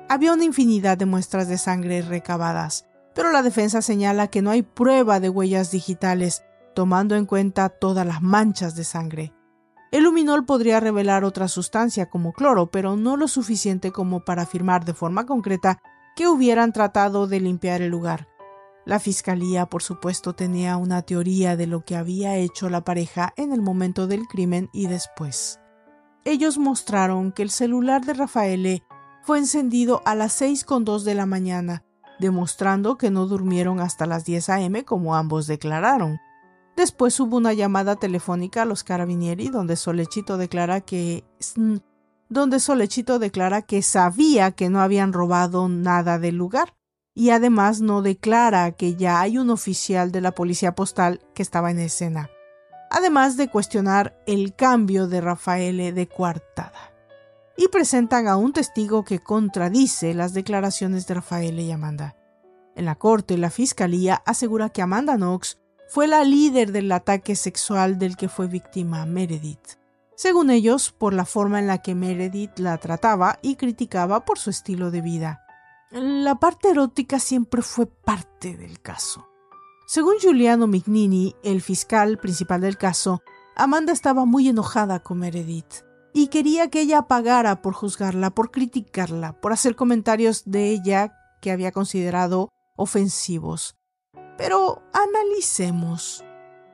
Había 0.09 0.33
una 0.33 0.45
infinidad 0.45 0.97
de 0.97 1.07
muestras 1.07 1.49
de 1.49 1.59
sangre 1.59 2.03
recabadas, 2.03 2.87
pero 3.15 3.33
la 3.33 3.43
defensa 3.43 3.83
señala 3.83 4.29
que 4.29 4.43
no 4.43 4.51
hay 4.51 4.63
prueba 4.63 5.21
de 5.21 5.29
huellas 5.29 5.71
digitales, 5.71 6.45
tomando 6.75 7.17
en 7.17 7.27
cuenta 7.27 7.69
todas 7.69 8.07
las 8.07 8.23
manchas 8.23 8.75
de 8.75 8.85
sangre. 8.85 9.33
El 9.91 10.05
luminol 10.05 10.47
podría 10.47 10.81
revelar 10.81 11.25
otra 11.25 11.49
sustancia 11.49 12.09
como 12.09 12.33
cloro, 12.33 12.71
pero 12.71 12.97
no 12.97 13.17
lo 13.17 13.29
suficiente 13.29 13.93
como 13.93 14.25
para 14.25 14.43
afirmar 14.43 14.85
de 14.85 14.95
forma 14.95 15.27
concreta 15.27 15.81
que 16.17 16.29
hubieran 16.29 16.73
tratado 16.73 17.27
de 17.27 17.41
limpiar 17.41 17.83
el 17.83 17.91
lugar. 17.91 18.27
La 18.85 18.99
fiscalía, 18.99 19.67
por 19.67 19.83
supuesto, 19.83 20.35
tenía 20.35 20.77
una 20.77 21.03
teoría 21.03 21.57
de 21.57 21.67
lo 21.67 21.85
que 21.85 21.95
había 21.95 22.37
hecho 22.37 22.69
la 22.69 22.83
pareja 22.83 23.33
en 23.37 23.53
el 23.53 23.63
momento 23.63 24.07
del 24.07 24.27
crimen 24.27 24.71
y 24.73 24.87
después. 24.87 25.61
Ellos 26.25 26.59
mostraron 26.59 27.31
que 27.31 27.43
el 27.43 27.51
celular 27.51 28.05
de 28.05 28.15
Rafaele 28.15 28.83
fue 29.23 29.39
encendido 29.39 30.03
a 30.05 30.15
las 30.15 30.41
6.2 30.41 31.03
de 31.03 31.15
la 31.15 31.27
mañana, 31.27 31.85
demostrando 32.19 32.97
que 32.97 33.11
no 33.11 33.27
durmieron 33.27 33.79
hasta 33.81 34.07
las 34.07 34.25
10 34.25 34.49
a.m. 34.49 34.85
como 34.85 35.15
ambos 35.15 35.47
declararon. 35.47 36.19
Después 36.77 37.19
hubo 37.21 37.37
una 37.37 37.53
llamada 37.53 37.97
telefónica 37.97 38.63
a 38.63 38.65
los 38.65 38.83
carabinieri 38.83 39.49
donde 39.49 39.77
Solechito 39.77 40.37
declara 40.39 40.81
que 40.81 41.25
donde 42.29 42.61
Solechito 42.61 43.19
declara 43.19 43.61
que 43.61 43.83
sabía 43.83 44.53
que 44.53 44.71
no 44.71 44.81
habían 44.81 45.13
robado 45.13 45.69
nada 45.69 46.19
del 46.19 46.37
lugar 46.37 46.75
y 47.15 47.29
además 47.29 47.83
no 47.83 48.01
declara 48.01 48.73
que 48.73 48.97
ya 48.97 49.21
hay 49.21 49.37
un 49.37 49.51
oficial 49.51 50.13
de 50.13 50.23
la 50.23 50.33
policía 50.33 50.75
postal 50.75 51.21
que 51.35 51.43
estaba 51.43 51.71
en 51.71 51.79
escena, 51.79 52.31
además 52.91 53.37
de 53.37 53.49
cuestionar 53.49 54.19
el 54.27 54.55
cambio 54.55 55.09
de 55.09 55.21
Rafael 55.21 55.95
de 55.95 56.09
coartada. 56.09 56.91
Y 57.55 57.69
presentan 57.69 58.29
a 58.29 58.37
un 58.37 58.55
testigo 58.55 59.05
que 59.05 59.19
contradice 59.19 60.15
las 60.15 60.33
declaraciones 60.33 61.07
de 61.07 61.15
Rafael 61.15 61.61
y 61.61 61.71
Amanda. 61.71 62.17
En 62.75 62.87
la 62.87 62.95
corte, 62.95 63.37
la 63.37 63.51
fiscalía 63.51 64.23
asegura 64.25 64.71
que 64.71 64.81
Amanda 64.81 65.17
Knox 65.17 65.59
fue 65.93 66.07
la 66.07 66.25
líder 66.25 66.73
del 66.73 66.91
ataque 66.91 67.37
sexual 67.37 67.99
del 67.99 68.17
que 68.17 68.31
fue 68.31 68.47
víctima 68.47 69.05
Meredith. 69.05 69.77
Según 70.17 70.49
ellos, 70.49 70.91
por 70.91 71.13
la 71.13 71.27
forma 71.27 71.59
en 71.59 71.67
la 71.67 71.83
que 71.83 71.95
Meredith 71.95 72.59
la 72.61 72.79
trataba 72.79 73.39
y 73.43 73.57
criticaba 73.57 74.25
por 74.25 74.39
su 74.39 74.49
estilo 74.49 74.91
de 74.91 75.03
vida. 75.03 75.45
La 75.91 76.37
parte 76.37 76.71
erótica 76.71 77.19
siempre 77.19 77.61
fue 77.61 77.85
parte 77.85 78.57
del 78.57 78.81
caso. 78.81 79.29
Según 79.87 80.15
Giuliano 80.19 80.67
Mignini, 80.67 81.37
el 81.45 81.61
fiscal 81.61 82.17
principal 82.17 82.63
del 82.63 82.79
caso, 82.79 83.21
Amanda 83.55 83.93
estaba 83.93 84.25
muy 84.25 84.49
enojada 84.49 85.01
con 85.01 85.19
Meredith 85.19 85.85
y 86.15 86.29
quería 86.29 86.71
que 86.71 86.81
ella 86.81 87.03
pagara 87.03 87.61
por 87.61 87.75
juzgarla, 87.75 88.31
por 88.31 88.51
criticarla, 88.51 89.39
por 89.43 89.53
hacer 89.53 89.77
comentarios 89.77 90.45
de 90.47 90.71
ella 90.71 91.13
que 91.43 91.51
había 91.51 91.71
considerado 91.71 92.49
ofensivos. 92.77 93.77
Pero 94.37 94.83
analicemos. 94.93 96.25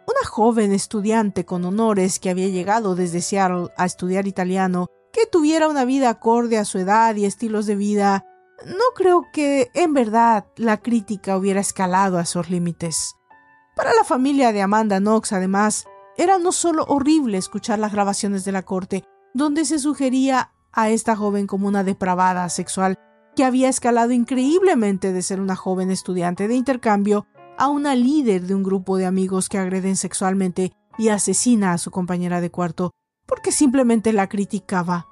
Una 0.07 0.29
joven 0.29 0.73
estudiante 0.73 1.45
con 1.45 1.65
honores 1.65 2.19
que 2.19 2.31
había 2.31 2.49
llegado 2.49 2.95
desde 2.95 3.21
Seattle 3.21 3.69
a 3.77 3.85
estudiar 3.85 4.27
italiano, 4.27 4.87
que 5.13 5.27
tuviera 5.27 5.69
una 5.69 5.85
vida 5.85 6.09
acorde 6.09 6.59
a 6.59 6.65
su 6.65 6.79
edad 6.79 7.15
y 7.17 7.25
estilos 7.25 7.67
de 7.67 7.75
vida, 7.77 8.25
no 8.65 8.95
creo 8.95 9.27
que 9.33 9.71
en 9.75 9.95
verdad 9.95 10.47
la 10.57 10.79
crítica 10.79 11.37
hubiera 11.37 11.61
escalado 11.61 12.19
a 12.19 12.23
esos 12.23 12.51
límites. 12.51 13.15
Para 13.77 13.95
la 13.95 14.03
familia 14.03 14.53
de 14.53 14.63
Amanda 14.63 14.99
Knox, 14.99 15.33
además, 15.33 15.85
era 16.17 16.39
no 16.39 16.51
solo 16.51 16.85
horrible 16.89 17.39
escuchar 17.39 17.79
las 17.79 17.93
grabaciones 17.93 18.45
de 18.45 18.53
la 18.53 18.65
corte, 18.65 19.05
donde 19.35 19.65
se 19.65 19.79
sugería 19.79 20.53
a 20.73 20.91
esta 20.91 21.15
joven 21.15 21.47
como 21.47 21.69
una 21.69 21.85
depravada 21.85 22.49
sexual 22.49 22.99
que 23.37 23.45
había 23.45 23.69
escalado 23.69 24.11
increíblemente 24.11 25.13
de 25.13 25.23
ser 25.23 25.41
una 25.41 25.55
joven 25.55 25.93
estudiante 25.93 26.49
de 26.49 26.57
intercambio 26.57 27.27
a 27.59 27.69
una 27.69 27.95
líder 27.95 28.47
de 28.47 28.55
un 28.55 28.63
grupo 28.63 28.97
de 28.97 29.05
amigos 29.05 29.49
que 29.49 29.59
agreden 29.59 29.97
sexualmente 29.97 30.73
y 30.97 31.09
asesina 31.09 31.73
a 31.73 31.79
su 31.79 31.91
compañera 31.91 32.41
de 32.41 32.51
cuarto 32.51 32.93
porque 33.27 33.53
simplemente 33.53 34.13
la 34.13 34.29
criticaba. 34.29 35.07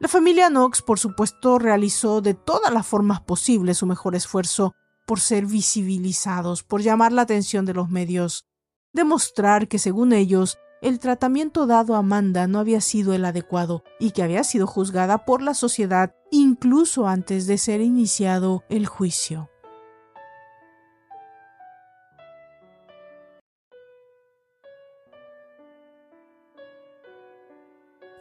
La 0.00 0.08
familia 0.08 0.48
Knox, 0.48 0.82
por 0.82 0.98
supuesto, 0.98 1.58
realizó 1.58 2.20
de 2.20 2.34
todas 2.34 2.72
las 2.72 2.86
formas 2.86 3.20
posibles 3.20 3.78
su 3.78 3.86
mejor 3.86 4.14
esfuerzo 4.14 4.72
por 5.06 5.20
ser 5.20 5.46
visibilizados, 5.46 6.62
por 6.62 6.80
llamar 6.80 7.12
la 7.12 7.22
atención 7.22 7.64
de 7.64 7.74
los 7.74 7.90
medios, 7.90 8.44
demostrar 8.92 9.68
que, 9.68 9.78
según 9.78 10.12
ellos, 10.12 10.58
el 10.80 10.98
tratamiento 10.98 11.66
dado 11.66 11.94
a 11.94 11.98
Amanda 11.98 12.46
no 12.46 12.58
había 12.58 12.80
sido 12.80 13.14
el 13.14 13.24
adecuado 13.24 13.82
y 13.98 14.10
que 14.10 14.22
había 14.22 14.44
sido 14.44 14.66
juzgada 14.66 15.24
por 15.24 15.42
la 15.42 15.54
sociedad 15.54 16.14
incluso 16.30 17.06
antes 17.06 17.46
de 17.46 17.58
ser 17.58 17.80
iniciado 17.80 18.64
el 18.68 18.86
juicio. 18.86 19.48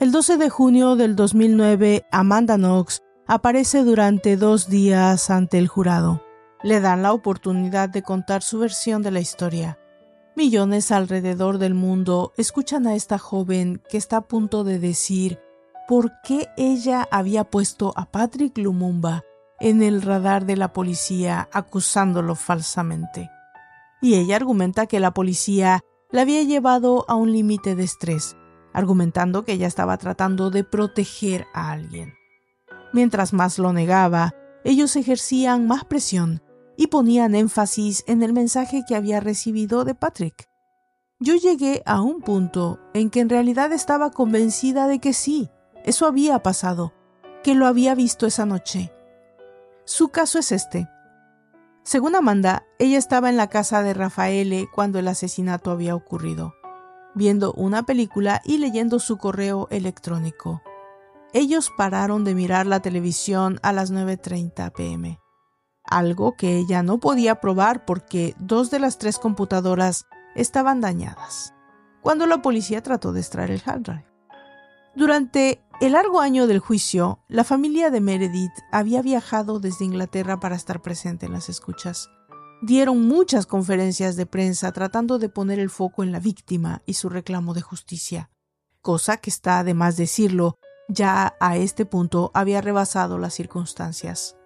El 0.03 0.11
12 0.11 0.35
de 0.35 0.49
junio 0.49 0.97
del 0.97 1.15
2009, 1.15 2.05
Amanda 2.11 2.57
Knox 2.57 2.99
aparece 3.25 3.85
durante 3.85 4.35
dos 4.35 4.67
días 4.67 5.29
ante 5.29 5.57
el 5.57 5.69
jurado. 5.69 6.21
Le 6.61 6.81
dan 6.81 7.03
la 7.03 7.13
oportunidad 7.13 7.87
de 7.87 8.03
contar 8.03 8.43
su 8.43 8.59
versión 8.59 9.01
de 9.01 9.11
la 9.11 9.21
historia. 9.21 9.79
Millones 10.35 10.91
alrededor 10.91 11.57
del 11.57 11.73
mundo 11.73 12.33
escuchan 12.35 12.85
a 12.85 12.95
esta 12.95 13.17
joven 13.17 13.81
que 13.89 13.95
está 13.95 14.17
a 14.17 14.27
punto 14.27 14.65
de 14.65 14.77
decir 14.77 15.39
por 15.87 16.11
qué 16.21 16.49
ella 16.57 17.07
había 17.09 17.45
puesto 17.45 17.93
a 17.95 18.11
Patrick 18.11 18.57
Lumumba 18.57 19.23
en 19.61 19.81
el 19.81 20.01
radar 20.01 20.45
de 20.45 20.57
la 20.57 20.73
policía 20.73 21.47
acusándolo 21.53 22.35
falsamente. 22.35 23.29
Y 24.01 24.15
ella 24.15 24.35
argumenta 24.35 24.85
que 24.85 24.99
la 24.99 25.13
policía 25.13 25.79
la 26.11 26.23
había 26.23 26.43
llevado 26.43 27.05
a 27.07 27.15
un 27.15 27.31
límite 27.31 27.75
de 27.75 27.85
estrés 27.85 28.35
argumentando 28.73 29.45
que 29.45 29.53
ella 29.53 29.67
estaba 29.67 29.97
tratando 29.97 30.49
de 30.49 30.63
proteger 30.63 31.45
a 31.53 31.71
alguien. 31.71 32.15
Mientras 32.91 33.33
más 33.33 33.59
lo 33.59 33.71
negaba, 33.71 34.33
ellos 34.63 34.95
ejercían 34.95 35.67
más 35.67 35.85
presión 35.85 36.41
y 36.75 36.87
ponían 36.87 37.35
énfasis 37.35 38.03
en 38.07 38.23
el 38.23 38.33
mensaje 38.33 38.83
que 38.87 38.95
había 38.95 39.19
recibido 39.19 39.85
de 39.85 39.95
Patrick. 39.95 40.49
Yo 41.19 41.35
llegué 41.35 41.83
a 41.85 42.01
un 42.01 42.21
punto 42.21 42.79
en 42.93 43.09
que 43.09 43.19
en 43.19 43.29
realidad 43.29 43.71
estaba 43.71 44.11
convencida 44.11 44.87
de 44.87 44.99
que 44.99 45.13
sí, 45.13 45.49
eso 45.85 46.05
había 46.05 46.39
pasado, 46.39 46.93
que 47.43 47.55
lo 47.55 47.67
había 47.67 47.95
visto 47.95 48.25
esa 48.25 48.45
noche. 48.45 48.91
Su 49.85 50.09
caso 50.09 50.39
es 50.39 50.51
este. 50.51 50.89
Según 51.83 52.15
Amanda, 52.15 52.63
ella 52.79 52.97
estaba 52.97 53.29
en 53.29 53.37
la 53.37 53.47
casa 53.47 53.83
de 53.83 53.93
Rafaele 53.93 54.67
cuando 54.73 54.99
el 54.99 55.07
asesinato 55.07 55.71
había 55.71 55.95
ocurrido 55.95 56.53
viendo 57.15 57.53
una 57.53 57.83
película 57.83 58.41
y 58.43 58.57
leyendo 58.57 58.99
su 58.99 59.17
correo 59.17 59.67
electrónico. 59.71 60.61
Ellos 61.33 61.71
pararon 61.75 62.23
de 62.23 62.35
mirar 62.35 62.67
la 62.67 62.81
televisión 62.81 63.59
a 63.63 63.73
las 63.73 63.91
9.30 63.91 64.71
pm, 64.71 65.19
algo 65.83 66.35
que 66.37 66.57
ella 66.57 66.83
no 66.83 66.99
podía 66.99 67.41
probar 67.41 67.85
porque 67.85 68.35
dos 68.37 68.69
de 68.69 68.79
las 68.79 68.97
tres 68.97 69.17
computadoras 69.17 70.05
estaban 70.35 70.81
dañadas, 70.81 71.53
cuando 72.01 72.27
la 72.27 72.41
policía 72.41 72.83
trató 72.83 73.13
de 73.13 73.21
extraer 73.21 73.51
el 73.51 73.63
hard 73.65 73.81
drive. 73.81 74.05
Durante 74.95 75.65
el 75.81 75.93
largo 75.93 76.21
año 76.21 76.45
del 76.45 76.59
juicio, 76.59 77.19
la 77.27 77.43
familia 77.43 77.89
de 77.89 77.99
Meredith 77.99 78.53
había 78.71 79.01
viajado 79.01 79.59
desde 79.59 79.85
Inglaterra 79.85 80.39
para 80.39 80.55
estar 80.55 80.83
presente 80.83 81.25
en 81.25 81.33
las 81.33 81.49
escuchas 81.49 82.09
dieron 82.63 83.05
muchas 83.05 83.45
conferencias 83.45 84.15
de 84.15 84.25
prensa 84.25 84.71
tratando 84.71 85.19
de 85.19 85.27
poner 85.27 85.59
el 85.59 85.69
foco 85.69 86.01
en 86.01 86.13
la 86.13 86.19
víctima 86.19 86.81
y 86.85 86.93
su 86.93 87.09
reclamo 87.09 87.53
de 87.53 87.61
justicia, 87.61 88.29
cosa 88.81 89.17
que 89.17 89.29
está 89.29 89.59
además 89.59 89.97
decirlo, 89.97 90.57
ya 90.87 91.35
a 91.41 91.57
este 91.57 91.85
punto 91.85 92.31
había 92.33 92.61
rebasado 92.61 93.17
las 93.17 93.33
circunstancias. 93.33 94.37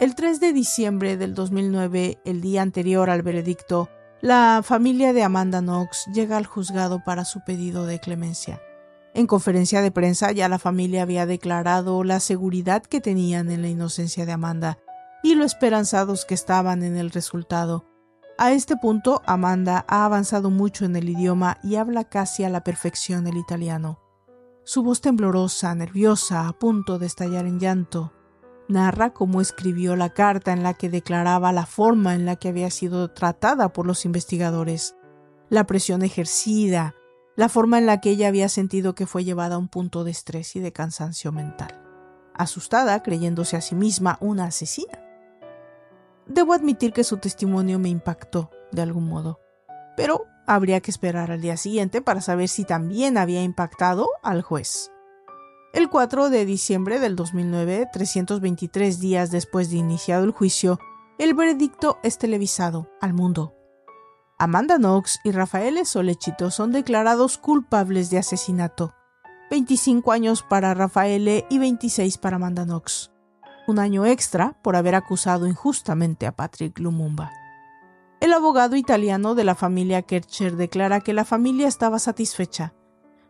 El 0.00 0.14
3 0.14 0.40
de 0.40 0.52
diciembre 0.52 1.16
del 1.16 1.34
2009, 1.34 2.18
el 2.26 2.42
día 2.42 2.60
anterior 2.60 3.08
al 3.08 3.22
veredicto, 3.22 3.88
la 4.20 4.60
familia 4.62 5.14
de 5.14 5.22
Amanda 5.22 5.60
Knox 5.60 6.06
llega 6.12 6.36
al 6.36 6.44
juzgado 6.44 7.02
para 7.04 7.24
su 7.24 7.42
pedido 7.44 7.86
de 7.86 8.00
clemencia. 8.00 8.60
En 9.14 9.26
conferencia 9.26 9.80
de 9.80 9.90
prensa 9.90 10.30
ya 10.32 10.50
la 10.50 10.58
familia 10.58 11.02
había 11.02 11.24
declarado 11.24 12.04
la 12.04 12.20
seguridad 12.20 12.82
que 12.82 13.00
tenían 13.00 13.50
en 13.50 13.62
la 13.62 13.68
inocencia 13.68 14.26
de 14.26 14.32
Amanda 14.32 14.78
y 15.22 15.34
lo 15.34 15.44
esperanzados 15.44 16.24
que 16.24 16.34
estaban 16.34 16.82
en 16.82 16.96
el 16.96 17.10
resultado. 17.10 17.84
A 18.38 18.52
este 18.52 18.76
punto, 18.76 19.22
Amanda 19.24 19.84
ha 19.88 20.04
avanzado 20.04 20.50
mucho 20.50 20.84
en 20.84 20.94
el 20.94 21.08
idioma 21.08 21.58
y 21.62 21.76
habla 21.76 22.04
casi 22.04 22.44
a 22.44 22.50
la 22.50 22.62
perfección 22.62 23.26
el 23.26 23.38
italiano. 23.38 23.98
Su 24.64 24.82
voz 24.82 25.00
temblorosa, 25.00 25.74
nerviosa, 25.74 26.48
a 26.48 26.52
punto 26.52 26.98
de 26.98 27.06
estallar 27.06 27.46
en 27.46 27.58
llanto, 27.58 28.12
narra 28.68 29.14
cómo 29.14 29.40
escribió 29.40 29.96
la 29.96 30.10
carta 30.10 30.52
en 30.52 30.62
la 30.62 30.74
que 30.74 30.90
declaraba 30.90 31.52
la 31.52 31.66
forma 31.66 32.14
en 32.14 32.26
la 32.26 32.36
que 32.36 32.48
había 32.48 32.70
sido 32.70 33.10
tratada 33.10 33.72
por 33.72 33.86
los 33.86 34.04
investigadores, 34.04 34.96
la 35.48 35.64
presión 35.66 36.02
ejercida, 36.02 36.94
la 37.36 37.48
forma 37.48 37.78
en 37.78 37.86
la 37.86 38.00
que 38.00 38.10
ella 38.10 38.28
había 38.28 38.48
sentido 38.48 38.94
que 38.94 39.06
fue 39.06 39.24
llevada 39.24 39.54
a 39.54 39.58
un 39.58 39.68
punto 39.68 40.04
de 40.04 40.10
estrés 40.10 40.56
y 40.56 40.60
de 40.60 40.72
cansancio 40.72 41.32
mental, 41.32 41.80
asustada 42.34 43.02
creyéndose 43.02 43.56
a 43.56 43.60
sí 43.60 43.74
misma 43.74 44.18
una 44.20 44.46
asesina. 44.46 45.05
Debo 46.26 46.52
admitir 46.52 46.92
que 46.92 47.04
su 47.04 47.18
testimonio 47.18 47.78
me 47.78 47.88
impactó 47.88 48.50
de 48.72 48.82
algún 48.82 49.08
modo. 49.08 49.40
Pero 49.96 50.24
habría 50.46 50.80
que 50.80 50.90
esperar 50.90 51.30
al 51.30 51.40
día 51.40 51.56
siguiente 51.56 52.02
para 52.02 52.20
saber 52.20 52.48
si 52.48 52.64
también 52.64 53.18
había 53.18 53.42
impactado 53.42 54.08
al 54.22 54.42
juez. 54.42 54.90
El 55.72 55.90
4 55.90 56.30
de 56.30 56.46
diciembre 56.46 57.00
del 57.00 57.16
2009, 57.16 57.88
323 57.92 59.00
días 59.00 59.30
después 59.30 59.70
de 59.70 59.76
iniciado 59.76 60.24
el 60.24 60.30
juicio, 60.30 60.78
el 61.18 61.34
veredicto 61.34 61.98
es 62.02 62.18
televisado 62.18 62.88
al 63.00 63.12
mundo. 63.12 63.54
Amanda 64.38 64.76
Knox 64.76 65.18
y 65.24 65.32
Rafael 65.32 65.84
Solechito 65.86 66.50
son 66.50 66.72
declarados 66.72 67.38
culpables 67.38 68.10
de 68.10 68.18
asesinato. 68.18 68.94
25 69.50 70.12
años 70.12 70.42
para 70.42 70.74
Rafael 70.74 71.44
y 71.48 71.58
26 71.58 72.18
para 72.18 72.36
Amanda 72.36 72.64
Knox. 72.64 73.10
Un 73.66 73.78
año 73.78 74.06
extra 74.06 74.56
por 74.62 74.76
haber 74.76 74.94
acusado 74.94 75.46
injustamente 75.46 76.26
a 76.26 76.36
Patrick 76.36 76.78
Lumumba. 76.78 77.32
El 78.20 78.32
abogado 78.32 78.76
italiano 78.76 79.34
de 79.34 79.44
la 79.44 79.54
familia 79.54 80.02
Kercher 80.02 80.56
declara 80.56 81.00
que 81.00 81.12
la 81.12 81.24
familia 81.24 81.68
estaba 81.68 81.98
satisfecha, 81.98 82.74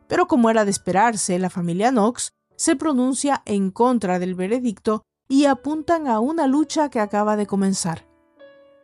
pero 0.08 0.26
como 0.26 0.50
era 0.50 0.64
de 0.64 0.70
esperarse, 0.70 1.38
la 1.38 1.50
familia 1.50 1.90
Knox 1.90 2.32
se 2.56 2.76
pronuncia 2.76 3.42
en 3.46 3.70
contra 3.70 4.18
del 4.18 4.34
veredicto 4.34 5.02
y 5.28 5.46
apuntan 5.46 6.06
a 6.06 6.20
una 6.20 6.46
lucha 6.46 6.88
que 6.88 7.00
acaba 7.00 7.36
de 7.36 7.46
comenzar. 7.46 8.06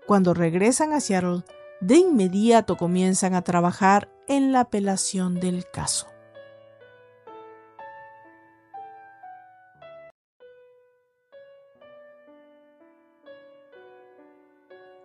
Cuando 0.06 0.34
regresan 0.34 0.92
a 0.92 1.00
Seattle, 1.00 1.44
de 1.80 1.96
inmediato 1.96 2.76
comienzan 2.76 3.34
a 3.34 3.42
trabajar 3.42 4.10
en 4.26 4.52
la 4.52 4.60
apelación 4.60 5.40
del 5.40 5.64
caso. 5.70 6.11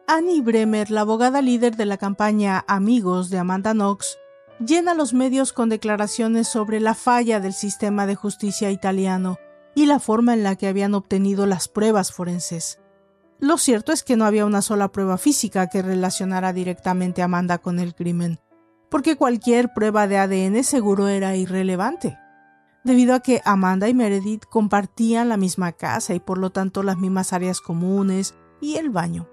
Annie 0.09 0.39
Bremer, 0.39 0.89
la 0.89 1.01
abogada 1.01 1.41
líder 1.41 1.75
de 1.75 1.85
la 1.85 1.97
campaña 1.97 2.63
Amigos 2.69 3.29
de 3.29 3.39
Amanda 3.39 3.73
Knox, 3.73 4.17
llena 4.65 4.93
los 4.93 5.13
medios 5.13 5.51
con 5.51 5.67
declaraciones 5.67 6.47
sobre 6.47 6.79
la 6.79 6.93
falla 6.93 7.41
del 7.41 7.51
sistema 7.51 8.05
de 8.05 8.15
justicia 8.15 8.71
italiano 8.71 9.37
y 9.75 9.85
la 9.85 9.99
forma 9.99 10.33
en 10.33 10.43
la 10.43 10.55
que 10.55 10.69
habían 10.69 10.93
obtenido 10.93 11.45
las 11.45 11.67
pruebas 11.67 12.13
forenses. 12.13 12.79
Lo 13.39 13.57
cierto 13.57 13.91
es 13.91 14.03
que 14.03 14.15
no 14.15 14.23
había 14.23 14.45
una 14.45 14.61
sola 14.61 14.93
prueba 14.93 15.17
física 15.17 15.67
que 15.67 15.81
relacionara 15.81 16.53
directamente 16.53 17.21
a 17.21 17.25
Amanda 17.25 17.57
con 17.57 17.77
el 17.77 17.93
crimen, 17.93 18.39
porque 18.89 19.17
cualquier 19.17 19.73
prueba 19.73 20.07
de 20.07 20.19
ADN 20.19 20.63
seguro 20.63 21.09
era 21.09 21.35
irrelevante, 21.35 22.17
debido 22.85 23.13
a 23.13 23.19
que 23.19 23.41
Amanda 23.43 23.89
y 23.89 23.93
Meredith 23.93 24.45
compartían 24.45 25.27
la 25.27 25.35
misma 25.35 25.73
casa 25.73 26.13
y 26.13 26.21
por 26.21 26.37
lo 26.37 26.51
tanto 26.51 26.81
las 26.81 26.95
mismas 26.95 27.33
áreas 27.33 27.59
comunes 27.59 28.35
y 28.61 28.77
el 28.77 28.89
baño. 28.89 29.27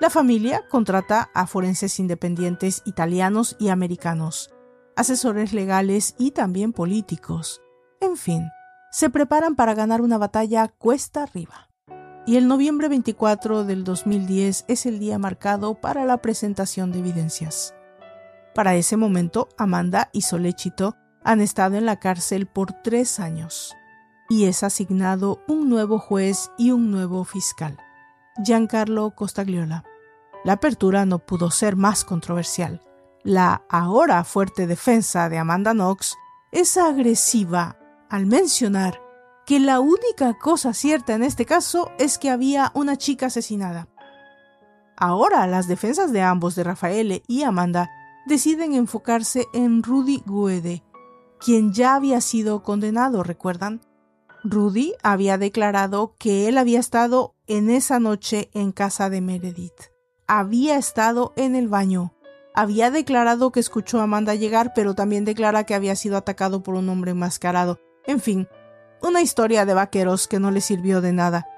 La 0.00 0.08
familia 0.08 0.66
contrata 0.66 1.28
a 1.34 1.46
forenses 1.46 2.00
independientes 2.00 2.80
italianos 2.86 3.54
y 3.58 3.68
americanos, 3.68 4.50
asesores 4.96 5.52
legales 5.52 6.14
y 6.18 6.30
también 6.30 6.72
políticos. 6.72 7.60
En 8.00 8.16
fin, 8.16 8.48
se 8.90 9.10
preparan 9.10 9.56
para 9.56 9.74
ganar 9.74 10.00
una 10.00 10.16
batalla 10.16 10.68
cuesta 10.68 11.24
arriba. 11.24 11.68
Y 12.26 12.36
el 12.36 12.48
noviembre 12.48 12.88
24 12.88 13.64
del 13.64 13.84
2010 13.84 14.64
es 14.68 14.86
el 14.86 15.00
día 15.00 15.18
marcado 15.18 15.74
para 15.74 16.06
la 16.06 16.22
presentación 16.22 16.92
de 16.92 17.00
evidencias. 17.00 17.74
Para 18.54 18.76
ese 18.76 18.96
momento, 18.96 19.48
Amanda 19.58 20.08
y 20.14 20.22
Solechito 20.22 20.96
han 21.24 21.42
estado 21.42 21.76
en 21.76 21.84
la 21.84 22.00
cárcel 22.00 22.46
por 22.46 22.72
tres 22.72 23.20
años 23.20 23.76
y 24.30 24.46
es 24.46 24.62
asignado 24.62 25.42
un 25.46 25.68
nuevo 25.68 25.98
juez 25.98 26.50
y 26.56 26.70
un 26.70 26.90
nuevo 26.90 27.24
fiscal, 27.24 27.76
Giancarlo 28.42 29.10
Costagliola. 29.14 29.84
La 30.42 30.54
apertura 30.54 31.04
no 31.04 31.18
pudo 31.18 31.50
ser 31.50 31.76
más 31.76 32.04
controversial. 32.04 32.82
La 33.22 33.62
ahora 33.68 34.24
fuerte 34.24 34.66
defensa 34.66 35.28
de 35.28 35.38
Amanda 35.38 35.72
Knox 35.72 36.16
es 36.50 36.78
agresiva 36.78 37.76
al 38.08 38.24
mencionar 38.24 39.02
que 39.44 39.60
la 39.60 39.80
única 39.80 40.38
cosa 40.38 40.72
cierta 40.72 41.14
en 41.14 41.22
este 41.22 41.44
caso 41.44 41.90
es 41.98 42.16
que 42.16 42.30
había 42.30 42.72
una 42.74 42.96
chica 42.96 43.26
asesinada. 43.26 43.88
Ahora 44.96 45.46
las 45.46 45.68
defensas 45.68 46.12
de 46.12 46.22
ambos, 46.22 46.54
de 46.54 46.64
Rafael 46.64 47.22
y 47.26 47.42
Amanda, 47.42 47.90
deciden 48.26 48.74
enfocarse 48.74 49.46
en 49.52 49.82
Rudy 49.82 50.22
Guede, 50.26 50.82
quien 51.38 51.72
ya 51.72 51.94
había 51.94 52.20
sido 52.20 52.62
condenado, 52.62 53.22
¿recuerdan? 53.22 53.80
Rudy 54.42 54.94
había 55.02 55.36
declarado 55.36 56.14
que 56.18 56.48
él 56.48 56.56
había 56.56 56.80
estado 56.80 57.34
en 57.46 57.68
esa 57.68 57.98
noche 57.98 58.50
en 58.54 58.72
casa 58.72 59.10
de 59.10 59.20
Meredith 59.20 59.90
había 60.32 60.76
estado 60.76 61.32
en 61.34 61.56
el 61.56 61.66
baño. 61.66 62.14
Había 62.54 62.92
declarado 62.92 63.50
que 63.50 63.58
escuchó 63.58 63.98
a 63.98 64.04
Amanda 64.04 64.36
llegar, 64.36 64.70
pero 64.76 64.94
también 64.94 65.24
declara 65.24 65.64
que 65.64 65.74
había 65.74 65.96
sido 65.96 66.16
atacado 66.16 66.62
por 66.62 66.76
un 66.76 66.88
hombre 66.88 67.10
enmascarado. 67.10 67.80
En 68.06 68.20
fin, 68.20 68.46
una 69.02 69.22
historia 69.22 69.66
de 69.66 69.74
vaqueros 69.74 70.28
que 70.28 70.38
no 70.38 70.52
le 70.52 70.60
sirvió 70.60 71.00
de 71.00 71.12
nada. 71.12 71.48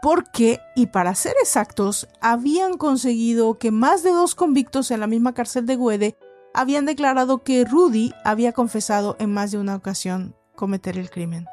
Porque, 0.00 0.60
y 0.76 0.86
para 0.86 1.16
ser 1.16 1.34
exactos, 1.42 2.06
habían 2.20 2.76
conseguido 2.76 3.58
que 3.58 3.72
más 3.72 4.04
de 4.04 4.10
dos 4.10 4.36
convictos 4.36 4.92
en 4.92 5.00
la 5.00 5.08
misma 5.08 5.34
cárcel 5.34 5.66
de 5.66 5.76
Guede 5.76 6.16
habían 6.54 6.84
declarado 6.84 7.42
que 7.42 7.64
Rudy 7.64 8.14
había 8.24 8.52
confesado 8.52 9.16
en 9.18 9.34
más 9.34 9.50
de 9.50 9.58
una 9.58 9.74
ocasión 9.74 10.36
cometer 10.54 10.98
el 10.98 11.10
crimen. 11.10 11.46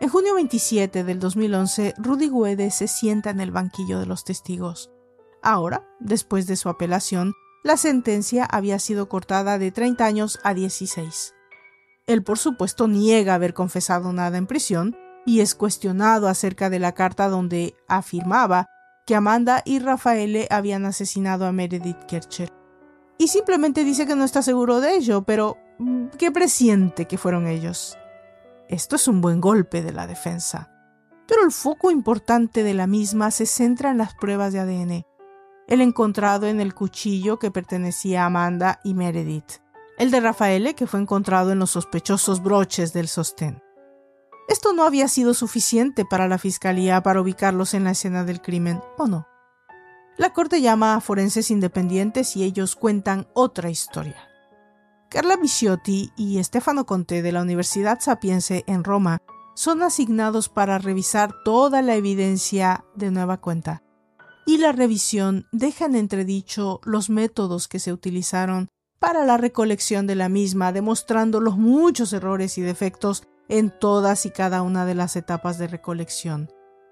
En 0.00 0.08
junio 0.08 0.34
27 0.34 1.04
del 1.04 1.20
2011, 1.20 1.92
Rudy 1.98 2.30
Guede 2.30 2.70
se 2.70 2.88
sienta 2.88 3.28
en 3.28 3.40
el 3.40 3.50
banquillo 3.50 4.00
de 4.00 4.06
los 4.06 4.24
testigos. 4.24 4.90
Ahora, 5.42 5.86
después 6.00 6.46
de 6.46 6.56
su 6.56 6.68
apelación, 6.68 7.34
la 7.62 7.76
sentencia 7.76 8.44
había 8.44 8.78
sido 8.78 9.08
cortada 9.08 9.58
de 9.58 9.70
30 9.70 10.04
años 10.04 10.38
a 10.44 10.54
16. 10.54 11.34
Él, 12.06 12.22
por 12.22 12.38
supuesto, 12.38 12.88
niega 12.88 13.34
haber 13.34 13.54
confesado 13.54 14.12
nada 14.12 14.38
en 14.38 14.46
prisión 14.46 14.96
y 15.26 15.40
es 15.40 15.54
cuestionado 15.54 16.28
acerca 16.28 16.70
de 16.70 16.78
la 16.78 16.92
carta 16.92 17.28
donde 17.28 17.74
afirmaba 17.86 18.66
que 19.06 19.14
Amanda 19.14 19.62
y 19.64 19.78
Rafael 19.78 20.46
habían 20.50 20.86
asesinado 20.86 21.46
a 21.46 21.52
Meredith 21.52 22.04
Kercher. 22.06 22.50
Y 23.18 23.28
simplemente 23.28 23.84
dice 23.84 24.06
que 24.06 24.16
no 24.16 24.24
está 24.24 24.40
seguro 24.42 24.80
de 24.80 24.96
ello, 24.96 25.22
pero 25.22 25.58
mm, 25.78 26.06
¿qué 26.18 26.30
presiente 26.30 27.06
que 27.06 27.18
fueron 27.18 27.46
ellos? 27.46 27.98
Esto 28.68 28.96
es 28.96 29.06
un 29.08 29.20
buen 29.20 29.40
golpe 29.40 29.82
de 29.82 29.92
la 29.92 30.06
defensa. 30.06 30.70
Pero 31.26 31.44
el 31.44 31.52
foco 31.52 31.90
importante 31.90 32.62
de 32.62 32.74
la 32.74 32.86
misma 32.86 33.30
se 33.30 33.46
centra 33.46 33.90
en 33.90 33.98
las 33.98 34.14
pruebas 34.14 34.52
de 34.52 34.60
ADN 34.60 35.09
el 35.70 35.80
encontrado 35.80 36.48
en 36.48 36.60
el 36.60 36.74
cuchillo 36.74 37.38
que 37.38 37.52
pertenecía 37.52 38.24
a 38.24 38.26
Amanda 38.26 38.80
y 38.82 38.92
Meredith, 38.92 39.62
el 39.98 40.10
de 40.10 40.18
Rafael 40.18 40.74
que 40.74 40.88
fue 40.88 41.00
encontrado 41.00 41.52
en 41.52 41.60
los 41.60 41.70
sospechosos 41.70 42.42
broches 42.42 42.92
del 42.92 43.06
sostén. 43.06 43.62
Esto 44.48 44.72
no 44.72 44.82
había 44.82 45.06
sido 45.06 45.32
suficiente 45.32 46.04
para 46.04 46.26
la 46.26 46.38
fiscalía 46.38 47.00
para 47.04 47.20
ubicarlos 47.20 47.72
en 47.74 47.84
la 47.84 47.92
escena 47.92 48.24
del 48.24 48.42
crimen, 48.42 48.82
¿o 48.98 49.06
no? 49.06 49.28
La 50.16 50.32
corte 50.32 50.60
llama 50.60 50.96
a 50.96 51.00
forenses 51.00 51.52
independientes 51.52 52.36
y 52.36 52.42
ellos 52.42 52.74
cuentan 52.74 53.28
otra 53.32 53.70
historia. 53.70 54.28
Carla 55.08 55.36
Viciotti 55.36 56.10
y 56.16 56.42
Stefano 56.42 56.84
Conte 56.84 57.22
de 57.22 57.30
la 57.30 57.42
Universidad 57.42 58.00
Sapiense 58.00 58.64
en 58.66 58.82
Roma 58.82 59.18
son 59.54 59.84
asignados 59.84 60.48
para 60.48 60.78
revisar 60.78 61.32
toda 61.44 61.80
la 61.80 61.94
evidencia 61.94 62.84
de 62.96 63.12
nueva 63.12 63.36
cuenta 63.36 63.84
y 64.50 64.58
la 64.58 64.72
revisión 64.72 65.46
dejan 65.52 65.94
entredicho 65.94 66.80
los 66.82 67.08
métodos 67.08 67.68
que 67.68 67.78
se 67.78 67.92
utilizaron 67.92 68.68
para 68.98 69.24
la 69.24 69.36
recolección 69.36 70.08
de 70.08 70.16
la 70.16 70.28
misma, 70.28 70.72
demostrando 70.72 71.40
los 71.40 71.56
muchos 71.56 72.12
errores 72.12 72.58
y 72.58 72.62
defectos 72.62 73.22
en 73.48 73.70
todas 73.70 74.26
y 74.26 74.30
cada 74.30 74.62
una 74.62 74.84
de 74.86 74.96
las 74.96 75.14
etapas 75.14 75.56
de 75.58 75.68
recolección. 75.68 76.50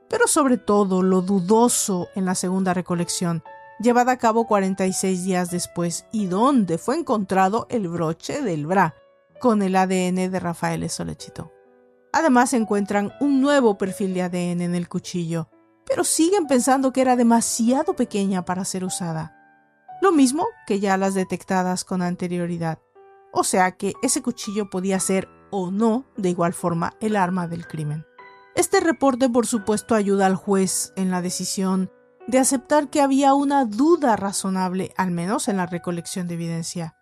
Pero 0.09 0.29
sobre 0.29 0.57
todo 0.57 1.03
lo 1.03 1.21
dudoso 1.21 2.07
en 2.15 2.27
la 2.27 2.37
segunda 2.37 2.75
recolección, 2.75 3.43
llevada 3.81 4.13
a 4.13 4.19
cabo 4.19 4.47
46 4.47 5.25
días 5.25 5.51
después, 5.51 6.05
y 6.13 6.27
donde 6.27 6.79
fue 6.79 6.97
encontrado 6.97 7.67
el 7.71 7.89
broche 7.89 8.41
del 8.41 8.69
bra, 8.69 8.95
con 9.41 9.63
el 9.63 9.75
ADN 9.75 10.31
de 10.31 10.39
Rafael 10.39 10.89
Solechito. 10.89 11.51
Además 12.13 12.53
encuentran 12.53 13.11
un 13.21 13.41
nuevo 13.41 13.77
perfil 13.79 14.15
de 14.15 14.23
ADN 14.23 14.61
en 14.61 14.75
el 14.77 14.89
cuchillo, 14.89 15.49
pero 15.89 16.05
siguen 16.05 16.47
pensando 16.47 16.93
que 16.93 17.01
era 17.01 17.17
demasiado 17.17 17.97
pequeña 17.97 18.45
para 18.45 18.65
ser 18.65 18.85
usada. 18.85 19.35
Lo 20.01 20.13
mismo 20.13 20.47
que 20.67 20.79
ya 20.79 20.97
las 20.97 21.15
detectadas 21.15 21.85
con 21.85 22.03
anterioridad. 22.03 22.79
O 23.33 23.43
sea 23.43 23.73
que 23.73 23.95
ese 24.03 24.23
cuchillo 24.23 24.71
podía 24.71 25.01
ser 25.01 25.29
o 25.51 25.71
no 25.71 26.05
de 26.17 26.31
igual 26.31 26.53
forma 26.53 26.95
el 27.01 27.17
arma 27.17 27.49
del 27.49 27.67
crimen. 27.67 28.05
Este 28.55 28.81
reporte 28.81 29.29
por 29.29 29.47
supuesto 29.47 29.95
ayuda 29.95 30.27
al 30.27 30.37
juez 30.37 30.93
en 30.97 31.11
la 31.11 31.23
decisión 31.23 31.91
de 32.27 32.39
aceptar 32.39 32.91
que 32.91 33.01
había 33.01 33.33
una 33.33 33.65
duda 33.65 34.15
razonable, 34.17 34.93
al 34.97 35.11
menos 35.11 35.49
en 35.49 35.57
la 35.57 35.67
recolección 35.67 36.29
de 36.29 36.35
evidencia. 36.35 36.95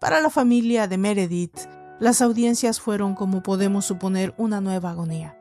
Para 0.00 0.20
la 0.20 0.28
familia 0.28 0.86
de 0.86 0.98
Meredith, 0.98 1.58
las 1.98 2.20
audiencias 2.20 2.80
fueron, 2.80 3.14
como 3.14 3.42
podemos 3.42 3.86
suponer, 3.86 4.34
una 4.36 4.60
nueva 4.60 4.90
agonía. 4.90 5.35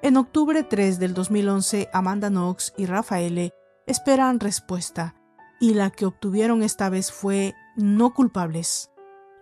En 0.00 0.16
octubre 0.16 0.62
3 0.62 1.00
del 1.00 1.12
2011, 1.12 1.90
Amanda 1.92 2.28
Knox 2.28 2.72
y 2.76 2.86
Rafael 2.86 3.52
esperan 3.84 4.38
respuesta, 4.38 5.16
y 5.58 5.74
la 5.74 5.90
que 5.90 6.06
obtuvieron 6.06 6.62
esta 6.62 6.88
vez 6.88 7.10
fue 7.10 7.56
no 7.74 8.14
culpables. 8.14 8.92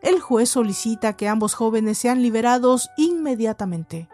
El 0.01 0.19
juez 0.19 0.49
solicita 0.49 1.15
que 1.15 1.29
ambos 1.29 1.53
jóvenes 1.53 1.99
sean 1.99 2.23
liberados 2.23 2.89
inmediatamente. 2.97 4.09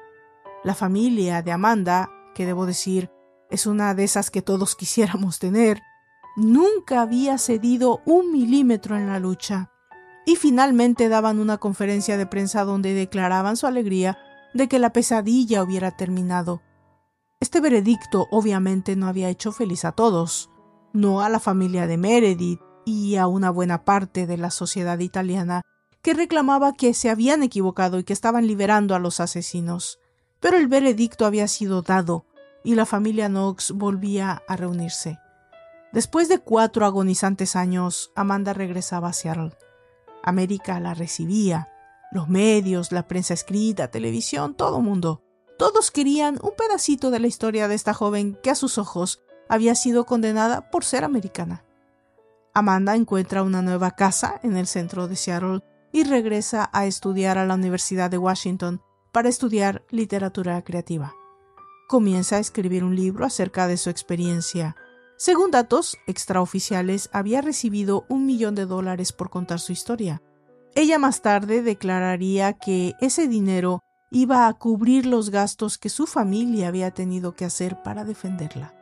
La 0.64 0.74
familia 0.74 1.42
de 1.42 1.52
Amanda, 1.52 2.10
que 2.34 2.44
debo 2.44 2.66
decir 2.66 3.08
es 3.48 3.66
una 3.66 3.94
de 3.94 4.02
esas 4.02 4.32
que 4.32 4.42
todos 4.42 4.74
quisiéramos 4.76 5.38
tener, 5.38 5.80
nunca 6.34 7.02
había 7.02 7.38
cedido 7.38 8.00
un 8.04 8.32
milímetro 8.32 8.96
en 8.96 9.06
la 9.06 9.20
lucha. 9.20 9.70
Y 10.26 10.34
finalmente 10.34 11.08
daban 11.08 11.38
una 11.38 11.58
conferencia 11.58 12.16
de 12.16 12.26
prensa 12.26 12.64
donde 12.64 12.94
declaraban 12.94 13.56
su 13.56 13.68
alegría 13.68 14.18
de 14.54 14.68
que 14.68 14.78
la 14.78 14.92
pesadilla 14.92 15.62
hubiera 15.62 15.96
terminado. 15.96 16.62
Este 17.40 17.60
veredicto 17.60 18.28
obviamente 18.30 18.96
no 18.96 19.08
había 19.08 19.28
hecho 19.28 19.52
feliz 19.52 19.84
a 19.84 19.92
todos, 19.92 20.50
no 20.92 21.22
a 21.22 21.28
la 21.28 21.40
familia 21.40 21.86
de 21.86 21.96
Meredith 21.96 22.60
y 22.84 23.16
a 23.16 23.26
una 23.26 23.50
buena 23.50 23.84
parte 23.84 24.26
de 24.26 24.36
la 24.36 24.50
sociedad 24.50 24.98
italiana 24.98 25.62
que 26.02 26.14
reclamaba 26.14 26.72
que 26.72 26.94
se 26.94 27.10
habían 27.10 27.42
equivocado 27.42 27.98
y 27.98 28.04
que 28.04 28.12
estaban 28.12 28.46
liberando 28.46 28.94
a 28.94 28.98
los 28.98 29.20
asesinos. 29.20 29.98
Pero 30.40 30.56
el 30.56 30.66
veredicto 30.66 31.26
había 31.26 31.48
sido 31.48 31.82
dado 31.82 32.26
y 32.64 32.74
la 32.74 32.86
familia 32.86 33.28
Knox 33.28 33.72
volvía 33.72 34.42
a 34.48 34.56
reunirse. 34.56 35.18
Después 35.92 36.28
de 36.28 36.38
cuatro 36.38 36.86
agonizantes 36.86 37.54
años, 37.54 38.12
Amanda 38.16 38.52
regresaba 38.52 39.08
a 39.08 39.12
Seattle. 39.12 39.52
América 40.22 40.80
la 40.80 40.94
recibía. 40.94 41.68
Los 42.12 42.28
medios, 42.28 42.92
la 42.92 43.08
prensa 43.08 43.34
escrita, 43.34 43.90
televisión, 43.90 44.54
todo 44.54 44.80
mundo. 44.80 45.22
Todos 45.58 45.90
querían 45.90 46.38
un 46.42 46.52
pedacito 46.56 47.10
de 47.10 47.18
la 47.20 47.26
historia 47.26 47.68
de 47.68 47.74
esta 47.74 47.94
joven 47.94 48.38
que 48.42 48.50
a 48.50 48.54
sus 48.54 48.78
ojos 48.78 49.22
había 49.48 49.74
sido 49.74 50.06
condenada 50.06 50.70
por 50.70 50.84
ser 50.84 51.04
americana. 51.04 51.64
Amanda 52.54 52.94
encuentra 52.94 53.42
una 53.42 53.62
nueva 53.62 53.92
casa 53.92 54.38
en 54.42 54.56
el 54.56 54.66
centro 54.66 55.08
de 55.08 55.16
Seattle 55.16 55.60
y 55.90 56.04
regresa 56.04 56.70
a 56.72 56.86
estudiar 56.86 57.38
a 57.38 57.46
la 57.46 57.54
Universidad 57.54 58.10
de 58.10 58.18
Washington 58.18 58.82
para 59.10 59.28
estudiar 59.28 59.84
literatura 59.90 60.62
creativa 60.62 61.14
comienza 61.92 62.36
a 62.36 62.38
escribir 62.38 62.84
un 62.84 62.96
libro 62.96 63.26
acerca 63.26 63.66
de 63.66 63.76
su 63.76 63.90
experiencia. 63.90 64.76
Según 65.18 65.50
datos 65.50 65.98
extraoficiales, 66.06 67.10
había 67.12 67.42
recibido 67.42 68.06
un 68.08 68.24
millón 68.24 68.54
de 68.54 68.64
dólares 68.64 69.12
por 69.12 69.28
contar 69.28 69.60
su 69.60 69.72
historia. 69.72 70.22
Ella 70.74 70.98
más 70.98 71.20
tarde 71.20 71.62
declararía 71.62 72.54
que 72.54 72.94
ese 73.00 73.28
dinero 73.28 73.80
iba 74.10 74.46
a 74.46 74.52
cubrir 74.54 75.06
los 75.06 75.30
gastos 75.30 75.78
que 75.78 75.88
su 75.88 76.06
familia 76.06 76.68
había 76.68 76.90
tenido 76.90 77.34
que 77.34 77.44
hacer 77.44 77.82
para 77.82 78.04
defenderla. 78.04 78.74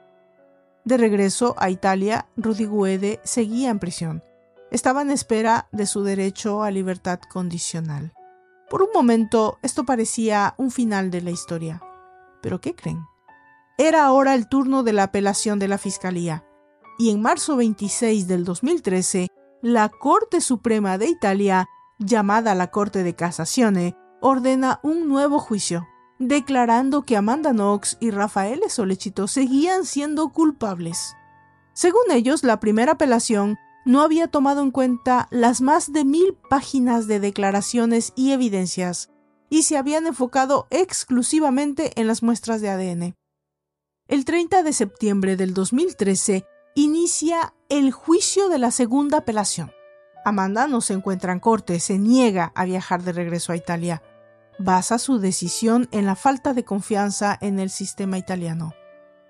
De 0.84 0.96
regreso 0.96 1.54
a 1.58 1.70
Italia, 1.70 2.26
Rudy 2.36 2.66
Guede 2.66 3.20
seguía 3.24 3.70
en 3.70 3.78
prisión. 3.78 4.22
Estaba 4.70 5.02
en 5.02 5.10
espera 5.10 5.68
de 5.72 5.86
su 5.86 6.02
derecho 6.02 6.62
a 6.62 6.70
libertad 6.70 7.20
condicional. 7.20 8.12
Por 8.68 8.82
un 8.82 8.90
momento 8.94 9.58
esto 9.62 9.84
parecía 9.84 10.54
un 10.58 10.70
final 10.70 11.10
de 11.10 11.22
la 11.22 11.30
historia. 11.30 11.82
¿Pero 12.40 12.60
qué 12.60 12.74
creen? 12.74 13.04
Era 13.78 14.04
ahora 14.04 14.34
el 14.34 14.48
turno 14.48 14.82
de 14.82 14.92
la 14.92 15.04
apelación 15.04 15.58
de 15.58 15.68
la 15.68 15.78
Fiscalía, 15.78 16.44
y 16.98 17.10
en 17.10 17.20
marzo 17.20 17.56
26 17.56 18.28
del 18.28 18.44
2013, 18.44 19.28
la 19.62 19.88
Corte 19.88 20.40
Suprema 20.40 20.98
de 20.98 21.08
Italia, 21.08 21.66
llamada 22.00 22.54
la 22.54 22.70
Corte 22.70 23.04
de 23.04 23.14
Casazione, 23.14 23.96
ordena 24.20 24.80
un 24.82 25.06
nuevo 25.08 25.38
juicio, 25.38 25.86
declarando 26.18 27.02
que 27.02 27.16
Amanda 27.16 27.52
Knox 27.52 27.96
y 28.00 28.10
Rafael 28.10 28.62
Solechito 28.68 29.28
seguían 29.28 29.84
siendo 29.84 30.30
culpables. 30.30 31.14
Según 31.72 32.10
ellos, 32.10 32.42
la 32.42 32.58
primera 32.58 32.92
apelación 32.92 33.58
no 33.84 34.02
había 34.02 34.28
tomado 34.28 34.62
en 34.62 34.70
cuenta 34.70 35.28
las 35.30 35.60
más 35.60 35.92
de 35.92 36.04
mil 36.04 36.36
páginas 36.48 37.06
de 37.06 37.20
declaraciones 37.20 38.12
y 38.16 38.32
evidencias 38.32 39.10
y 39.48 39.62
se 39.62 39.76
habían 39.76 40.06
enfocado 40.06 40.66
exclusivamente 40.70 41.92
en 42.00 42.06
las 42.06 42.22
muestras 42.22 42.60
de 42.60 42.70
ADN. 42.70 43.14
El 44.08 44.24
30 44.24 44.62
de 44.62 44.72
septiembre 44.72 45.36
del 45.36 45.54
2013 45.54 46.44
inicia 46.74 47.54
el 47.68 47.92
juicio 47.92 48.48
de 48.48 48.58
la 48.58 48.70
segunda 48.70 49.18
apelación. 49.18 49.72
Amanda 50.24 50.66
no 50.66 50.80
se 50.80 50.94
encuentra 50.94 51.32
en 51.32 51.40
corte, 51.40 51.80
se 51.80 51.98
niega 51.98 52.52
a 52.54 52.64
viajar 52.64 53.02
de 53.02 53.12
regreso 53.12 53.52
a 53.52 53.56
Italia. 53.56 54.02
Basa 54.58 54.98
su 54.98 55.18
decisión 55.18 55.88
en 55.92 56.06
la 56.06 56.16
falta 56.16 56.54
de 56.54 56.64
confianza 56.64 57.38
en 57.40 57.58
el 57.58 57.70
sistema 57.70 58.18
italiano. 58.18 58.74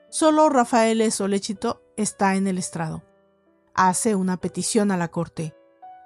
Solo 0.09 0.49
Rafael 0.49 1.11
Solechito 1.13 1.83
está 1.97 2.35
en 2.35 2.47
el 2.47 2.59
estrado. 2.59 3.05
Hace 3.75 4.15
una 4.15 4.37
petición 4.37 4.91
a 4.91 4.97
la 4.97 5.09
corte 5.09 5.55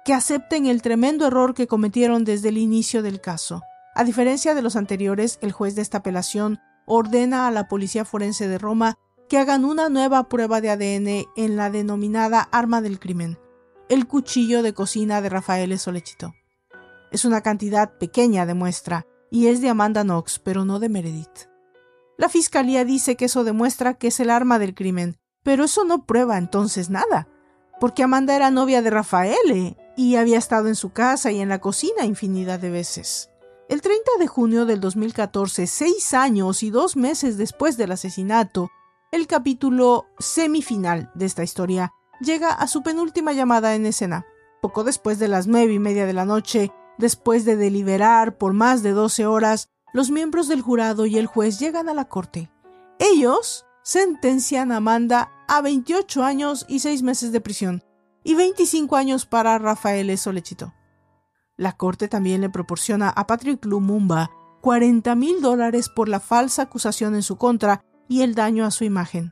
que 0.03 0.13
acepten 0.13 0.67
el 0.67 0.83
tremendo 0.83 1.25
error 1.25 1.55
que 1.55 1.65
cometieron 1.65 2.23
desde 2.23 2.49
el 2.49 2.59
inicio 2.59 3.01
del 3.01 3.21
caso 3.21 3.63
a 3.97 4.03
diferencia 4.03 4.53
de 4.53 4.61
los 4.61 4.75
anteriores, 4.75 5.39
el 5.41 5.53
juez 5.53 5.73
de 5.75 5.81
esta 5.81 5.99
apelación 5.99 6.59
ordena 6.85 7.47
a 7.47 7.51
la 7.51 7.69
Policía 7.69 8.03
Forense 8.03 8.49
de 8.49 8.57
Roma 8.57 8.95
que 9.29 9.37
hagan 9.37 9.63
una 9.63 9.87
nueva 9.87 10.27
prueba 10.27 10.59
de 10.59 10.69
ADN 10.69 11.25
en 11.37 11.55
la 11.55 11.69
denominada 11.69 12.41
arma 12.51 12.81
del 12.81 12.99
crimen, 12.99 13.39
el 13.87 14.07
cuchillo 14.07 14.63
de 14.63 14.73
cocina 14.73 15.21
de 15.21 15.29
Rafael 15.29 15.77
Solechito. 15.77 16.33
Es 17.11 17.23
una 17.23 17.41
cantidad 17.41 17.97
pequeña 17.97 18.45
de 18.45 18.55
muestra 18.55 19.05
y 19.29 19.47
es 19.47 19.61
de 19.61 19.69
Amanda 19.69 20.03
Knox, 20.03 20.39
pero 20.39 20.65
no 20.65 20.79
de 20.79 20.89
Meredith. 20.89 21.49
La 22.17 22.29
fiscalía 22.29 22.83
dice 22.83 23.15
que 23.15 23.25
eso 23.25 23.43
demuestra 23.43 23.93
que 23.95 24.07
es 24.07 24.19
el 24.19 24.29
arma 24.29 24.57
del 24.57 24.73
crimen, 24.73 25.17
pero 25.43 25.65
eso 25.65 25.83
no 25.85 26.05
prueba 26.05 26.37
entonces 26.37 26.89
nada, 26.89 27.27
porque 27.79 28.03
Amanda 28.03 28.35
era 28.35 28.49
novia 28.49 28.81
de 28.81 28.89
Rafael 28.89 29.77
y 29.95 30.15
había 30.15 30.37
estado 30.37 30.67
en 30.67 30.75
su 30.75 30.91
casa 30.91 31.31
y 31.31 31.39
en 31.41 31.49
la 31.49 31.59
cocina 31.59 32.05
infinidad 32.05 32.59
de 32.59 32.71
veces. 32.71 33.29
El 33.69 33.81
30 33.81 34.11
de 34.19 34.27
junio 34.27 34.65
del 34.65 34.79
2014, 34.79 35.67
seis 35.67 36.13
años 36.13 36.63
y 36.63 36.69
dos 36.69 36.95
meses 36.95 37.37
después 37.37 37.77
del 37.77 37.91
asesinato, 37.91 38.69
el 39.11 39.27
capítulo 39.27 40.05
semifinal 40.19 41.11
de 41.13 41.25
esta 41.25 41.43
historia 41.43 41.93
llega 42.19 42.51
a 42.51 42.67
su 42.67 42.83
penúltima 42.83 43.33
llamada 43.33 43.75
en 43.75 43.85
escena. 43.85 44.25
Poco 44.61 44.83
después 44.83 45.19
de 45.19 45.27
las 45.27 45.47
nueve 45.47 45.73
y 45.73 45.79
media 45.79 46.05
de 46.05 46.13
la 46.13 46.25
noche, 46.25 46.71
después 46.97 47.45
de 47.45 47.55
deliberar 47.55 48.37
por 48.37 48.53
más 48.53 48.83
de 48.83 48.91
12 48.91 49.25
horas, 49.25 49.69
los 49.93 50.11
miembros 50.11 50.47
del 50.47 50.61
jurado 50.61 51.05
y 51.05 51.17
el 51.17 51.27
juez 51.27 51.59
llegan 51.59 51.89
a 51.89 51.93
la 51.93 52.05
corte. 52.05 52.51
Ellos 52.99 53.65
sentencian 53.83 54.71
a 54.71 54.77
Amanda 54.77 55.31
a 55.47 55.61
28 55.61 56.23
años 56.23 56.65
y 56.67 56.79
6 56.79 57.03
meses 57.03 57.31
de 57.31 57.41
prisión 57.41 57.83
y 58.23 58.33
25 58.33 58.95
años 58.95 59.25
para 59.25 59.57
Rafael 59.59 60.17
Solechito. 60.17 60.73
La 61.57 61.73
corte 61.73 62.07
también 62.07 62.41
le 62.41 62.49
proporciona 62.49 63.09
a 63.09 63.27
Patrick 63.27 63.63
Lumumba 63.65 64.31
40 64.61 65.13
mil 65.15 65.41
dólares 65.41 65.89
por 65.89 66.09
la 66.09 66.19
falsa 66.19 66.63
acusación 66.63 67.13
en 67.13 67.21
su 67.21 67.37
contra 67.37 67.83
y 68.09 68.21
el 68.21 68.33
daño 68.33 68.65
a 68.65 68.71
su 68.71 68.83
imagen. 68.83 69.31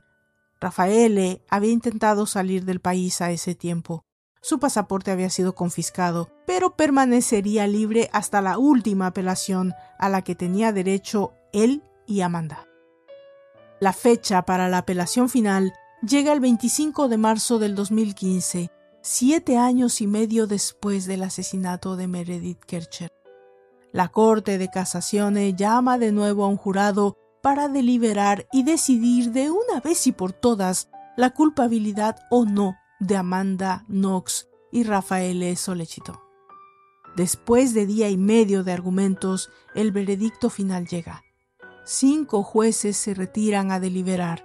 Rafael 0.64 1.42
había 1.50 1.72
intentado 1.72 2.24
salir 2.24 2.64
del 2.64 2.80
país 2.80 3.20
a 3.20 3.30
ese 3.30 3.54
tiempo. 3.54 4.06
Su 4.40 4.58
pasaporte 4.58 5.10
había 5.10 5.28
sido 5.28 5.54
confiscado, 5.54 6.30
pero 6.46 6.74
permanecería 6.74 7.66
libre 7.66 8.08
hasta 8.14 8.40
la 8.40 8.56
última 8.56 9.08
apelación 9.08 9.74
a 9.98 10.08
la 10.08 10.22
que 10.22 10.34
tenía 10.34 10.72
derecho 10.72 11.34
él 11.52 11.82
y 12.06 12.22
Amanda. 12.22 12.66
La 13.78 13.92
fecha 13.92 14.46
para 14.46 14.70
la 14.70 14.78
apelación 14.78 15.28
final 15.28 15.74
llega 16.00 16.32
el 16.32 16.40
25 16.40 17.08
de 17.08 17.18
marzo 17.18 17.58
del 17.58 17.74
2015 17.74 18.70
siete 19.02 19.58
años 19.58 20.00
y 20.00 20.06
medio 20.06 20.46
después 20.46 21.04
del 21.04 21.24
asesinato 21.24 21.94
de 21.94 22.08
Meredith 22.08 22.64
Kercher. 22.64 23.10
La 23.92 24.08
Corte 24.08 24.56
de 24.56 24.70
Casaciones 24.70 25.56
llama 25.56 25.98
de 25.98 26.10
nuevo 26.10 26.44
a 26.44 26.48
un 26.48 26.56
jurado 26.56 27.18
para 27.44 27.68
deliberar 27.68 28.48
y 28.52 28.64
decidir 28.64 29.30
de 29.30 29.50
una 29.50 29.78
vez 29.84 30.08
y 30.08 30.12
por 30.12 30.32
todas 30.32 30.88
la 31.16 31.30
culpabilidad 31.30 32.16
o 32.30 32.44
no 32.44 32.74
de 32.98 33.16
Amanda 33.16 33.84
Knox 33.86 34.48
y 34.72 34.82
Rafael 34.82 35.56
Solechito. 35.56 36.22
Después 37.14 37.74
de 37.74 37.86
día 37.86 38.08
y 38.08 38.16
medio 38.16 38.64
de 38.64 38.72
argumentos, 38.72 39.50
el 39.74 39.92
veredicto 39.92 40.50
final 40.50 40.88
llega. 40.88 41.22
Cinco 41.84 42.42
jueces 42.42 42.96
se 42.96 43.14
retiran 43.14 43.70
a 43.70 43.78
deliberar 43.78 44.44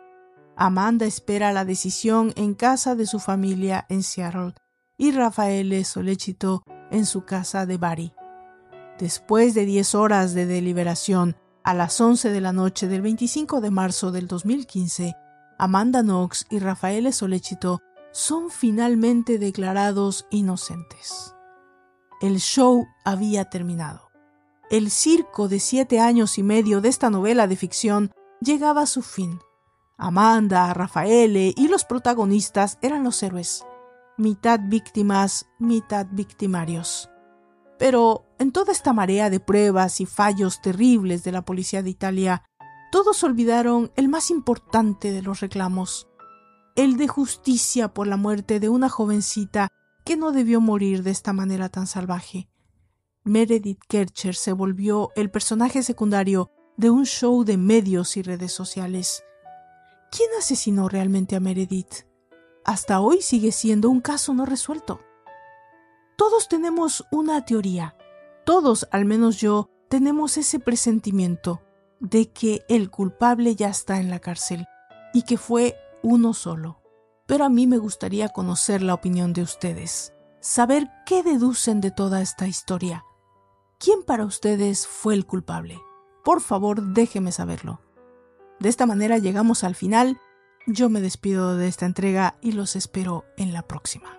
Amanda 0.61 1.05
espera 1.05 1.53
la 1.53 1.63
decisión 1.63 2.33
en 2.35 2.53
casa 2.53 2.93
de 2.93 3.05
su 3.05 3.19
familia 3.19 3.85
en 3.87 4.03
Seattle 4.03 4.55
y 4.97 5.11
Rafael 5.11 5.85
Solechito 5.85 6.63
en 6.91 7.05
su 7.05 7.23
casa 7.23 7.65
de 7.65 7.77
Bari. 7.77 8.11
Después 8.99 9.53
de 9.53 9.63
10 9.63 9.95
horas 9.95 10.33
de 10.33 10.45
deliberación, 10.45 11.37
a 11.69 11.75
las 11.75 12.01
11 12.01 12.31
de 12.31 12.41
la 12.41 12.51
noche 12.51 12.87
del 12.87 13.03
25 13.03 13.61
de 13.61 13.69
marzo 13.69 14.11
del 14.11 14.25
2015, 14.25 15.15
Amanda 15.59 16.01
Knox 16.01 16.47
y 16.49 16.57
Rafael 16.57 17.13
Solechito 17.13 17.77
son 18.11 18.49
finalmente 18.49 19.37
declarados 19.37 20.25
inocentes. 20.31 21.35
El 22.21 22.39
show 22.39 22.87
había 23.05 23.51
terminado. 23.51 24.09
El 24.71 24.89
circo 24.89 25.47
de 25.47 25.59
siete 25.59 25.99
años 25.99 26.39
y 26.39 26.43
medio 26.43 26.81
de 26.81 26.89
esta 26.89 27.11
novela 27.11 27.45
de 27.45 27.55
ficción 27.55 28.09
llegaba 28.41 28.81
a 28.81 28.87
su 28.87 29.03
fin. 29.03 29.39
Amanda, 29.95 30.73
Rafaele 30.73 31.53
y 31.55 31.67
los 31.67 31.85
protagonistas 31.85 32.79
eran 32.81 33.03
los 33.03 33.21
héroes, 33.21 33.63
mitad 34.17 34.59
víctimas, 34.59 35.45
mitad 35.59 36.07
victimarios. 36.09 37.11
Pero 37.79 38.25
en 38.37 38.51
toda 38.51 38.73
esta 38.73 38.93
marea 38.93 39.29
de 39.29 39.39
pruebas 39.39 40.01
y 40.01 40.05
fallos 40.05 40.61
terribles 40.61 41.23
de 41.23 41.31
la 41.31 41.43
policía 41.43 41.81
de 41.81 41.89
Italia, 41.89 42.43
todos 42.91 43.23
olvidaron 43.23 43.91
el 43.95 44.09
más 44.09 44.29
importante 44.29 45.11
de 45.11 45.21
los 45.21 45.39
reclamos, 45.39 46.07
el 46.75 46.97
de 46.97 47.07
justicia 47.07 47.93
por 47.93 48.05
la 48.05 48.17
muerte 48.17 48.59
de 48.59 48.69
una 48.69 48.89
jovencita 48.89 49.69
que 50.05 50.17
no 50.17 50.31
debió 50.31 50.59
morir 50.59 51.03
de 51.03 51.11
esta 51.11 51.33
manera 51.33 51.69
tan 51.69 51.87
salvaje. 51.87 52.49
Meredith 53.23 53.81
Kercher 53.87 54.35
se 54.35 54.53
volvió 54.53 55.11
el 55.15 55.29
personaje 55.29 55.83
secundario 55.83 56.49
de 56.77 56.89
un 56.89 57.05
show 57.05 57.43
de 57.43 57.57
medios 57.57 58.17
y 58.17 58.23
redes 58.23 58.51
sociales. 58.51 59.23
¿Quién 60.11 60.29
asesinó 60.37 60.89
realmente 60.89 61.35
a 61.35 61.39
Meredith? 61.39 62.07
Hasta 62.65 62.99
hoy 62.99 63.21
sigue 63.21 63.51
siendo 63.51 63.89
un 63.89 64.01
caso 64.01 64.33
no 64.33 64.45
resuelto. 64.45 64.99
Todos 66.19 66.49
tenemos 66.49 67.07
una 67.11 67.45
teoría. 67.45 67.95
Todos, 68.43 68.89
al 68.91 69.05
menos 69.05 69.37
yo, 69.37 69.69
tenemos 69.87 70.35
ese 70.35 70.59
presentimiento 70.59 71.61
de 72.01 72.29
que 72.29 72.65
el 72.67 72.91
culpable 72.91 73.55
ya 73.55 73.69
está 73.69 74.01
en 74.01 74.09
la 74.09 74.19
cárcel 74.19 74.67
y 75.13 75.21
que 75.21 75.37
fue 75.37 75.77
uno 76.03 76.33
solo. 76.33 76.81
Pero 77.25 77.45
a 77.45 77.49
mí 77.49 77.67
me 77.67 77.77
gustaría 77.77 78.27
conocer 78.27 78.81
la 78.81 78.95
opinión 78.95 79.31
de 79.31 79.43
ustedes, 79.43 80.11
saber 80.41 80.89
qué 81.05 81.23
deducen 81.23 81.79
de 81.79 81.89
toda 81.89 82.21
esta 82.21 82.47
historia. 82.47 83.05
¿Quién 83.79 84.03
para 84.03 84.25
ustedes 84.25 84.87
fue 84.87 85.13
el 85.13 85.25
culpable? 85.25 85.79
Por 86.25 86.41
favor, 86.41 86.81
déjeme 86.81 87.31
saberlo. 87.31 87.79
De 88.59 88.67
esta 88.67 88.85
manera 88.85 89.19
llegamos 89.19 89.63
al 89.63 89.73
final. 89.73 90.19
Yo 90.67 90.89
me 90.89 90.99
despido 90.99 91.55
de 91.55 91.69
esta 91.69 91.85
entrega 91.85 92.37
y 92.41 92.51
los 92.51 92.75
espero 92.75 93.23
en 93.37 93.53
la 93.53 93.61
próxima. 93.61 94.18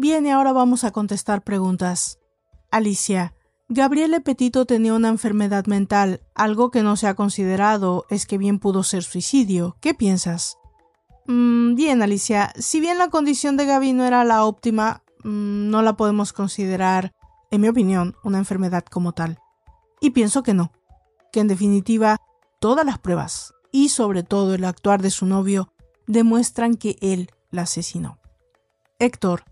Bien, 0.00 0.24
y 0.24 0.30
ahora 0.30 0.54
vamos 0.54 0.84
a 0.84 0.92
contestar 0.92 1.42
preguntas. 1.42 2.18
Alicia, 2.70 3.34
Gabriele 3.68 4.22
Petito 4.22 4.64
tenía 4.64 4.94
una 4.94 5.10
enfermedad 5.10 5.66
mental. 5.66 6.22
Algo 6.34 6.70
que 6.70 6.82
no 6.82 6.96
se 6.96 7.06
ha 7.06 7.12
considerado 7.12 8.06
es 8.08 8.24
que 8.24 8.38
bien 8.38 8.60
pudo 8.60 8.82
ser 8.82 9.02
suicidio. 9.02 9.76
¿Qué 9.82 9.92
piensas? 9.92 10.56
Mm, 11.26 11.74
bien, 11.74 12.00
Alicia. 12.00 12.50
Si 12.56 12.80
bien 12.80 12.96
la 12.96 13.10
condición 13.10 13.58
de 13.58 13.66
Gaby 13.66 13.92
no 13.92 14.06
era 14.06 14.24
la 14.24 14.46
óptima, 14.46 15.02
mm, 15.22 15.68
no 15.68 15.82
la 15.82 15.98
podemos 15.98 16.32
considerar, 16.32 17.12
en 17.50 17.60
mi 17.60 17.68
opinión, 17.68 18.16
una 18.24 18.38
enfermedad 18.38 18.86
como 18.86 19.12
tal. 19.12 19.38
Y 20.00 20.12
pienso 20.12 20.42
que 20.42 20.54
no. 20.54 20.72
Que 21.30 21.40
en 21.40 21.48
definitiva, 21.48 22.16
todas 22.58 22.86
las 22.86 22.98
pruebas, 22.98 23.52
y 23.70 23.90
sobre 23.90 24.22
todo 24.22 24.54
el 24.54 24.64
actuar 24.64 25.02
de 25.02 25.10
su 25.10 25.26
novio, 25.26 25.74
demuestran 26.06 26.76
que 26.76 26.96
él 27.02 27.30
la 27.50 27.62
asesinó. 27.62 28.18
Héctor, 28.98 29.44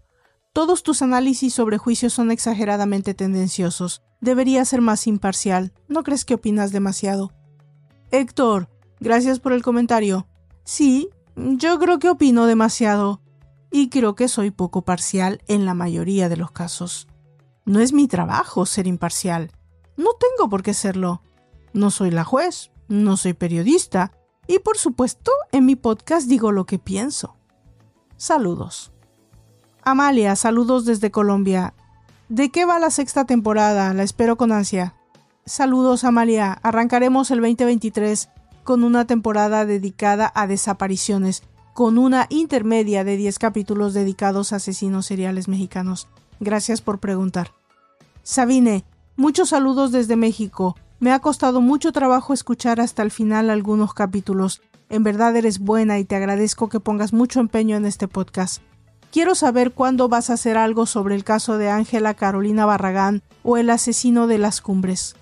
todos 0.52 0.82
tus 0.82 1.02
análisis 1.02 1.54
sobre 1.54 1.78
juicios 1.78 2.12
son 2.12 2.30
exageradamente 2.30 3.14
tendenciosos. 3.14 4.02
Debería 4.20 4.64
ser 4.64 4.80
más 4.80 5.06
imparcial. 5.06 5.72
¿No 5.86 6.02
crees 6.02 6.24
que 6.24 6.34
opinas 6.34 6.72
demasiado? 6.72 7.32
Héctor, 8.10 8.68
gracias 9.00 9.38
por 9.38 9.52
el 9.52 9.62
comentario. 9.62 10.26
Sí, 10.64 11.10
yo 11.36 11.78
creo 11.78 11.98
que 11.98 12.10
opino 12.10 12.46
demasiado. 12.46 13.22
Y 13.70 13.90
creo 13.90 14.14
que 14.14 14.28
soy 14.28 14.50
poco 14.50 14.82
parcial 14.82 15.42
en 15.46 15.64
la 15.64 15.74
mayoría 15.74 16.28
de 16.28 16.36
los 16.36 16.50
casos. 16.50 17.06
No 17.64 17.80
es 17.80 17.92
mi 17.92 18.08
trabajo 18.08 18.66
ser 18.66 18.86
imparcial. 18.86 19.52
No 19.96 20.10
tengo 20.14 20.48
por 20.48 20.62
qué 20.62 20.74
serlo. 20.74 21.22
No 21.72 21.90
soy 21.90 22.10
la 22.10 22.24
juez, 22.24 22.70
no 22.88 23.16
soy 23.16 23.34
periodista, 23.34 24.12
y 24.46 24.58
por 24.60 24.78
supuesto 24.78 25.30
en 25.52 25.66
mi 25.66 25.76
podcast 25.76 26.26
digo 26.28 26.50
lo 26.50 26.64
que 26.64 26.78
pienso. 26.78 27.36
Saludos. 28.16 28.90
Amalia, 29.90 30.36
saludos 30.36 30.84
desde 30.84 31.10
Colombia. 31.10 31.72
¿De 32.28 32.50
qué 32.50 32.66
va 32.66 32.78
la 32.78 32.90
sexta 32.90 33.24
temporada? 33.24 33.94
La 33.94 34.02
espero 34.02 34.36
con 34.36 34.52
ansia. 34.52 34.94
Saludos, 35.46 36.04
Amalia. 36.04 36.58
Arrancaremos 36.62 37.30
el 37.30 37.40
2023 37.40 38.28
con 38.64 38.84
una 38.84 39.06
temporada 39.06 39.64
dedicada 39.64 40.30
a 40.34 40.46
desapariciones, 40.46 41.42
con 41.72 41.96
una 41.96 42.26
intermedia 42.28 43.02
de 43.02 43.16
10 43.16 43.38
capítulos 43.38 43.94
dedicados 43.94 44.52
a 44.52 44.56
asesinos 44.56 45.06
seriales 45.06 45.48
mexicanos. 45.48 46.06
Gracias 46.38 46.82
por 46.82 46.98
preguntar. 46.98 47.52
Sabine, 48.22 48.84
muchos 49.16 49.48
saludos 49.48 49.90
desde 49.90 50.16
México. 50.16 50.76
Me 51.00 51.12
ha 51.12 51.20
costado 51.20 51.62
mucho 51.62 51.92
trabajo 51.92 52.34
escuchar 52.34 52.78
hasta 52.78 53.02
el 53.02 53.10
final 53.10 53.48
algunos 53.48 53.94
capítulos. 53.94 54.60
En 54.90 55.02
verdad 55.02 55.34
eres 55.34 55.60
buena 55.60 55.98
y 55.98 56.04
te 56.04 56.14
agradezco 56.14 56.68
que 56.68 56.78
pongas 56.78 57.14
mucho 57.14 57.40
empeño 57.40 57.78
en 57.78 57.86
este 57.86 58.06
podcast. 58.06 58.60
Quiero 59.10 59.34
saber 59.34 59.72
cuándo 59.72 60.08
vas 60.08 60.28
a 60.28 60.34
hacer 60.34 60.58
algo 60.58 60.84
sobre 60.84 61.14
el 61.14 61.24
caso 61.24 61.56
de 61.56 61.70
Ángela 61.70 62.14
Carolina 62.14 62.66
Barragán 62.66 63.22
o 63.42 63.56
el 63.56 63.70
asesino 63.70 64.26
de 64.26 64.38
las 64.38 64.60
cumbres. 64.60 65.16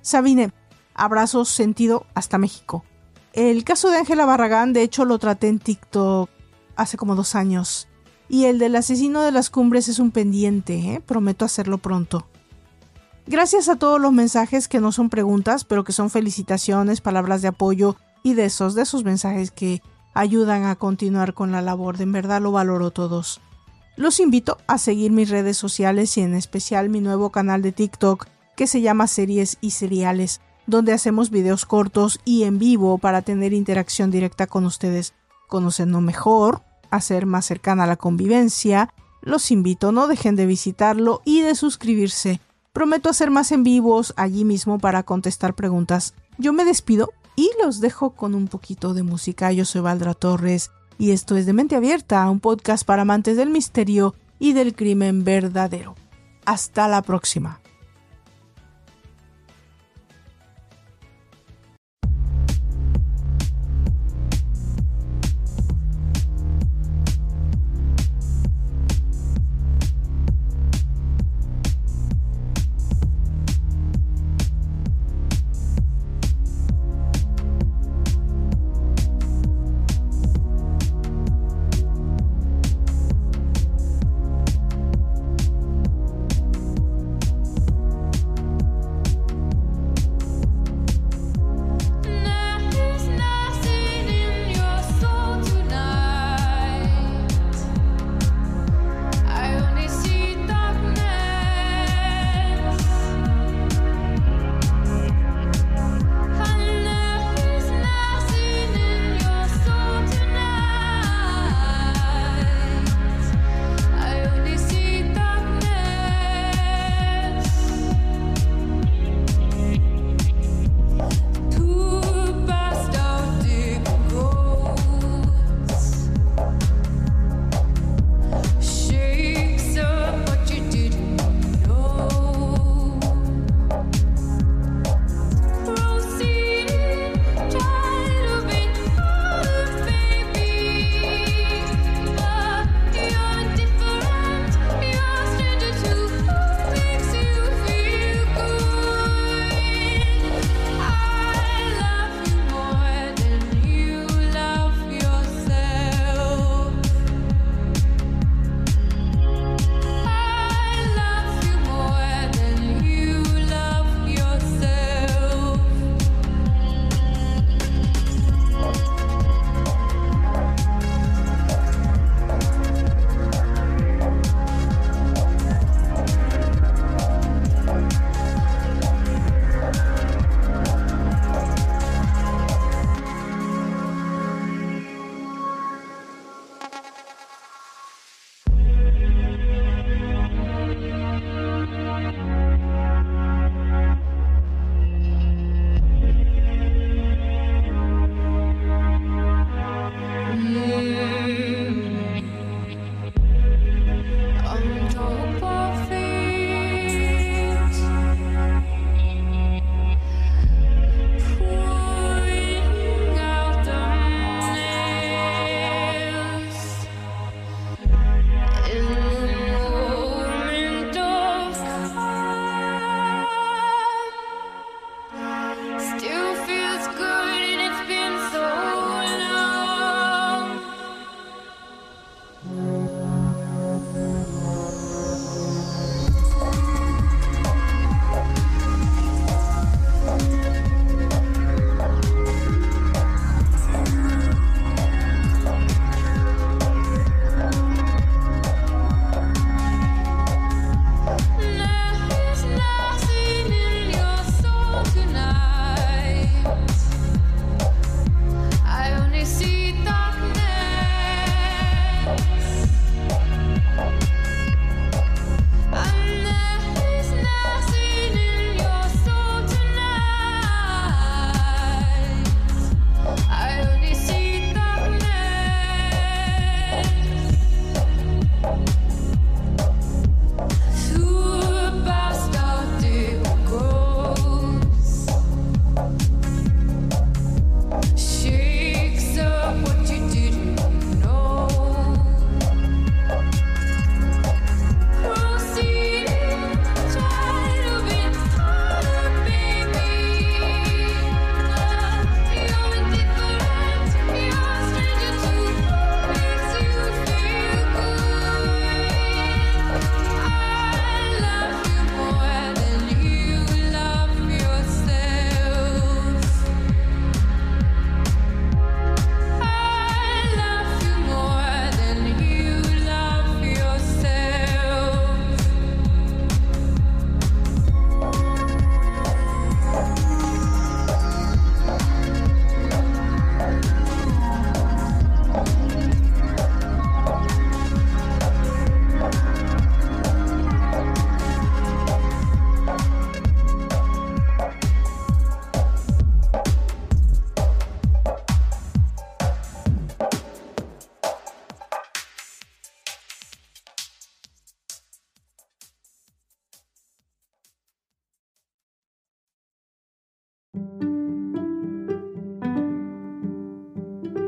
Sabine, 0.00 0.52
abrazos 0.94 1.48
sentido 1.48 2.06
hasta 2.14 2.38
México. 2.38 2.84
El 3.32 3.64
caso 3.64 3.90
de 3.90 3.98
Ángela 3.98 4.26
Barragán, 4.26 4.72
de 4.72 4.82
hecho, 4.82 5.04
lo 5.04 5.18
traté 5.18 5.48
en 5.48 5.58
TikTok 5.58 6.30
hace 6.76 6.96
como 6.96 7.16
dos 7.16 7.34
años. 7.34 7.88
Y 8.28 8.44
el 8.44 8.58
del 8.58 8.76
asesino 8.76 9.22
de 9.22 9.32
las 9.32 9.50
cumbres 9.50 9.88
es 9.88 9.98
un 9.98 10.12
pendiente, 10.12 10.94
¿eh? 10.94 11.02
prometo 11.04 11.44
hacerlo 11.44 11.78
pronto. 11.78 12.26
Gracias 13.26 13.68
a 13.68 13.76
todos 13.76 14.00
los 14.00 14.12
mensajes 14.12 14.68
que 14.68 14.80
no 14.80 14.92
son 14.92 15.10
preguntas, 15.10 15.64
pero 15.64 15.84
que 15.84 15.92
son 15.92 16.10
felicitaciones, 16.10 17.00
palabras 17.00 17.42
de 17.42 17.48
apoyo 17.48 17.96
y 18.22 18.34
de 18.34 18.46
esos, 18.46 18.74
de 18.74 18.82
esos 18.82 19.04
mensajes 19.04 19.50
que 19.50 19.82
ayudan 20.14 20.64
a 20.64 20.76
continuar 20.76 21.34
con 21.34 21.52
la 21.52 21.62
labor, 21.62 21.96
de 21.96 22.04
en 22.04 22.12
verdad 22.12 22.40
lo 22.40 22.52
valoro 22.52 22.90
todos. 22.90 23.40
Los 23.96 24.20
invito 24.20 24.58
a 24.66 24.78
seguir 24.78 25.12
mis 25.12 25.28
redes 25.28 25.56
sociales 25.56 26.16
y 26.16 26.22
en 26.22 26.34
especial 26.34 26.88
mi 26.88 27.00
nuevo 27.00 27.30
canal 27.30 27.62
de 27.62 27.72
TikTok 27.72 28.26
que 28.56 28.66
se 28.66 28.80
llama 28.80 29.06
Series 29.06 29.58
y 29.60 29.70
Seriales, 29.70 30.40
donde 30.66 30.92
hacemos 30.92 31.30
videos 31.30 31.66
cortos 31.66 32.20
y 32.24 32.44
en 32.44 32.58
vivo 32.58 32.98
para 32.98 33.22
tener 33.22 33.52
interacción 33.52 34.10
directa 34.10 34.46
con 34.46 34.64
ustedes, 34.64 35.14
conocernos 35.48 36.02
mejor, 36.02 36.62
hacer 36.90 37.26
más 37.26 37.46
cercana 37.46 37.86
la 37.86 37.96
convivencia. 37.96 38.92
Los 39.20 39.50
invito, 39.50 39.92
no 39.92 40.06
dejen 40.06 40.36
de 40.36 40.46
visitarlo 40.46 41.22
y 41.24 41.40
de 41.42 41.54
suscribirse. 41.54 42.40
Prometo 42.72 43.10
hacer 43.10 43.30
más 43.30 43.52
en 43.52 43.64
vivos 43.64 44.14
allí 44.16 44.44
mismo 44.44 44.78
para 44.78 45.02
contestar 45.02 45.54
preguntas. 45.54 46.14
Yo 46.38 46.52
me 46.52 46.64
despido 46.64 47.12
y 47.36 47.50
los 47.62 47.80
dejo 47.80 48.10
con 48.10 48.34
un 48.34 48.48
poquito 48.48 48.94
de 48.94 49.02
música. 49.02 49.52
Yo 49.52 49.64
soy 49.64 49.80
Valdra 49.80 50.14
Torres 50.14 50.70
y 50.98 51.12
esto 51.12 51.36
es 51.36 51.46
de 51.46 51.52
Mente 51.52 51.76
Abierta, 51.76 52.28
un 52.28 52.40
podcast 52.40 52.84
para 52.84 53.02
amantes 53.02 53.36
del 53.36 53.50
misterio 53.50 54.14
y 54.38 54.52
del 54.52 54.74
crimen 54.74 55.24
verdadero. 55.24 55.94
Hasta 56.44 56.88
la 56.88 57.02
próxima. 57.02 57.61